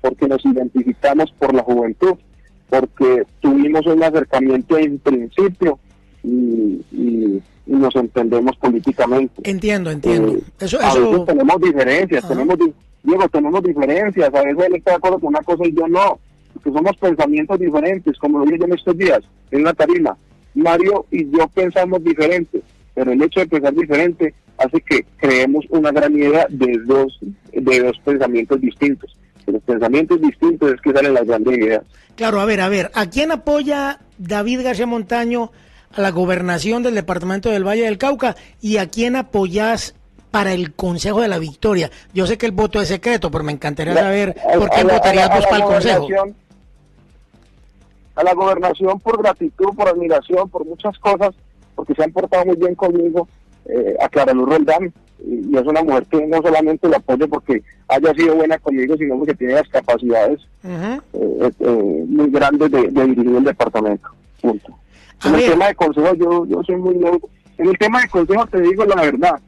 porque 0.00 0.26
nos 0.26 0.44
identificamos 0.44 1.32
por 1.38 1.54
la 1.54 1.62
juventud, 1.62 2.14
porque 2.68 3.24
tuvimos 3.40 3.86
un 3.86 4.02
acercamiento 4.02 4.76
en 4.78 4.98
principio 4.98 5.78
y, 6.22 7.42
nos 7.66 7.96
entendemos 7.96 8.54
políticamente. 8.56 9.40
Entiendo, 9.50 9.90
entiendo. 9.90 10.34
Eh, 10.34 10.42
eso, 10.60 10.78
a 10.82 10.94
veces 10.94 11.24
tenemos 11.24 11.60
diferencias, 11.62 12.28
tenemos 12.28 12.58
Diego, 13.04 13.28
tenemos 13.28 13.62
diferencias, 13.62 14.34
a 14.34 14.42
veces 14.42 14.66
él 14.66 14.74
está 14.76 14.92
de 14.92 14.96
acuerdo 14.96 15.18
con 15.18 15.28
una 15.28 15.42
cosa 15.42 15.66
y 15.66 15.74
yo 15.74 15.86
no, 15.86 16.18
porque 16.54 16.72
somos 16.72 16.96
pensamientos 16.96 17.58
diferentes, 17.58 18.16
como 18.18 18.38
lo 18.38 18.44
dije 18.46 18.58
yo 18.60 18.64
en 18.64 18.72
estos 18.72 18.96
días, 18.96 19.20
en 19.50 19.60
una 19.60 19.74
tarima. 19.74 20.16
Mario 20.54 21.06
y 21.10 21.24
yo 21.30 21.46
pensamos 21.48 22.02
diferente, 22.02 22.62
pero 22.94 23.12
el 23.12 23.22
hecho 23.22 23.40
de 23.40 23.46
pensar 23.46 23.74
diferente 23.74 24.34
hace 24.56 24.80
que 24.80 25.04
creemos 25.16 25.64
una 25.68 25.90
gran 25.90 26.16
idea 26.16 26.46
de 26.48 26.78
dos, 26.86 27.18
de 27.52 27.80
dos 27.80 27.98
pensamientos 28.04 28.60
distintos. 28.60 29.16
De 29.46 29.52
los 29.52 29.62
pensamientos 29.62 30.20
distintos 30.20 30.72
es 30.72 30.80
que 30.80 30.92
salen 30.92 31.14
las 31.14 31.26
grandes 31.26 31.58
ideas. 31.58 31.82
Claro, 32.14 32.40
a 32.40 32.46
ver, 32.46 32.60
a 32.60 32.68
ver, 32.68 32.90
¿a 32.94 33.10
quién 33.10 33.32
apoya 33.32 33.98
David 34.16 34.62
García 34.62 34.86
Montaño 34.86 35.50
a 35.92 36.00
la 36.00 36.10
gobernación 36.10 36.82
del 36.82 36.94
departamento 36.94 37.50
del 37.50 37.66
Valle 37.66 37.84
del 37.84 37.98
Cauca 37.98 38.36
y 38.60 38.78
a 38.78 38.88
quién 38.88 39.16
apoyas 39.16 39.94
para 40.34 40.52
el 40.52 40.72
Consejo 40.72 41.20
de 41.20 41.28
la 41.28 41.38
Victoria. 41.38 41.92
Yo 42.12 42.26
sé 42.26 42.36
que 42.36 42.46
el 42.46 42.50
voto 42.50 42.80
es 42.82 42.88
secreto, 42.88 43.30
pero 43.30 43.44
me 43.44 43.52
encantaría 43.52 43.94
saber 43.94 44.34
por 44.58 44.68
qué 44.68 44.82
votarías 44.82 45.28
vos 45.28 45.46
para 45.46 45.56
el 45.58 45.62
Consejo. 45.62 46.08
A 48.14 48.22
la 48.22 48.34
gobernación 48.34 49.00
por 49.00 49.18
gratitud, 49.18 49.74
por 49.76 49.88
admiración, 49.88 50.48
por 50.48 50.64
muchas 50.64 50.98
cosas, 50.98 51.34
porque 51.74 51.94
se 51.94 52.04
han 52.04 52.12
portado 52.12 52.46
muy 52.46 52.56
bien 52.56 52.74
conmigo, 52.74 53.28
eh, 53.66 53.96
a 54.00 54.08
Clara 54.08 54.32
Luz 54.32 54.48
Roldán, 54.48 54.92
y, 55.18 55.56
es 55.56 55.66
una 55.66 55.82
mujer 55.82 56.04
que 56.06 56.26
no 56.26 56.42
solamente 56.42 56.88
la 56.88 56.98
apoyo 56.98 57.28
porque 57.28 57.62
haya 57.88 58.12
sido 58.14 58.36
buena 58.36 58.58
conmigo, 58.58 58.96
sino 58.96 59.16
porque 59.16 59.34
tiene 59.34 59.54
las 59.54 59.68
capacidades 59.68 60.40
eh, 60.62 61.00
eh, 61.12 62.04
muy 62.06 62.30
grandes 62.30 62.70
de, 62.70 62.88
dirigir 62.88 63.36
el 63.36 63.44
departamento. 63.44 64.08
Punto. 64.40 64.78
En 65.24 65.34
el 65.34 65.50
tema 65.50 65.68
de 65.68 65.74
consejo, 65.74 66.14
yo, 66.14 66.46
yo 66.46 66.62
soy 66.64 66.76
muy 66.76 66.94
nuevo. 66.96 67.28
En 67.56 67.68
el 67.68 67.78
tema 67.78 68.00
de 68.02 68.08
consejo, 68.08 68.46
te 68.46 68.60
digo 68.60 68.84
la 68.84 68.96
verdad, 68.96 69.40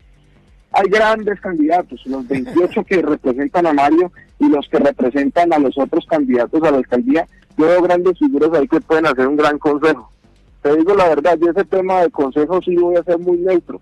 hay 0.73 0.89
grandes 0.91 1.41
candidatos, 1.41 2.05
los 2.07 2.27
28 2.29 2.85
que 2.85 3.01
representan 3.01 3.67
a 3.67 3.73
Mario 3.73 4.13
y 4.39 4.49
los 4.49 4.69
que 4.69 4.79
representan 4.79 5.53
a 5.53 5.59
los 5.59 5.77
otros 5.79 6.05
candidatos 6.07 6.63
a 6.63 6.71
la 6.71 6.79
alcaldía. 6.79 7.27
Yo 7.57 7.67
veo 7.67 7.83
grandes 7.83 8.19
figuras 8.19 8.51
ahí 8.53 8.69
que 8.69 8.81
pueden 8.81 9.07
hacer 9.07 9.27
un 9.27 9.37
gran 9.37 9.59
consejo. 9.59 10.11
Te 10.63 10.77
digo 10.77 10.95
la 10.95 11.09
verdad, 11.09 11.39
yo 11.41 11.51
ese 11.51 11.65
tema 11.65 12.03
de 12.03 12.11
consejo 12.11 12.61
sí 12.63 12.77
voy 12.77 12.97
a 12.97 13.03
ser 13.05 13.19
muy 13.19 13.39
neutro. 13.39 13.81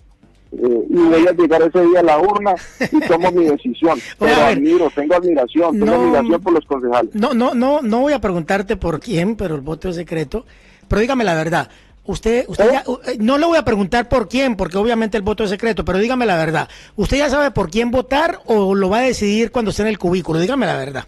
Eh, 0.53 0.87
y 0.89 0.95
voy 0.95 1.27
a 1.27 1.33
llegar 1.33 1.63
ese 1.63 1.81
día 1.81 2.01
a 2.01 2.03
la 2.05 2.19
urna 2.19 2.55
y 2.93 3.01
tomo 3.01 3.33
mi 3.33 3.45
decisión. 3.45 3.99
Pero 4.19 4.37
admiro, 4.37 4.89
tengo 4.95 5.15
admiración, 5.17 5.81
tengo 5.81 5.95
admiración 5.95 6.41
por 6.41 6.53
los 6.53 6.65
concejales. 6.65 7.15
No, 7.15 7.35
no, 7.35 7.55
no, 7.55 7.81
no 7.83 8.01
voy 8.01 8.13
a 8.13 8.21
preguntarte 8.21 8.77
por 8.77 9.01
quién, 9.01 9.35
pero 9.35 9.57
el 9.57 9.63
voto 9.63 9.89
es 9.89 9.97
secreto. 9.97 10.45
Pero 10.87 11.01
dígame 11.01 11.25
la 11.25 11.35
verdad, 11.35 11.69
Usted, 12.07 12.45
usted 12.49 12.71
ya, 12.71 12.85
eh, 13.07 13.17
no 13.19 13.39
le 13.39 13.47
voy 13.47 13.57
a 13.57 13.65
preguntar 13.65 14.11
por 14.11 14.29
quién, 14.29 14.57
porque 14.57 14.77
obviamente 14.77 15.17
el 15.17 15.23
voto 15.23 15.45
es 15.45 15.51
secreto, 15.51 15.87
pero 15.87 15.99
dígame 15.99 16.27
la 16.27 16.37
verdad. 16.37 16.69
¿Usted 16.97 17.17
ya 17.17 17.31
sabe 17.31 17.51
por 17.51 17.71
quién 17.71 17.91
votar 17.91 18.41
o 18.45 18.75
lo 18.75 18.91
va 18.91 18.99
a 18.99 19.03
decidir 19.03 19.51
cuando 19.51 19.71
esté 19.71 19.83
en 19.83 19.89
el 19.89 19.99
cubículo? 19.99 20.39
Dígame 20.39 20.67
la 20.67 20.77
verdad. 20.77 21.07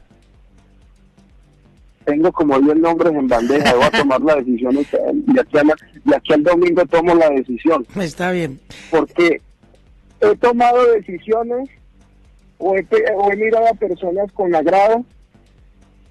Tengo 2.06 2.32
como 2.32 2.58
10 2.58 2.76
nombres 2.76 3.12
en 3.14 3.28
bandeja, 3.28 3.74
voy 3.74 3.84
a 3.84 3.90
tomar 3.90 4.20
la 4.22 4.36
decisión 4.36 4.76
y 4.76 5.38
aquí, 5.38 5.58
y 6.04 6.14
aquí 6.14 6.32
al 6.32 6.42
domingo 6.44 6.86
tomo 6.86 7.14
la 7.14 7.28
decisión. 7.30 7.84
Está 8.00 8.30
bien. 8.30 8.60
Porque 8.90 9.42
he 10.20 10.36
tomado 10.36 10.92
decisiones 10.92 11.68
o 12.58 12.76
he, 12.76 12.86
o 13.16 13.32
he 13.32 13.36
mirado 13.36 13.68
a 13.68 13.74
personas 13.74 14.30
con 14.32 14.54
agrado 14.54 15.04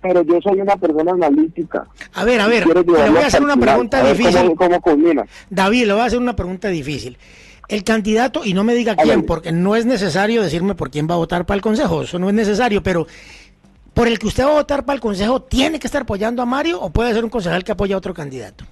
pero 0.08 0.22
yo 0.22 0.40
soy 0.40 0.62
una 0.62 0.76
persona 0.76 1.14
analítica. 1.14 1.88
A 2.14 2.24
ver, 2.24 2.40
a 2.40 2.48
ver, 2.48 2.68
le 2.68 2.84
voy 2.84 3.24
a 3.24 3.26
hacer 3.26 3.42
una 3.42 3.58
pregunta 3.58 4.04
difícil. 4.04 4.54
David, 5.50 5.88
le 5.88 5.94
voy 5.94 6.02
a 6.02 6.06
hacer 6.06 6.20
una 6.20 6.36
pregunta 6.36 6.68
difícil. 6.68 7.18
El 7.68 7.84
candidato, 7.84 8.46
y 8.46 8.54
no 8.54 8.64
me 8.64 8.76
diga 8.76 8.96
quién, 8.96 9.24
porque 9.24 9.52
no 9.52 9.76
es 9.76 9.88
necesario 9.88 10.44
decirme 10.44 10.76
por 10.76 10.92
quién 10.92 11.08
va 11.10 11.16
a 11.16 11.18
votar 11.18 11.48
para 11.48 11.56
el 11.56 11.64
Consejo, 11.64 12.04
eso 12.04 12.20
no 12.20 12.30
es 12.30 12.36
necesario, 12.36 12.84
pero 12.84 13.08
por 13.96 14.10
el 14.10 14.20
que 14.20 14.28
usted 14.28 14.44
va 14.44 14.52
a 14.52 14.56
votar 14.56 14.86
para 14.86 14.96
el 14.96 15.02
Consejo, 15.02 15.42
¿tiene 15.42 15.80
que 15.80 15.88
estar 15.88 16.02
apoyando 16.02 16.42
a 16.42 16.46
Mario 16.46 16.80
o 16.82 16.90
puede 16.90 17.14
ser 17.14 17.24
un 17.24 17.30
concejal 17.30 17.64
que 17.64 17.72
apoya 17.72 17.96
a 17.96 17.98
otro 17.98 18.14
candidato? 18.14 18.66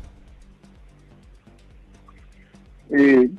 Eh, 2.92 3.30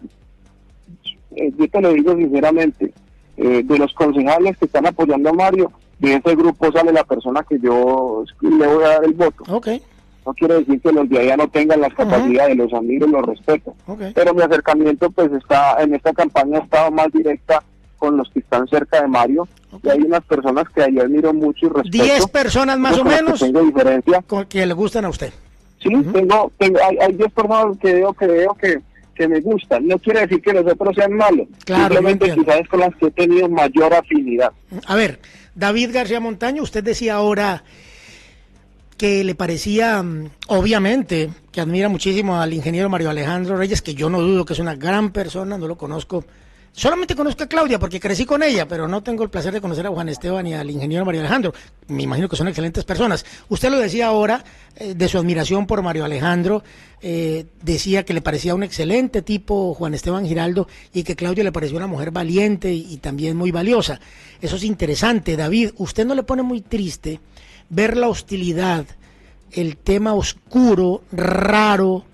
eh, 1.37 1.53
yo 1.57 1.69
te 1.69 1.81
lo 1.83 1.93
digo 1.93 2.17
sinceramente, 2.17 2.93
eh, 3.37 3.63
de 3.63 3.79
los 3.79 3.93
concejales 3.93 4.57
que 4.57 4.65
están 4.65 4.87
apoyando 4.87 5.29
a 5.29 5.35
Mario, 5.35 5.71
de 5.99 6.15
ese 6.15 6.35
grupo 6.35 6.73
sale 6.73 6.91
la 6.91 7.05
persona 7.05 7.45
que 7.47 7.61
yo 7.61 8.25
le 8.41 8.67
voy 8.67 8.85
a 8.85 8.89
dar 8.89 9.05
el 9.05 9.13
voto. 9.13 9.45
Okay. 9.47 9.83
No 10.25 10.33
quiere 10.33 10.55
decir 10.55 10.81
que 10.81 10.91
los 10.91 11.07
de 11.11 11.19
allá 11.19 11.37
no 11.37 11.49
tengan 11.49 11.83
las 11.83 11.93
capacidades, 11.93 12.57
los 12.57 12.73
amigos 12.73 13.11
los 13.11 13.27
respeto. 13.27 13.75
Pero 14.15 14.33
mi 14.33 14.41
acercamiento 14.41 15.11
pues 15.11 15.31
está, 15.33 15.83
en 15.83 15.95
esta 15.95 16.15
campaña 16.15 16.61
ha 16.61 16.63
estado 16.63 16.91
más 16.91 17.13
directa 17.13 17.63
con 18.05 18.19
los 18.19 18.29
que 18.31 18.41
están 18.41 18.69
cerca 18.69 19.01
de 19.01 19.09
Mario. 19.09 19.49
Y 19.83 19.89
hay 19.89 20.01
unas 20.01 20.23
personas 20.25 20.65
que 20.75 20.83
ahí 20.83 20.99
admiro 20.99 21.33
mucho 21.33 21.67
y 21.67 21.69
respeto. 21.71 22.05
¿Diez 22.05 22.27
personas 22.27 22.79
más 22.79 22.99
o 22.99 23.05
menos? 23.05 23.41
Que 23.41 23.47
tengo 23.47 23.63
diferencia. 23.63 24.23
Con 24.27 24.45
que 24.45 24.67
le 24.67 24.75
gustan 24.75 25.07
a 25.07 25.09
usted. 25.09 25.33
Sí, 25.83 25.89
tengo, 26.13 26.53
tengo, 26.59 26.79
hay, 26.87 26.99
hay 26.99 27.13
diez 27.15 27.33
personas 27.33 27.79
que 27.79 27.95
veo 27.95 28.13
que 28.13 28.27
veo 28.27 28.55
que 28.55 28.83
que 29.15 29.29
me 29.29 29.41
gustan. 29.41 29.87
No 29.87 29.97
quiere 29.99 30.23
decir 30.23 30.43
que 30.43 30.53
los 30.53 30.67
otros 30.67 30.93
sean 30.97 31.13
malos. 31.13 31.47
Claro, 31.65 31.95
Simplemente 31.95 32.35
quizás 32.35 32.69
con 32.69 32.81
las 32.81 32.95
que 32.97 33.07
he 33.07 33.11
tenido 33.13 33.49
mayor 33.49 33.95
afinidad. 33.95 34.51
A 34.87 34.97
ver, 34.97 35.21
David 35.55 35.91
García 35.93 36.19
Montaño, 36.19 36.65
usted 36.65 36.83
decía 36.83 37.15
ahora 37.15 37.63
que 38.97 39.23
le 39.23 39.37
parecía, 39.37 40.03
mm, 40.03 40.31
obviamente, 40.49 41.31
que 41.53 41.61
admira 41.61 41.89
muchísimo 41.89 42.41
al 42.41 42.53
ingeniero 42.53 42.89
Mario 42.89 43.11
Alejandro 43.11 43.57
Reyes, 43.57 43.83
que 43.83 43.95
yo 43.95 44.11
no 44.11 44.21
dudo 44.21 44.45
que 44.45 44.55
es 44.55 44.59
una 44.59 44.75
gran 44.75 45.13
persona, 45.13 45.57
no 45.57 45.69
lo 45.69 45.77
conozco 45.77 46.25
Solamente 46.77 47.15
conozco 47.15 47.45
a 47.45 47.47
Claudia 47.47 47.79
porque 47.79 48.01
crecí 48.01 48.27
con 48.27 48.43
ella, 48.43 48.67
pero 48.67 48.89
no 48.89 49.01
tengo 49.01 49.23
el 49.23 49.31
placer 49.31 49.55
de 49.55 49.61
conocer 49.61 49.87
a 49.87 49.91
Juan 49.91 50.09
Esteban 50.09 50.45
y 50.45 50.55
al 50.55 50.69
ingeniero 50.69 51.05
Mario 51.05 51.21
Alejandro. 51.21 51.55
Me 51.87 52.03
imagino 52.03 52.29
que 52.29 52.35
son 52.35 52.49
excelentes 52.49 52.83
personas. 52.83 53.25
Usted 53.49 53.71
lo 53.71 53.79
decía 53.79 54.09
ahora 54.09 54.43
eh, 54.75 54.95
de 54.95 55.09
su 55.09 55.17
admiración 55.17 55.69
por 55.69 55.83
Mario 55.83 56.05
Alejandro. 56.05 56.65
Eh, 57.01 57.47
decía 57.63 58.05
que 58.05 58.13
le 58.13 58.21
parecía 58.23 58.57
un 58.57 58.65
excelente 58.65 59.23
tipo 59.23 59.73
Juan 59.75 59.95
Esteban 59.95 60.27
Giraldo 60.27 60.67
y 60.93 61.05
que 61.05 61.15
Claudia 61.15 61.45
le 61.45 61.53
pareció 61.53 61.77
una 61.77 61.87
mujer 61.87 62.11
valiente 62.11 62.73
y, 62.73 62.97
también 62.97 63.37
muy 63.37 63.53
valiosa. 63.53 64.01
Eso 64.43 64.57
es 64.57 64.65
interesante. 64.65 65.37
David, 65.37 65.71
¿usted 65.77 66.05
no 66.05 66.17
le 66.17 66.25
pone 66.25 66.43
muy 66.43 66.61
triste 66.61 67.21
ver 67.71 67.97
la 67.97 68.09
hostilidad, 68.09 68.85
el 69.53 69.77
tema 69.77 70.13
oscuro, 70.13 71.05
raro, 71.13 72.05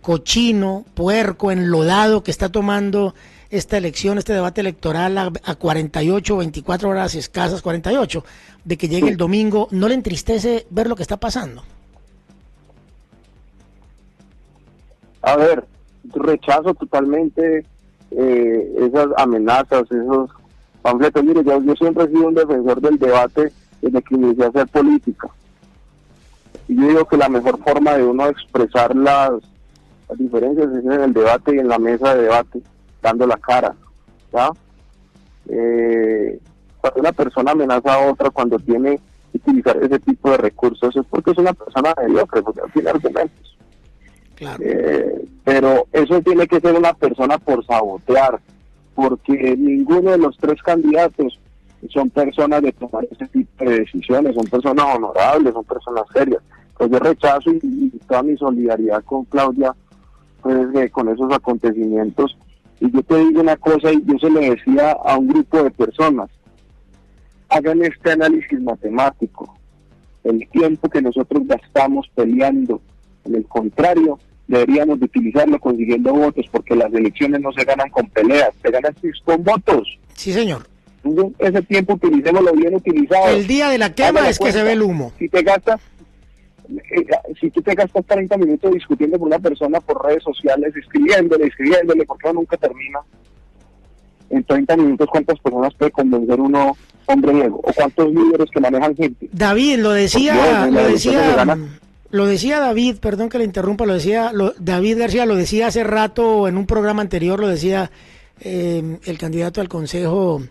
cochino, 0.00 0.86
puerco, 0.94 1.52
enlodado 1.52 2.22
que 2.22 2.30
está 2.30 2.48
tomando 2.48 3.14
esta 3.50 3.76
elección, 3.76 4.18
este 4.18 4.32
debate 4.32 4.60
electoral 4.60 5.16
a, 5.18 5.54
48, 5.54 6.36
24 6.36 6.88
horas 6.88 7.14
escasas, 7.14 7.62
48, 7.62 8.24
de 8.64 8.76
que 8.76 8.88
llegue 8.88 9.08
el 9.08 9.16
domingo, 9.16 9.68
¿no 9.70 9.88
le 9.88 9.94
entristece 9.94 10.66
ver 10.70 10.88
lo 10.88 10.96
que 10.96 11.02
está 11.02 11.16
pasando? 11.16 11.62
A 15.22 15.36
ver, 15.36 15.64
rechazo 16.14 16.74
totalmente 16.74 17.64
eh, 18.10 18.74
esas 18.78 19.08
amenazas, 19.16 19.82
esos 19.90 20.30
panfletos. 20.82 21.24
Mire, 21.24 21.42
yo, 21.44 21.74
siempre 21.74 22.04
he 22.04 22.08
sido 22.08 22.28
un 22.28 22.34
defensor 22.34 22.80
del 22.80 22.98
debate 22.98 23.52
desde 23.82 24.02
que 24.02 24.14
inicié 24.14 24.44
a 24.44 24.48
hacer 24.48 24.68
política. 24.68 25.28
Y 26.68 26.76
yo 26.76 26.88
digo 26.88 27.04
que 27.06 27.16
la 27.16 27.28
mejor 27.28 27.58
forma 27.62 27.94
de 27.94 28.04
uno 28.04 28.28
expresar 28.28 28.94
las 28.94 29.32
diferencias 30.16 30.68
es 30.70 30.84
en 30.84 30.92
el 30.92 31.12
debate 31.12 31.56
y 31.56 31.58
en 31.58 31.68
la 31.68 31.78
mesa 31.78 32.14
de 32.14 32.22
debate, 32.22 32.62
dando 33.06 33.26
la 33.26 33.36
cara. 33.36 33.74
¿ya? 34.32 34.50
Eh, 35.48 36.38
cuando 36.80 37.00
una 37.00 37.12
persona 37.12 37.52
amenaza 37.52 37.94
a 37.94 38.10
otra, 38.10 38.30
cuando 38.30 38.58
tiene 38.58 38.98
que 39.30 39.38
utilizar 39.38 39.76
ese 39.82 39.98
tipo 40.00 40.30
de 40.30 40.38
recursos, 40.38 40.94
es 40.96 41.06
porque 41.08 41.30
es 41.30 41.38
una 41.38 41.52
persona 41.52 41.94
mediocre, 42.02 42.42
porque 42.42 42.60
no 42.60 42.68
tiene 42.72 42.90
argumentos. 42.90 43.56
Claro. 44.34 44.62
Eh, 44.62 45.24
pero 45.44 45.86
eso 45.92 46.20
tiene 46.20 46.46
que 46.46 46.60
ser 46.60 46.74
una 46.74 46.92
persona 46.92 47.38
por 47.38 47.64
sabotear, 47.64 48.40
porque 48.94 49.56
ninguno 49.56 50.10
de 50.10 50.18
los 50.18 50.36
tres 50.36 50.60
candidatos 50.62 51.38
son 51.90 52.10
personas 52.10 52.62
de 52.62 52.72
tomar 52.72 53.06
ese 53.10 53.26
tipo 53.28 53.64
de 53.64 53.80
decisiones, 53.80 54.34
son 54.34 54.46
personas 54.46 54.96
honorables, 54.96 55.52
son 55.52 55.64
personas 55.64 56.04
serias. 56.12 56.42
Pues 56.76 56.90
yo 56.90 56.98
rechazo 56.98 57.50
y, 57.52 57.90
y 57.94 57.98
toda 58.06 58.22
mi 58.22 58.36
solidaridad 58.36 59.02
con 59.04 59.24
Claudia 59.26 59.74
pues, 60.42 60.74
eh, 60.76 60.90
con 60.90 61.08
esos 61.08 61.32
acontecimientos. 61.32 62.36
Y 62.80 62.90
yo 62.90 63.02
te 63.02 63.16
digo 63.16 63.40
una 63.40 63.56
cosa, 63.56 63.92
y 63.92 64.02
yo 64.04 64.18
se 64.18 64.30
lo 64.30 64.40
decía 64.40 64.92
a 64.92 65.16
un 65.16 65.28
grupo 65.28 65.62
de 65.62 65.70
personas, 65.70 66.30
hagan 67.48 67.82
este 67.82 68.12
análisis 68.12 68.60
matemático. 68.60 69.54
El 70.24 70.46
tiempo 70.48 70.88
que 70.88 71.00
nosotros 71.00 71.42
gastamos 71.46 72.08
peleando, 72.14 72.80
en 73.24 73.36
el 73.36 73.46
contrario, 73.46 74.18
deberíamos 74.48 74.98
de 74.98 75.06
utilizarlo 75.06 75.58
consiguiendo 75.58 76.12
votos, 76.12 76.46
porque 76.50 76.76
las 76.76 76.92
elecciones 76.92 77.40
no 77.40 77.52
se 77.52 77.64
ganan 77.64 77.90
con 77.90 78.06
peleas, 78.08 78.50
se 78.62 78.70
ganan 78.70 78.94
con 79.24 79.42
votos. 79.42 79.98
Sí, 80.14 80.32
señor. 80.32 80.66
Entonces, 81.04 81.36
ese 81.38 81.62
tiempo 81.62 81.94
utilicémoslo 81.94 82.52
bien 82.52 82.74
utilizado. 82.74 83.28
El 83.28 83.46
día 83.46 83.68
de 83.68 83.78
la 83.78 83.94
quema 83.94 84.28
es 84.28 84.38
que 84.38 84.52
se 84.52 84.62
ve 84.62 84.72
el 84.72 84.82
humo. 84.82 85.12
Si 85.18 85.28
te 85.28 85.42
gastas, 85.42 85.80
eh, 86.68 87.06
si 87.40 87.50
tú 87.50 87.60
te 87.62 87.74
gastas 87.74 88.04
30 88.06 88.36
minutos 88.38 88.72
discutiendo 88.72 89.18
con 89.18 89.28
una 89.28 89.38
persona 89.38 89.80
por 89.80 90.04
redes 90.04 90.22
sociales, 90.22 90.74
escribiéndole, 90.76 91.46
escribiéndole, 91.46 92.04
porque 92.06 92.28
uno 92.30 92.40
nunca 92.40 92.56
termina. 92.56 93.00
En 94.28 94.42
30 94.42 94.76
minutos, 94.76 95.06
¿cuántas 95.10 95.38
personas 95.38 95.72
puede 95.74 95.92
convencer 95.92 96.40
uno, 96.40 96.76
hombre 97.06 97.32
Diego? 97.32 97.60
¿O 97.62 97.72
cuántos 97.72 98.12
líderes 98.12 98.50
que 98.50 98.60
manejan 98.60 98.96
gente? 98.96 99.28
David, 99.32 99.78
lo 99.78 99.90
decía, 99.92 100.32
Dios, 100.66 100.74
lo 100.74 100.88
decía, 100.88 101.58
lo 102.10 102.26
decía 102.26 102.58
David, 102.60 102.96
perdón 103.00 103.28
que 103.28 103.38
le 103.38 103.44
interrumpa, 103.44 103.86
lo 103.86 103.94
decía 103.94 104.32
lo- 104.32 104.52
David 104.58 104.98
García, 104.98 105.26
lo 105.26 105.36
decía 105.36 105.68
hace 105.68 105.84
rato 105.84 106.48
en 106.48 106.56
un 106.56 106.66
programa 106.66 107.02
anterior, 107.02 107.38
lo 107.38 107.46
decía 107.48 107.90
eh, 108.40 108.98
el 109.04 109.16
candidato 109.18 109.60
al 109.60 109.68
consejo, 109.68 110.42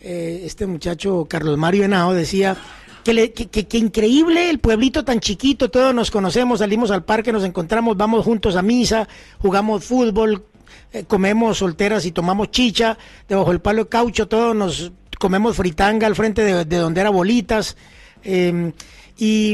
eh, 0.00 0.42
este 0.44 0.66
muchacho 0.66 1.26
Carlos 1.28 1.58
Mario 1.58 1.84
Henao, 1.84 2.12
decía 2.14 2.56
que, 3.04 3.14
le- 3.14 3.32
que, 3.32 3.46
que- 3.48 3.66
que 3.66 3.78
increíble 3.78 4.50
el 4.50 4.58
pueblito 4.58 5.04
tan 5.04 5.20
chiquito, 5.20 5.70
todos 5.70 5.94
nos 5.94 6.10
conocemos, 6.10 6.58
salimos 6.60 6.90
al 6.90 7.04
parque, 7.04 7.32
nos 7.32 7.44
encontramos, 7.44 7.96
vamos 7.96 8.24
juntos 8.24 8.56
a 8.56 8.62
misa, 8.62 9.08
jugamos 9.38 9.84
fútbol, 9.84 10.44
eh, 10.92 11.04
comemos 11.06 11.58
solteras 11.58 12.04
y 12.06 12.12
tomamos 12.12 12.50
chicha, 12.50 12.96
debajo 13.28 13.50
del 13.50 13.60
palo 13.60 13.84
de 13.84 13.88
caucho, 13.88 14.28
todos 14.28 14.54
nos 14.56 14.92
comemos 15.18 15.56
fritanga 15.56 16.06
al 16.06 16.16
frente 16.16 16.42
de, 16.42 16.64
de 16.64 16.76
donde 16.76 17.00
era 17.00 17.10
bolitas, 17.10 17.76
eh, 18.24 18.72
y, 19.18 19.52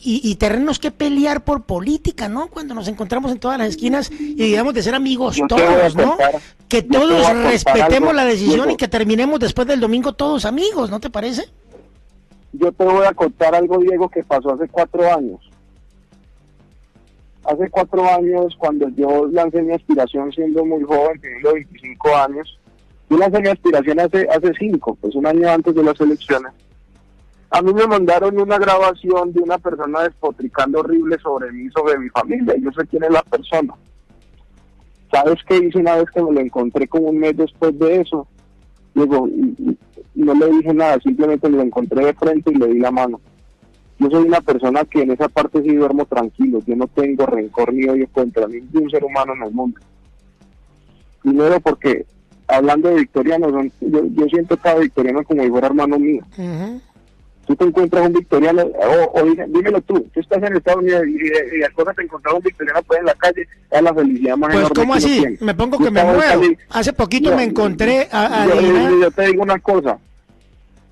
y, 0.00 0.20
y 0.30 0.34
tenernos 0.36 0.78
que 0.78 0.90
pelear 0.90 1.44
por 1.44 1.64
política, 1.64 2.28
¿no? 2.28 2.48
Cuando 2.48 2.74
nos 2.74 2.86
encontramos 2.88 3.32
en 3.32 3.38
todas 3.38 3.58
las 3.58 3.68
esquinas 3.70 4.10
y 4.10 4.34
digamos 4.34 4.74
de 4.74 4.82
ser 4.82 4.94
amigos 4.94 5.36
Yo 5.36 5.46
todos, 5.48 5.96
¿no? 5.96 6.16
Que 6.68 6.82
todos 6.82 7.26
respetemos 7.44 8.10
algo, 8.10 8.12
la 8.12 8.24
decisión 8.24 8.70
y 8.70 8.76
que 8.76 8.88
terminemos 8.88 9.40
después 9.40 9.66
del 9.66 9.80
domingo 9.80 10.12
todos 10.12 10.44
amigos, 10.44 10.90
¿no 10.90 11.00
te 11.00 11.08
parece? 11.10 11.48
Yo 12.56 12.70
te 12.70 12.84
voy 12.84 13.04
a 13.04 13.12
contar 13.12 13.54
algo, 13.54 13.78
Diego, 13.78 14.08
que 14.08 14.22
pasó 14.22 14.54
hace 14.54 14.68
cuatro 14.68 15.02
años. 15.12 15.40
Hace 17.44 17.68
cuatro 17.68 18.04
años, 18.08 18.54
cuando 18.56 18.88
yo 18.90 19.26
lancé 19.26 19.60
mi 19.62 19.74
aspiración 19.74 20.32
siendo 20.32 20.64
muy 20.64 20.84
joven, 20.84 21.20
teniendo 21.20 21.52
25 21.52 22.16
años, 22.16 22.58
yo 23.10 23.18
lancé 23.18 23.40
mi 23.40 23.48
aspiración 23.48 23.98
hace, 24.00 24.28
hace 24.30 24.52
cinco, 24.58 24.96
pues 25.00 25.14
un 25.16 25.26
año 25.26 25.50
antes 25.50 25.74
de 25.74 25.82
las 25.82 26.00
elecciones. 26.00 26.52
A 27.50 27.60
mí 27.60 27.74
me 27.74 27.86
mandaron 27.86 28.40
una 28.40 28.58
grabación 28.58 29.32
de 29.32 29.40
una 29.40 29.58
persona 29.58 30.02
despotricando 30.02 30.78
horrible 30.78 31.18
sobre 31.18 31.50
mí, 31.50 31.68
sobre 31.70 31.98
mi 31.98 32.08
familia. 32.08 32.54
Yo 32.56 32.70
sé 32.72 32.86
quién 32.86 33.02
es 33.02 33.10
la 33.10 33.22
persona. 33.22 33.74
¿Sabes 35.10 35.38
qué 35.46 35.56
hice 35.56 35.78
una 35.78 35.96
vez 35.96 36.06
que 36.10 36.22
me 36.22 36.32
lo 36.32 36.40
encontré 36.40 36.86
como 36.86 37.08
un 37.08 37.18
mes 37.18 37.36
después 37.36 37.76
de 37.78 38.00
eso? 38.00 38.26
Digo, 38.94 39.28
no 40.14 40.34
le 40.34 40.46
dije 40.48 40.72
nada, 40.72 40.98
simplemente 41.00 41.48
lo 41.48 41.62
encontré 41.62 42.04
de 42.04 42.14
frente 42.14 42.50
y 42.50 42.54
le 42.54 42.68
di 42.68 42.78
la 42.78 42.90
mano. 42.90 43.20
Yo 43.98 44.10
soy 44.10 44.24
una 44.24 44.40
persona 44.40 44.84
que 44.84 45.02
en 45.02 45.12
esa 45.12 45.28
parte 45.28 45.62
sí 45.62 45.74
duermo 45.74 46.04
tranquilo, 46.04 46.60
yo 46.66 46.76
no 46.76 46.88
tengo 46.88 47.26
rencor 47.26 47.72
ni 47.72 47.88
odio 47.88 48.08
contra 48.12 48.46
ningún 48.48 48.90
ser 48.90 49.04
humano 49.04 49.34
en 49.34 49.42
el 49.44 49.52
mundo. 49.52 49.80
Primero 51.22 51.60
porque, 51.60 52.04
hablando 52.46 52.88
de 52.88 52.96
victorianos, 52.96 53.72
yo, 53.80 54.26
siento 54.28 54.56
cada 54.56 54.80
victoriano 54.80 55.22
como 55.24 55.42
si 55.42 55.48
fuera 55.48 55.68
hermano 55.68 55.98
mío. 55.98 56.22
Tú 57.46 57.54
te 57.56 57.64
encuentras 57.64 58.06
un 58.06 58.12
victoriano, 58.14 58.62
o, 58.62 59.20
o 59.20 59.24
dímelo 59.24 59.80
tú, 59.82 60.00
tú 60.14 60.20
estás 60.20 60.42
en 60.42 60.56
Estados 60.56 60.80
Unidos 60.82 61.02
y, 61.06 61.12
y, 61.12 61.60
y 61.60 61.62
al 61.62 61.72
cosa 61.74 61.92
te 61.92 62.02
encontras 62.02 62.34
un 62.34 62.40
victoriano 62.40 62.80
pues 62.86 63.00
en 63.00 63.06
la 63.06 63.14
calle, 63.14 63.46
es 63.70 63.82
la 63.82 63.92
felicidad 63.94 64.36
más 64.36 64.52
Pues 64.54 64.68
¿cómo 64.70 64.94
así? 64.94 65.18
tiene. 65.20 65.36
Me 65.40 65.54
pongo 65.54 65.76
que 65.78 65.90
me 65.90 66.02
muevo. 66.04 66.42
Hace 66.70 66.92
poquito 66.94 67.30
Yo- 67.30 67.36
me 67.36 67.44
encontré 67.44 68.08
a, 68.10 68.42
a 68.42 68.46
yo, 68.46 68.52
Adriana. 68.54 68.90
yo- 68.90 69.00
yo 69.00 69.10
te 69.10 69.26
digo 69.26 69.42
una 69.42 69.58
cosa, 69.58 69.98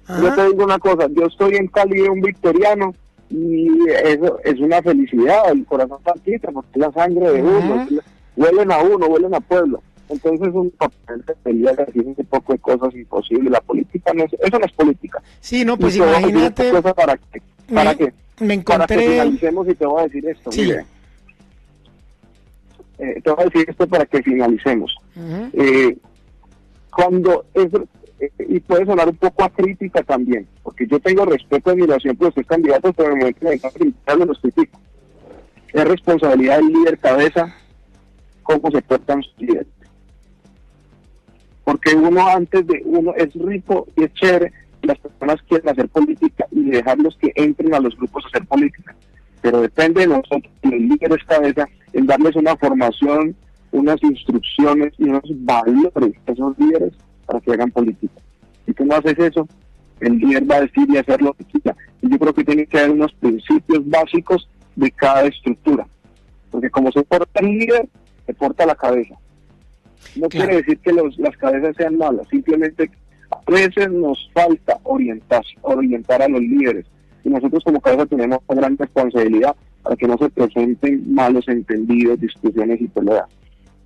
yo 0.09 0.15
Ajá. 0.29 0.35
te 0.35 0.47
digo 0.49 0.65
una 0.65 0.79
cosa, 0.79 1.07
yo 1.11 1.27
estoy 1.27 1.57
en 1.57 1.69
Cali 1.69 2.03
de 2.03 2.09
un 2.11 2.21
victoriano 2.21 2.95
y 3.31 3.69
eso 4.05 4.39
es 4.45 4.61
una 4.61 4.83
felicidad, 4.83 5.51
el 5.53 5.65
corazón 5.65 5.99
palpita 6.05 6.51
porque 6.53 6.69
es 6.75 6.81
la 6.81 6.93
sangre 6.93 7.31
de 7.33 7.43
uno, 7.43 7.87
la- 7.89 8.03
huelen 8.37 8.73
a 8.73 8.79
uno, 8.79 9.07
huelen 9.07 9.35
a 9.35 9.41
pueblo. 9.41 9.83
Entonces 10.09 10.49
un 10.53 10.71
papel 10.71 11.25
de 11.27 11.35
pelea 11.43 11.73
decir 11.73 12.07
ese 12.07 12.25
poco 12.25 12.53
de 12.53 12.59
cosas 12.59 12.95
imposibles. 12.95 13.51
La 13.51 13.61
política 13.61 14.13
no 14.15 14.25
es, 14.25 14.33
eso 14.33 14.59
no 14.59 14.67
es 14.67 14.73
política. 14.73 15.23
Sí, 15.41 15.65
no, 15.65 15.77
pues 15.77 15.97
imagínate, 15.97 16.71
cosa 16.71 16.95
para 16.95 17.17
que, 17.17 17.43
para 17.73 17.91
me, 17.93 17.97
que, 17.97 18.05
me 18.05 18.59
para 18.63 18.87
que 18.87 18.95
encontré, 18.95 19.11
finalicemos 19.11 19.69
y 19.69 19.75
te 19.75 19.87
voy 19.87 20.01
a 20.01 20.05
decir 20.05 20.29
esto. 20.29 20.53
Sí. 20.53 20.63
mire. 20.63 20.85
Eh, 22.99 23.21
te 23.23 23.31
voy 23.31 23.41
a 23.41 23.45
decir 23.45 23.69
esto 23.69 23.87
para 23.87 24.07
que 24.07 24.23
finalicemos. 24.23 24.95
Eh, 25.53 25.97
cuando 26.95 27.47
es, 27.55 27.69
eh, 28.21 28.31
y 28.49 28.61
puede 28.61 28.87
sonar 28.87 29.09
un 29.09 29.17
poco 29.17 29.45
a 29.45 29.51
crítica 29.51 30.03
también, 30.03 30.47
porque 30.63 30.87
yo 30.87 31.01
tengo 31.01 31.25
respeto 31.25 31.71
y 31.71 31.73
admiración 31.73 32.17
por 32.17 32.29
estos 32.29 32.47
candidatos, 32.47 32.95
pero 32.97 33.09
en 33.09 33.15
el 33.15 33.19
momento 33.21 33.41
que 33.41 33.47
me 33.47 33.71
criticando 33.71 34.27
los 34.27 34.39
critico. 34.39 34.79
Es 35.73 35.85
responsabilidad 35.85 36.59
del 36.59 36.69
líder 36.69 36.99
cabeza 36.99 37.55
cómo 38.43 38.71
se 38.71 38.83
portan 38.83 39.23
sus 39.23 39.35
líderes. 39.39 39.67
Porque 41.65 41.95
uno 41.95 42.27
antes 42.27 42.67
de 42.67 42.83
uno 42.85 43.15
es 43.15 43.33
rico 43.35 43.87
y 43.97 44.05
es 44.05 44.13
chévere, 44.15 44.53
las 44.83 44.99
personas 44.99 45.41
quieren 45.49 45.69
hacer 45.69 45.89
política 45.89 46.47
y 46.51 46.71
dejarlos 46.71 47.17
que 47.19 47.33
entren 47.37 47.73
a 47.75 47.81
los 47.81 47.97
grupos 47.97 48.25
a 48.25 48.29
hacer 48.29 48.47
política. 48.47 48.95
Pero 49.41 49.61
depende 49.61 50.03
de 50.03 50.09
nosotros, 50.09 50.53
los 50.63 50.73
líderes 50.73 51.25
cabeza, 51.27 51.67
en 51.93 52.07
darles 52.07 52.37
una 52.37 52.57
formación, 52.57 53.35
unas 53.71 54.03
instrucciones 54.03 54.93
y 54.99 55.05
unos 55.05 55.23
valores 55.45 56.15
a 56.27 56.33
esos 56.33 56.59
líderes 56.59 56.93
para 57.27 57.41
que 57.41 57.53
hagan 57.53 57.71
política. 57.71 58.15
Si 58.67 58.73
tú 58.73 58.85
no 58.85 58.97
haces 58.97 59.19
eso, 59.19 59.49
el 60.01 60.19
líder 60.19 60.51
va 60.51 60.57
a 60.57 60.61
decir 60.63 60.87
y 60.89 60.97
hacer 60.97 61.23
lo 61.23 61.33
que 61.35 61.45
quiera. 61.45 61.77
Y 62.01 62.11
yo 62.11 62.19
creo 62.19 62.35
que 62.35 62.45
tiene 62.45 62.67
que 62.67 62.79
haber 62.79 62.91
unos 62.91 63.13
principios 63.15 63.89
básicos 63.89 64.49
de 64.77 64.91
cada 64.91 65.27
estructura. 65.27 65.87
Porque 66.51 66.71
como 66.71 66.91
se 66.93 67.03
porta 67.03 67.41
el 67.41 67.47
líder, 67.47 67.89
se 68.27 68.35
porta 68.35 68.67
la 68.67 68.75
cabeza. 68.75 69.15
No 70.17 70.29
Claro. 70.29 70.47
quiere 70.49 70.57
decir 70.63 70.79
que 70.81 70.93
los, 70.93 71.19
las 71.19 71.37
cabezas 71.37 71.75
sean 71.77 71.97
malas, 71.97 72.27
simplemente 72.29 72.91
a 73.31 73.51
veces 73.51 73.91
nos 73.91 74.31
falta 74.35 74.79
orientar, 74.83 75.43
orientar 75.63 76.23
a 76.23 76.29
los 76.29 76.41
líderes. 76.41 76.87
Y 77.25 77.31
nosotros 77.31 77.63
como 77.65 77.81
cabeza 77.81 78.07
tenemos 78.07 78.39
una 78.47 78.61
gran 78.61 78.77
responsabilidad 78.77 79.55
para 79.83 79.97
que 79.97 80.07
no 80.07 80.19
se 80.19 80.29
presenten 80.31 81.13
malos 81.15 81.49
entendidos, 81.49 82.21
discusiones 82.21 82.81
y 82.81 82.89
peleas. 82.89 83.25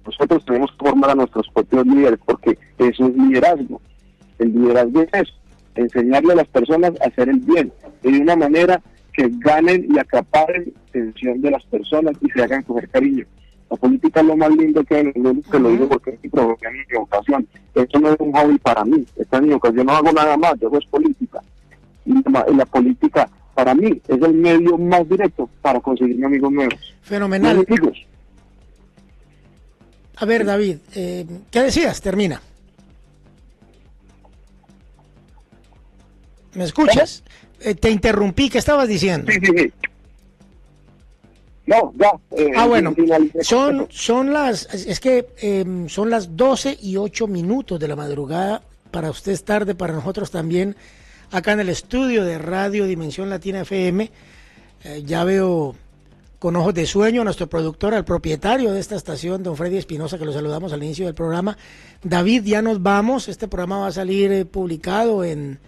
Nosotros 0.05 0.45
tenemos 0.45 0.71
que 0.73 0.85
formar 0.87 1.11
a 1.11 1.15
nuestros 1.15 1.49
propios 1.53 1.87
líderes 1.87 2.19
porque 2.25 2.59
eso 2.79 3.07
es 3.07 3.17
liderazgo. 3.17 3.81
El 4.39 4.53
liderazgo 4.53 5.03
es 5.03 5.09
eso, 5.13 5.35
enseñarle 5.75 6.33
a 6.33 6.37
las 6.37 6.49
personas 6.49 6.93
a 7.01 7.09
hacer 7.09 7.29
el 7.29 7.41
bien 7.41 7.73
de 8.03 8.09
una 8.21 8.37
manera 8.37 8.81
que 9.13 9.31
ganen 9.39 9.87
y 9.95 9.99
acaparen 9.99 10.73
atención 10.89 11.41
de 11.41 11.51
las 11.51 11.65
personas 11.67 12.15
y 12.21 12.29
se 12.31 12.43
hagan 12.43 12.63
coger 12.63 12.89
cariño. 12.91 13.25
La 13.71 13.77
política 13.77 14.21
es 14.21 14.27
lo 14.27 14.37
más 14.37 14.51
lindo 14.51 14.85
que 14.85 14.95
hay 14.95 15.01
en 15.01 15.13
el 15.15 15.23
mundo, 15.23 15.49
te 15.51 15.59
lo 15.59 15.71
digo 15.71 15.89
porque 15.89 16.11
es 16.11 16.23
mi 16.23 16.29
profesión 16.29 16.75
y 16.77 16.79
mi 16.79 16.99
vocación. 16.99 17.49
Esto 17.75 17.99
no 17.99 18.11
es 18.11 18.17
un 18.21 18.33
hobby 18.33 18.59
para 18.59 18.85
mí, 18.85 19.05
esta 19.17 19.37
es 19.39 19.43
mi 19.43 19.51
vocación, 19.51 19.79
yo 19.79 19.85
no 19.85 19.93
hago 19.93 20.13
nada 20.13 20.37
más, 20.37 20.55
yo 20.61 20.69
hago 20.69 20.79
es 20.79 20.87
política. 20.87 21.41
Y 22.05 22.13
la, 22.31 22.67
política 22.67 23.29
para 23.55 23.75
mí 23.75 24.01
es 24.07 24.23
el 24.23 24.35
medio 24.35 24.79
más 24.79 25.09
directo 25.09 25.51
para 25.61 25.81
conseguir 25.81 26.25
amigos 26.25 26.53
nuevos. 26.53 26.75
No 26.75 27.09
fenomenal. 27.09 27.65
enemigos. 27.69 28.07
A 30.19 30.25
ver, 30.25 30.45
David, 30.45 30.77
eh, 30.95 31.27
¿qué 31.51 31.63
decías? 31.63 32.01
Termina. 32.01 32.41
¿Me 36.55 36.65
escuchas? 36.65 37.23
Eh, 37.61 37.75
te 37.75 37.91
interrumpí, 37.91 38.49
¿qué 38.49 38.59
estabas 38.59 38.89
diciendo? 38.89 39.31
Sí, 39.31 39.39
sí, 39.43 39.53
sí. 39.57 39.73
No, 41.67 41.93
ya. 41.99 42.13
eh, 42.37 42.53
ah, 42.57 42.67
bueno, 42.67 42.95
son, 43.43 43.89
son 43.91 44.33
las, 44.33 44.73
es 44.73 45.01
que 45.01 45.27
em, 45.39 45.89
son 45.89 46.11
las 46.11 46.37
12 46.37 46.79
y 46.81 46.97
8 46.97 47.27
minutos 47.27 47.81
de 47.81 47.89
la 47.89 47.97
madrugada. 47.97 48.63
Para 48.93 49.11
usted 49.11 49.33
es 49.33 49.45
tarde, 49.45 49.75
para 49.75 49.93
nosotros 49.93 50.31
también. 50.31 50.77
Acá 51.33 51.53
en 51.53 51.61
el 51.61 51.69
estudio 51.69 52.25
de 52.25 52.39
Radio 52.39 52.87
Dimensión 52.87 53.29
Latina 53.29 53.63
FM, 53.63 54.11
eh, 54.85 55.03
ya 55.05 55.25
veo 55.25 55.75
con 56.39 56.55
ojos 56.55 56.73
de 56.75 56.87
sueño 56.87 57.23
a 57.23 57.25
nuestro 57.25 57.49
productor, 57.49 57.95
al 57.95 58.05
propietario 58.05 58.73
de 58.73 58.79
esta 58.79 58.95
estación, 58.95 59.43
don 59.43 59.57
Freddy 59.57 59.79
Espinosa, 59.79 60.19
que 60.19 60.25
lo 60.25 60.33
saludamos 60.33 60.73
al 60.73 60.83
inicio 60.85 61.07
del 61.07 61.15
programa. 61.15 61.59
David, 62.05 62.45
ya 62.45 62.63
nos 62.63 62.81
vamos. 62.81 63.29
Este 63.29 63.49
programa 63.49 63.81
va 63.81 63.87
a 63.89 63.93
salir 63.93 64.31
eh, 64.31 64.45
publicado 64.45 65.25
en 65.25 65.59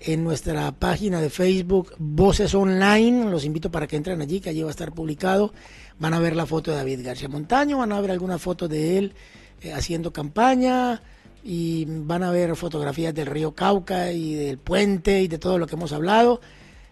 en 0.00 0.24
nuestra 0.24 0.72
página 0.72 1.20
de 1.20 1.30
Facebook 1.30 1.92
Voces 1.98 2.54
Online. 2.54 3.30
Los 3.30 3.44
invito 3.44 3.70
para 3.70 3.86
que 3.86 3.96
entren 3.96 4.20
allí, 4.20 4.40
que 4.40 4.50
allí 4.50 4.62
va 4.62 4.68
a 4.68 4.70
estar 4.70 4.92
publicado. 4.92 5.52
Van 5.98 6.14
a 6.14 6.20
ver 6.20 6.36
la 6.36 6.46
foto 6.46 6.70
de 6.70 6.76
David 6.76 7.04
García 7.04 7.28
Montaño, 7.28 7.78
van 7.78 7.92
a 7.92 8.00
ver 8.00 8.10
alguna 8.10 8.38
foto 8.38 8.68
de 8.68 8.98
él 8.98 9.14
eh, 9.62 9.72
haciendo 9.72 10.12
campaña 10.12 11.02
y 11.42 11.84
van 11.86 12.22
a 12.22 12.30
ver 12.30 12.54
fotografías 12.56 13.14
del 13.14 13.26
río 13.26 13.52
Cauca 13.52 14.12
y 14.12 14.34
del 14.34 14.58
puente 14.58 15.22
y 15.22 15.28
de 15.28 15.38
todo 15.38 15.58
lo 15.58 15.66
que 15.66 15.74
hemos 15.74 15.92
hablado. 15.92 16.40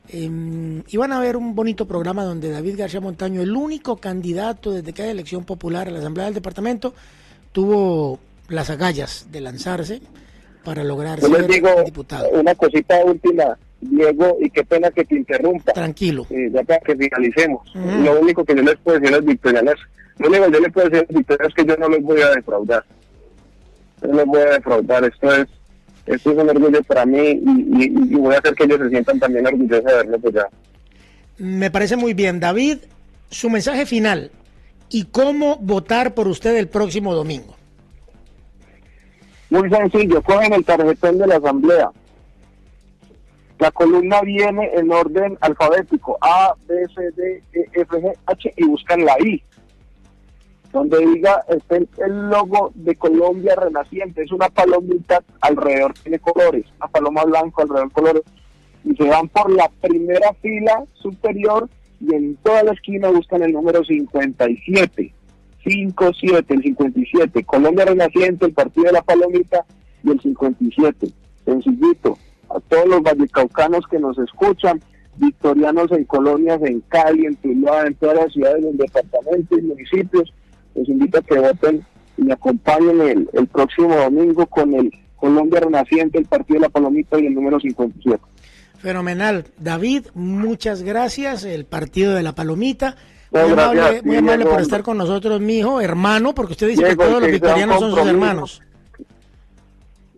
Em, 0.08 0.82
y 0.88 0.96
van 0.96 1.12
a 1.12 1.20
ver 1.20 1.36
un 1.36 1.54
bonito 1.54 1.86
programa 1.86 2.24
donde 2.24 2.50
David 2.50 2.78
García 2.78 3.00
Montaño, 3.00 3.42
el 3.42 3.54
único 3.56 3.96
candidato 3.96 4.70
desde 4.70 4.92
que 4.92 5.02
hay 5.02 5.10
elección 5.10 5.44
popular 5.44 5.88
a 5.88 5.90
la 5.90 5.98
Asamblea 5.98 6.26
del 6.26 6.34
Departamento, 6.34 6.94
tuvo 7.52 8.20
las 8.48 8.70
agallas 8.70 9.26
de 9.32 9.40
lanzarse 9.40 10.00
para 10.66 10.82
lograr 10.82 11.20
Yo 11.20 11.28
les 11.28 11.46
digo 11.46 11.70
Una 12.32 12.54
cosita 12.56 13.04
última, 13.04 13.56
Diego, 13.80 14.36
y 14.40 14.50
qué 14.50 14.64
pena 14.64 14.90
que 14.90 15.04
te 15.04 15.14
interrumpa. 15.14 15.72
Tranquilo. 15.72 16.26
Eh, 16.28 16.50
ya 16.52 16.64
para 16.64 16.80
que 16.80 16.96
finalicemos. 16.96 17.72
Lo 17.74 18.20
único 18.20 18.44
que 18.44 18.56
yo 18.56 18.62
les 18.62 18.76
puedo 18.78 18.98
decir 18.98 19.14
a 19.14 19.18
los 19.18 19.26
victorianos, 19.26 19.76
lo 20.18 20.28
único 20.28 20.46
que 20.46 20.52
yo 20.52 20.60
les 20.60 20.72
puedo 20.72 20.88
decir 20.88 21.04
a 21.04 21.12
los 21.12 21.18
victorianos 21.18 21.52
es 21.56 21.64
que 21.64 21.70
yo 21.70 21.76
no 21.76 21.88
los 21.88 22.02
voy 22.02 22.20
a 22.20 22.30
defraudar. 22.30 22.84
No 24.02 24.12
los 24.12 24.26
voy 24.26 24.40
a 24.40 24.50
defraudar. 24.54 25.04
Esto 25.04 25.34
es 25.36 25.46
esto 26.06 26.30
es 26.30 26.38
un 26.38 26.50
orgullo 26.50 26.82
para 26.84 27.06
mí 27.06 27.40
y, 27.40 27.88
voy 28.16 28.34
a 28.34 28.38
hacer 28.38 28.54
que 28.54 28.64
ellos 28.64 28.78
se 28.78 28.90
sientan 28.90 29.18
también 29.20 29.46
orgullosos 29.46 29.84
de 29.84 29.92
haberlo 29.92 30.16
apoyado. 30.16 30.48
Me 31.38 31.70
parece 31.70 31.96
muy 31.96 32.14
bien. 32.14 32.40
David, 32.40 32.78
su 33.30 33.50
mensaje 33.50 33.86
final 33.86 34.32
y 34.88 35.04
cómo 35.04 35.56
votar 35.56 36.14
por 36.14 36.26
usted 36.28 36.56
el 36.56 36.68
próximo 36.68 37.14
domingo. 37.14 37.55
Muy 39.56 39.70
sencillo, 39.70 40.20
cogen 40.20 40.52
el 40.52 40.66
tarjetón 40.66 41.16
de 41.16 41.26
la 41.26 41.36
asamblea. 41.36 41.90
La 43.58 43.70
columna 43.70 44.20
viene 44.20 44.70
en 44.74 44.92
orden 44.92 45.38
alfabético, 45.40 46.18
A, 46.20 46.54
B, 46.68 46.74
C, 46.94 47.10
D, 47.12 47.42
E, 47.54 47.66
F, 47.72 47.96
G, 47.96 48.12
H, 48.26 48.52
y 48.54 48.64
buscan 48.66 49.06
la 49.06 49.16
I. 49.18 49.42
Donde 50.74 50.98
diga 50.98 51.42
este, 51.48 51.88
el 52.04 52.28
logo 52.28 52.70
de 52.74 52.96
Colombia 52.96 53.56
Renaciente, 53.56 54.24
es 54.24 54.32
una 54.32 54.50
palomita, 54.50 55.22
alrededor 55.40 55.94
tiene 56.02 56.18
colores, 56.18 56.66
una 56.76 56.88
paloma 56.88 57.24
blanca 57.24 57.62
alrededor 57.62 57.92
colores, 57.92 58.22
y 58.84 58.94
se 58.94 59.04
van 59.04 59.26
por 59.28 59.50
la 59.50 59.70
primera 59.80 60.34
fila 60.42 60.84
superior 60.92 61.66
y 61.98 62.14
en 62.14 62.36
toda 62.36 62.62
la 62.62 62.72
esquina 62.72 63.08
buscan 63.08 63.42
el 63.42 63.54
número 63.54 63.82
57. 63.82 65.14
5-7, 65.66 66.44
el 66.48 66.62
57. 66.62 67.44
Colombia 67.44 67.84
Renaciente, 67.84 68.46
el 68.46 68.52
Partido 68.52 68.86
de 68.86 68.92
la 68.92 69.02
Palomita 69.02 69.64
y 70.04 70.10
el 70.10 70.20
57. 70.20 71.08
Sencillito. 71.44 72.16
A 72.48 72.60
todos 72.60 72.86
los 72.86 73.02
vallecaucanos 73.02 73.84
que 73.90 73.98
nos 73.98 74.16
escuchan, 74.18 74.80
victorianos 75.16 75.90
en 75.90 76.04
colonias, 76.04 76.60
en 76.62 76.80
Cali, 76.82 77.26
en 77.26 77.34
Tuluá, 77.36 77.86
en 77.86 77.94
todas 77.94 78.16
las 78.16 78.32
ciudades, 78.32 78.64
en 78.64 78.76
departamentos 78.76 79.58
y 79.58 79.62
municipios, 79.62 80.32
les 80.76 80.88
invito 80.88 81.18
a 81.18 81.22
que 81.22 81.38
voten 81.38 81.84
y 82.16 82.22
me 82.22 82.32
acompañen 82.32 83.00
el, 83.00 83.28
el 83.32 83.46
próximo 83.48 83.96
domingo 83.96 84.46
con 84.46 84.72
el 84.74 84.92
Colombia 85.16 85.60
Renaciente, 85.60 86.18
el 86.18 86.26
Partido 86.26 86.60
de 86.60 86.66
la 86.66 86.68
Palomita 86.68 87.18
y 87.18 87.26
el 87.26 87.34
número 87.34 87.58
57. 87.58 88.22
Fenomenal. 88.78 89.46
David, 89.58 90.06
muchas 90.14 90.82
gracias. 90.82 91.44
El 91.44 91.64
Partido 91.64 92.14
de 92.14 92.22
la 92.22 92.34
Palomita 92.34 92.96
muy 94.04 94.16
amable, 94.16 94.44
por 94.46 94.60
estar 94.60 94.82
con 94.82 94.98
nosotros, 94.98 95.40
mi 95.40 95.58
hijo, 95.58 95.80
hermano, 95.80 96.34
porque 96.34 96.52
usted 96.52 96.68
dice 96.68 96.84
que 96.84 96.96
todos 96.96 97.20
los 97.20 97.30
victorianos 97.30 97.80
son 97.80 97.90
sus 97.94 98.06
hermanos. 98.06 98.62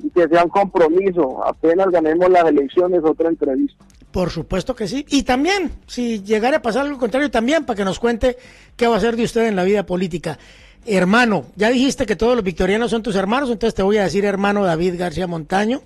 Y 0.03 0.11
que 0.11 0.29
sea 0.29 0.45
un 0.45 0.51
compromiso, 0.51 1.45
apenas 1.45 1.89
ganemos 1.91 2.31
las 2.31 2.45
elecciones, 2.47 3.01
otra 3.03 3.29
entrevista. 3.29 3.85
Por 4.11 4.31
supuesto 4.31 4.75
que 4.75 4.89
sí. 4.89 5.05
Y 5.11 5.25
también, 5.25 5.73
si 5.87 6.23
llegara 6.23 6.59
a 6.59 6.63
pasar 6.63 6.87
algo 6.87 6.99
contrario, 6.99 7.31
también 7.31 7.65
para 7.65 7.77
que 7.77 7.85
nos 7.85 7.99
cuente 7.99 8.39
qué 8.77 8.87
va 8.87 8.95
a 8.95 8.99
hacer 8.99 9.17
de 9.17 9.25
usted 9.25 9.47
en 9.47 9.57
la 9.57 9.65
vida 9.65 9.85
política. 9.85 10.39
Hermano, 10.87 11.45
ya 11.57 11.69
dijiste 11.69 12.07
que 12.07 12.17
todos 12.17 12.35
los 12.35 12.45
victorianos 12.45 12.91
son 12.91 13.03
tus 13.03 13.17
hermanos, 13.17 13.51
entonces 13.51 13.75
te 13.75 13.83
voy 13.83 13.99
a 13.99 14.05
decir 14.05 14.25
hermano 14.25 14.65
David 14.65 14.95
García 14.99 15.27
Montaño. 15.27 15.83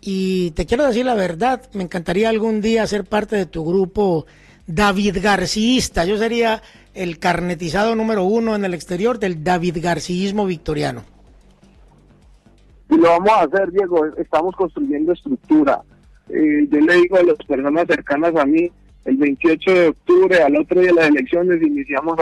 Y 0.00 0.50
te 0.50 0.66
quiero 0.66 0.86
decir 0.86 1.06
la 1.06 1.14
verdad, 1.14 1.62
me 1.72 1.84
encantaría 1.84 2.28
algún 2.28 2.60
día 2.60 2.86
ser 2.86 3.04
parte 3.04 3.36
de 3.36 3.46
tu 3.46 3.64
grupo 3.64 4.26
David 4.66 5.18
Garcista. 5.22 6.04
Yo 6.04 6.16
sería 6.16 6.62
el 6.94 7.18
carnetizado 7.18 7.94
número 7.94 8.24
uno 8.24 8.54
en 8.54 8.64
el 8.64 8.74
exterior 8.74 9.18
del 9.18 9.42
David 9.42 9.78
Garcismo 9.80 10.46
victoriano. 10.46 11.02
Y 12.90 12.96
lo 12.96 13.08
vamos 13.08 13.30
a 13.30 13.42
hacer, 13.42 13.72
Diego. 13.72 14.06
Estamos 14.16 14.54
construyendo 14.56 15.12
estructura. 15.12 15.80
Eh, 16.28 16.66
yo 16.70 16.80
le 16.80 16.96
digo 16.96 17.16
a 17.16 17.22
las 17.22 17.36
personas 17.46 17.86
cercanas 17.86 18.34
a 18.36 18.44
mí, 18.44 18.70
el 19.04 19.16
28 19.16 19.70
de 19.70 19.88
octubre, 19.88 20.42
al 20.42 20.56
otro 20.56 20.80
día 20.80 20.90
de 20.90 20.94
las 20.94 21.08
elecciones, 21.08 21.62
iniciamos, 21.62 22.18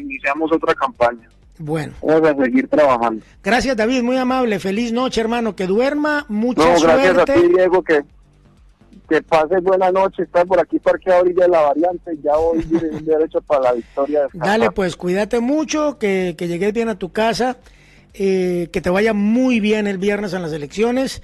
iniciamos 0.00 0.52
otra 0.52 0.74
campaña. 0.74 1.28
Bueno. 1.58 1.92
Vamos 2.02 2.30
a 2.30 2.44
seguir 2.44 2.66
trabajando. 2.68 3.24
Gracias, 3.42 3.76
David. 3.76 4.02
Muy 4.02 4.16
amable. 4.16 4.58
Feliz 4.58 4.92
noche, 4.92 5.20
hermano. 5.20 5.54
Que 5.54 5.66
duerma. 5.66 6.26
Mucha 6.28 6.74
no, 6.74 6.80
gracias 6.80 7.18
a 7.18 7.24
ti, 7.24 7.48
Diego, 7.48 7.82
que 7.82 8.02
que 9.08 9.22
pase 9.22 9.58
buena 9.60 9.90
noche, 9.90 10.22
está 10.22 10.44
por 10.44 10.58
aquí 10.60 10.78
parqueado 10.78 11.20
ahorita 11.20 11.42
de 11.42 11.48
la 11.48 11.60
variante, 11.60 12.18
ya 12.22 12.36
voy 12.36 12.62
derecho 13.02 13.40
para 13.42 13.62
la 13.62 13.72
victoria. 13.72 14.28
Dale, 14.32 14.70
pues 14.70 14.96
cuídate 14.96 15.40
mucho, 15.40 15.98
que, 15.98 16.34
que 16.38 16.48
llegues 16.48 16.72
bien 16.72 16.88
a 16.88 16.98
tu 16.98 17.12
casa, 17.12 17.58
eh, 18.14 18.68
que 18.72 18.80
te 18.80 18.90
vaya 18.90 19.12
muy 19.12 19.60
bien 19.60 19.86
el 19.86 19.98
viernes 19.98 20.32
en 20.32 20.42
las 20.42 20.52
elecciones. 20.52 21.22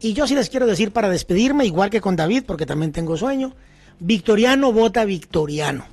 Y 0.00 0.14
yo 0.14 0.26
sí 0.26 0.34
les 0.34 0.50
quiero 0.50 0.66
decir 0.66 0.92
para 0.92 1.08
despedirme, 1.08 1.64
igual 1.64 1.88
que 1.90 2.00
con 2.00 2.16
David, 2.16 2.44
porque 2.46 2.66
también 2.66 2.92
tengo 2.92 3.16
sueño, 3.16 3.54
Victoriano 3.98 4.72
vota 4.72 5.04
Victoriano. 5.04 5.86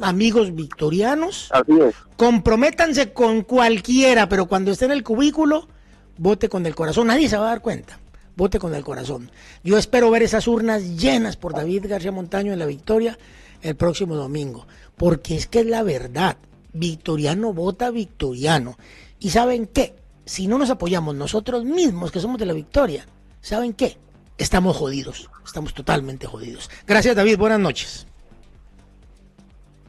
Amigos 0.00 0.54
victorianos, 0.54 1.50
Así 1.52 1.72
es. 1.78 1.94
comprométanse 2.16 3.12
con 3.12 3.42
cualquiera, 3.42 4.26
pero 4.26 4.46
cuando 4.46 4.70
esté 4.70 4.86
en 4.86 4.92
el 4.92 5.02
cubículo, 5.02 5.68
vote 6.16 6.48
con 6.48 6.64
el 6.64 6.74
corazón, 6.74 7.08
nadie 7.08 7.28
se 7.28 7.36
va 7.36 7.44
a 7.44 7.48
dar 7.50 7.60
cuenta 7.60 7.98
vote 8.36 8.58
con 8.58 8.74
el 8.74 8.84
corazón. 8.84 9.30
Yo 9.62 9.78
espero 9.78 10.10
ver 10.10 10.22
esas 10.22 10.46
urnas 10.48 10.96
llenas 10.96 11.36
por 11.36 11.54
David 11.54 11.86
García 11.88 12.12
Montaño 12.12 12.52
en 12.52 12.58
la 12.58 12.66
victoria 12.66 13.18
el 13.62 13.76
próximo 13.76 14.16
domingo, 14.16 14.66
porque 14.96 15.36
es 15.36 15.46
que 15.46 15.60
es 15.60 15.66
la 15.66 15.82
verdad. 15.82 16.36
Victoriano 16.72 17.52
vota 17.52 17.90
victoriano. 17.90 18.76
¿Y 19.18 19.30
saben 19.30 19.66
qué? 19.66 19.94
Si 20.24 20.46
no 20.46 20.58
nos 20.58 20.70
apoyamos 20.70 21.14
nosotros 21.14 21.64
mismos, 21.64 22.10
que 22.10 22.20
somos 22.20 22.38
de 22.38 22.46
la 22.46 22.52
victoria, 22.52 23.06
¿saben 23.40 23.72
qué? 23.74 23.98
Estamos 24.38 24.76
jodidos, 24.76 25.30
estamos 25.44 25.74
totalmente 25.74 26.26
jodidos. 26.26 26.70
Gracias 26.86 27.14
David, 27.14 27.38
buenas 27.38 27.60
noches. 27.60 28.06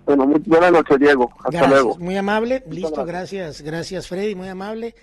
Bueno, 0.06 0.28
muy 0.28 0.40
buenas 0.46 0.72
noches 0.72 1.00
Diego, 1.00 1.32
hasta 1.44 1.68
luego. 1.68 1.98
Muy 1.98 2.18
amable, 2.18 2.64
listo, 2.70 3.06
gracias, 3.06 3.62
gracias 3.62 4.08
Freddy, 4.08 4.36
muy 4.36 4.50
amable. 4.50 4.96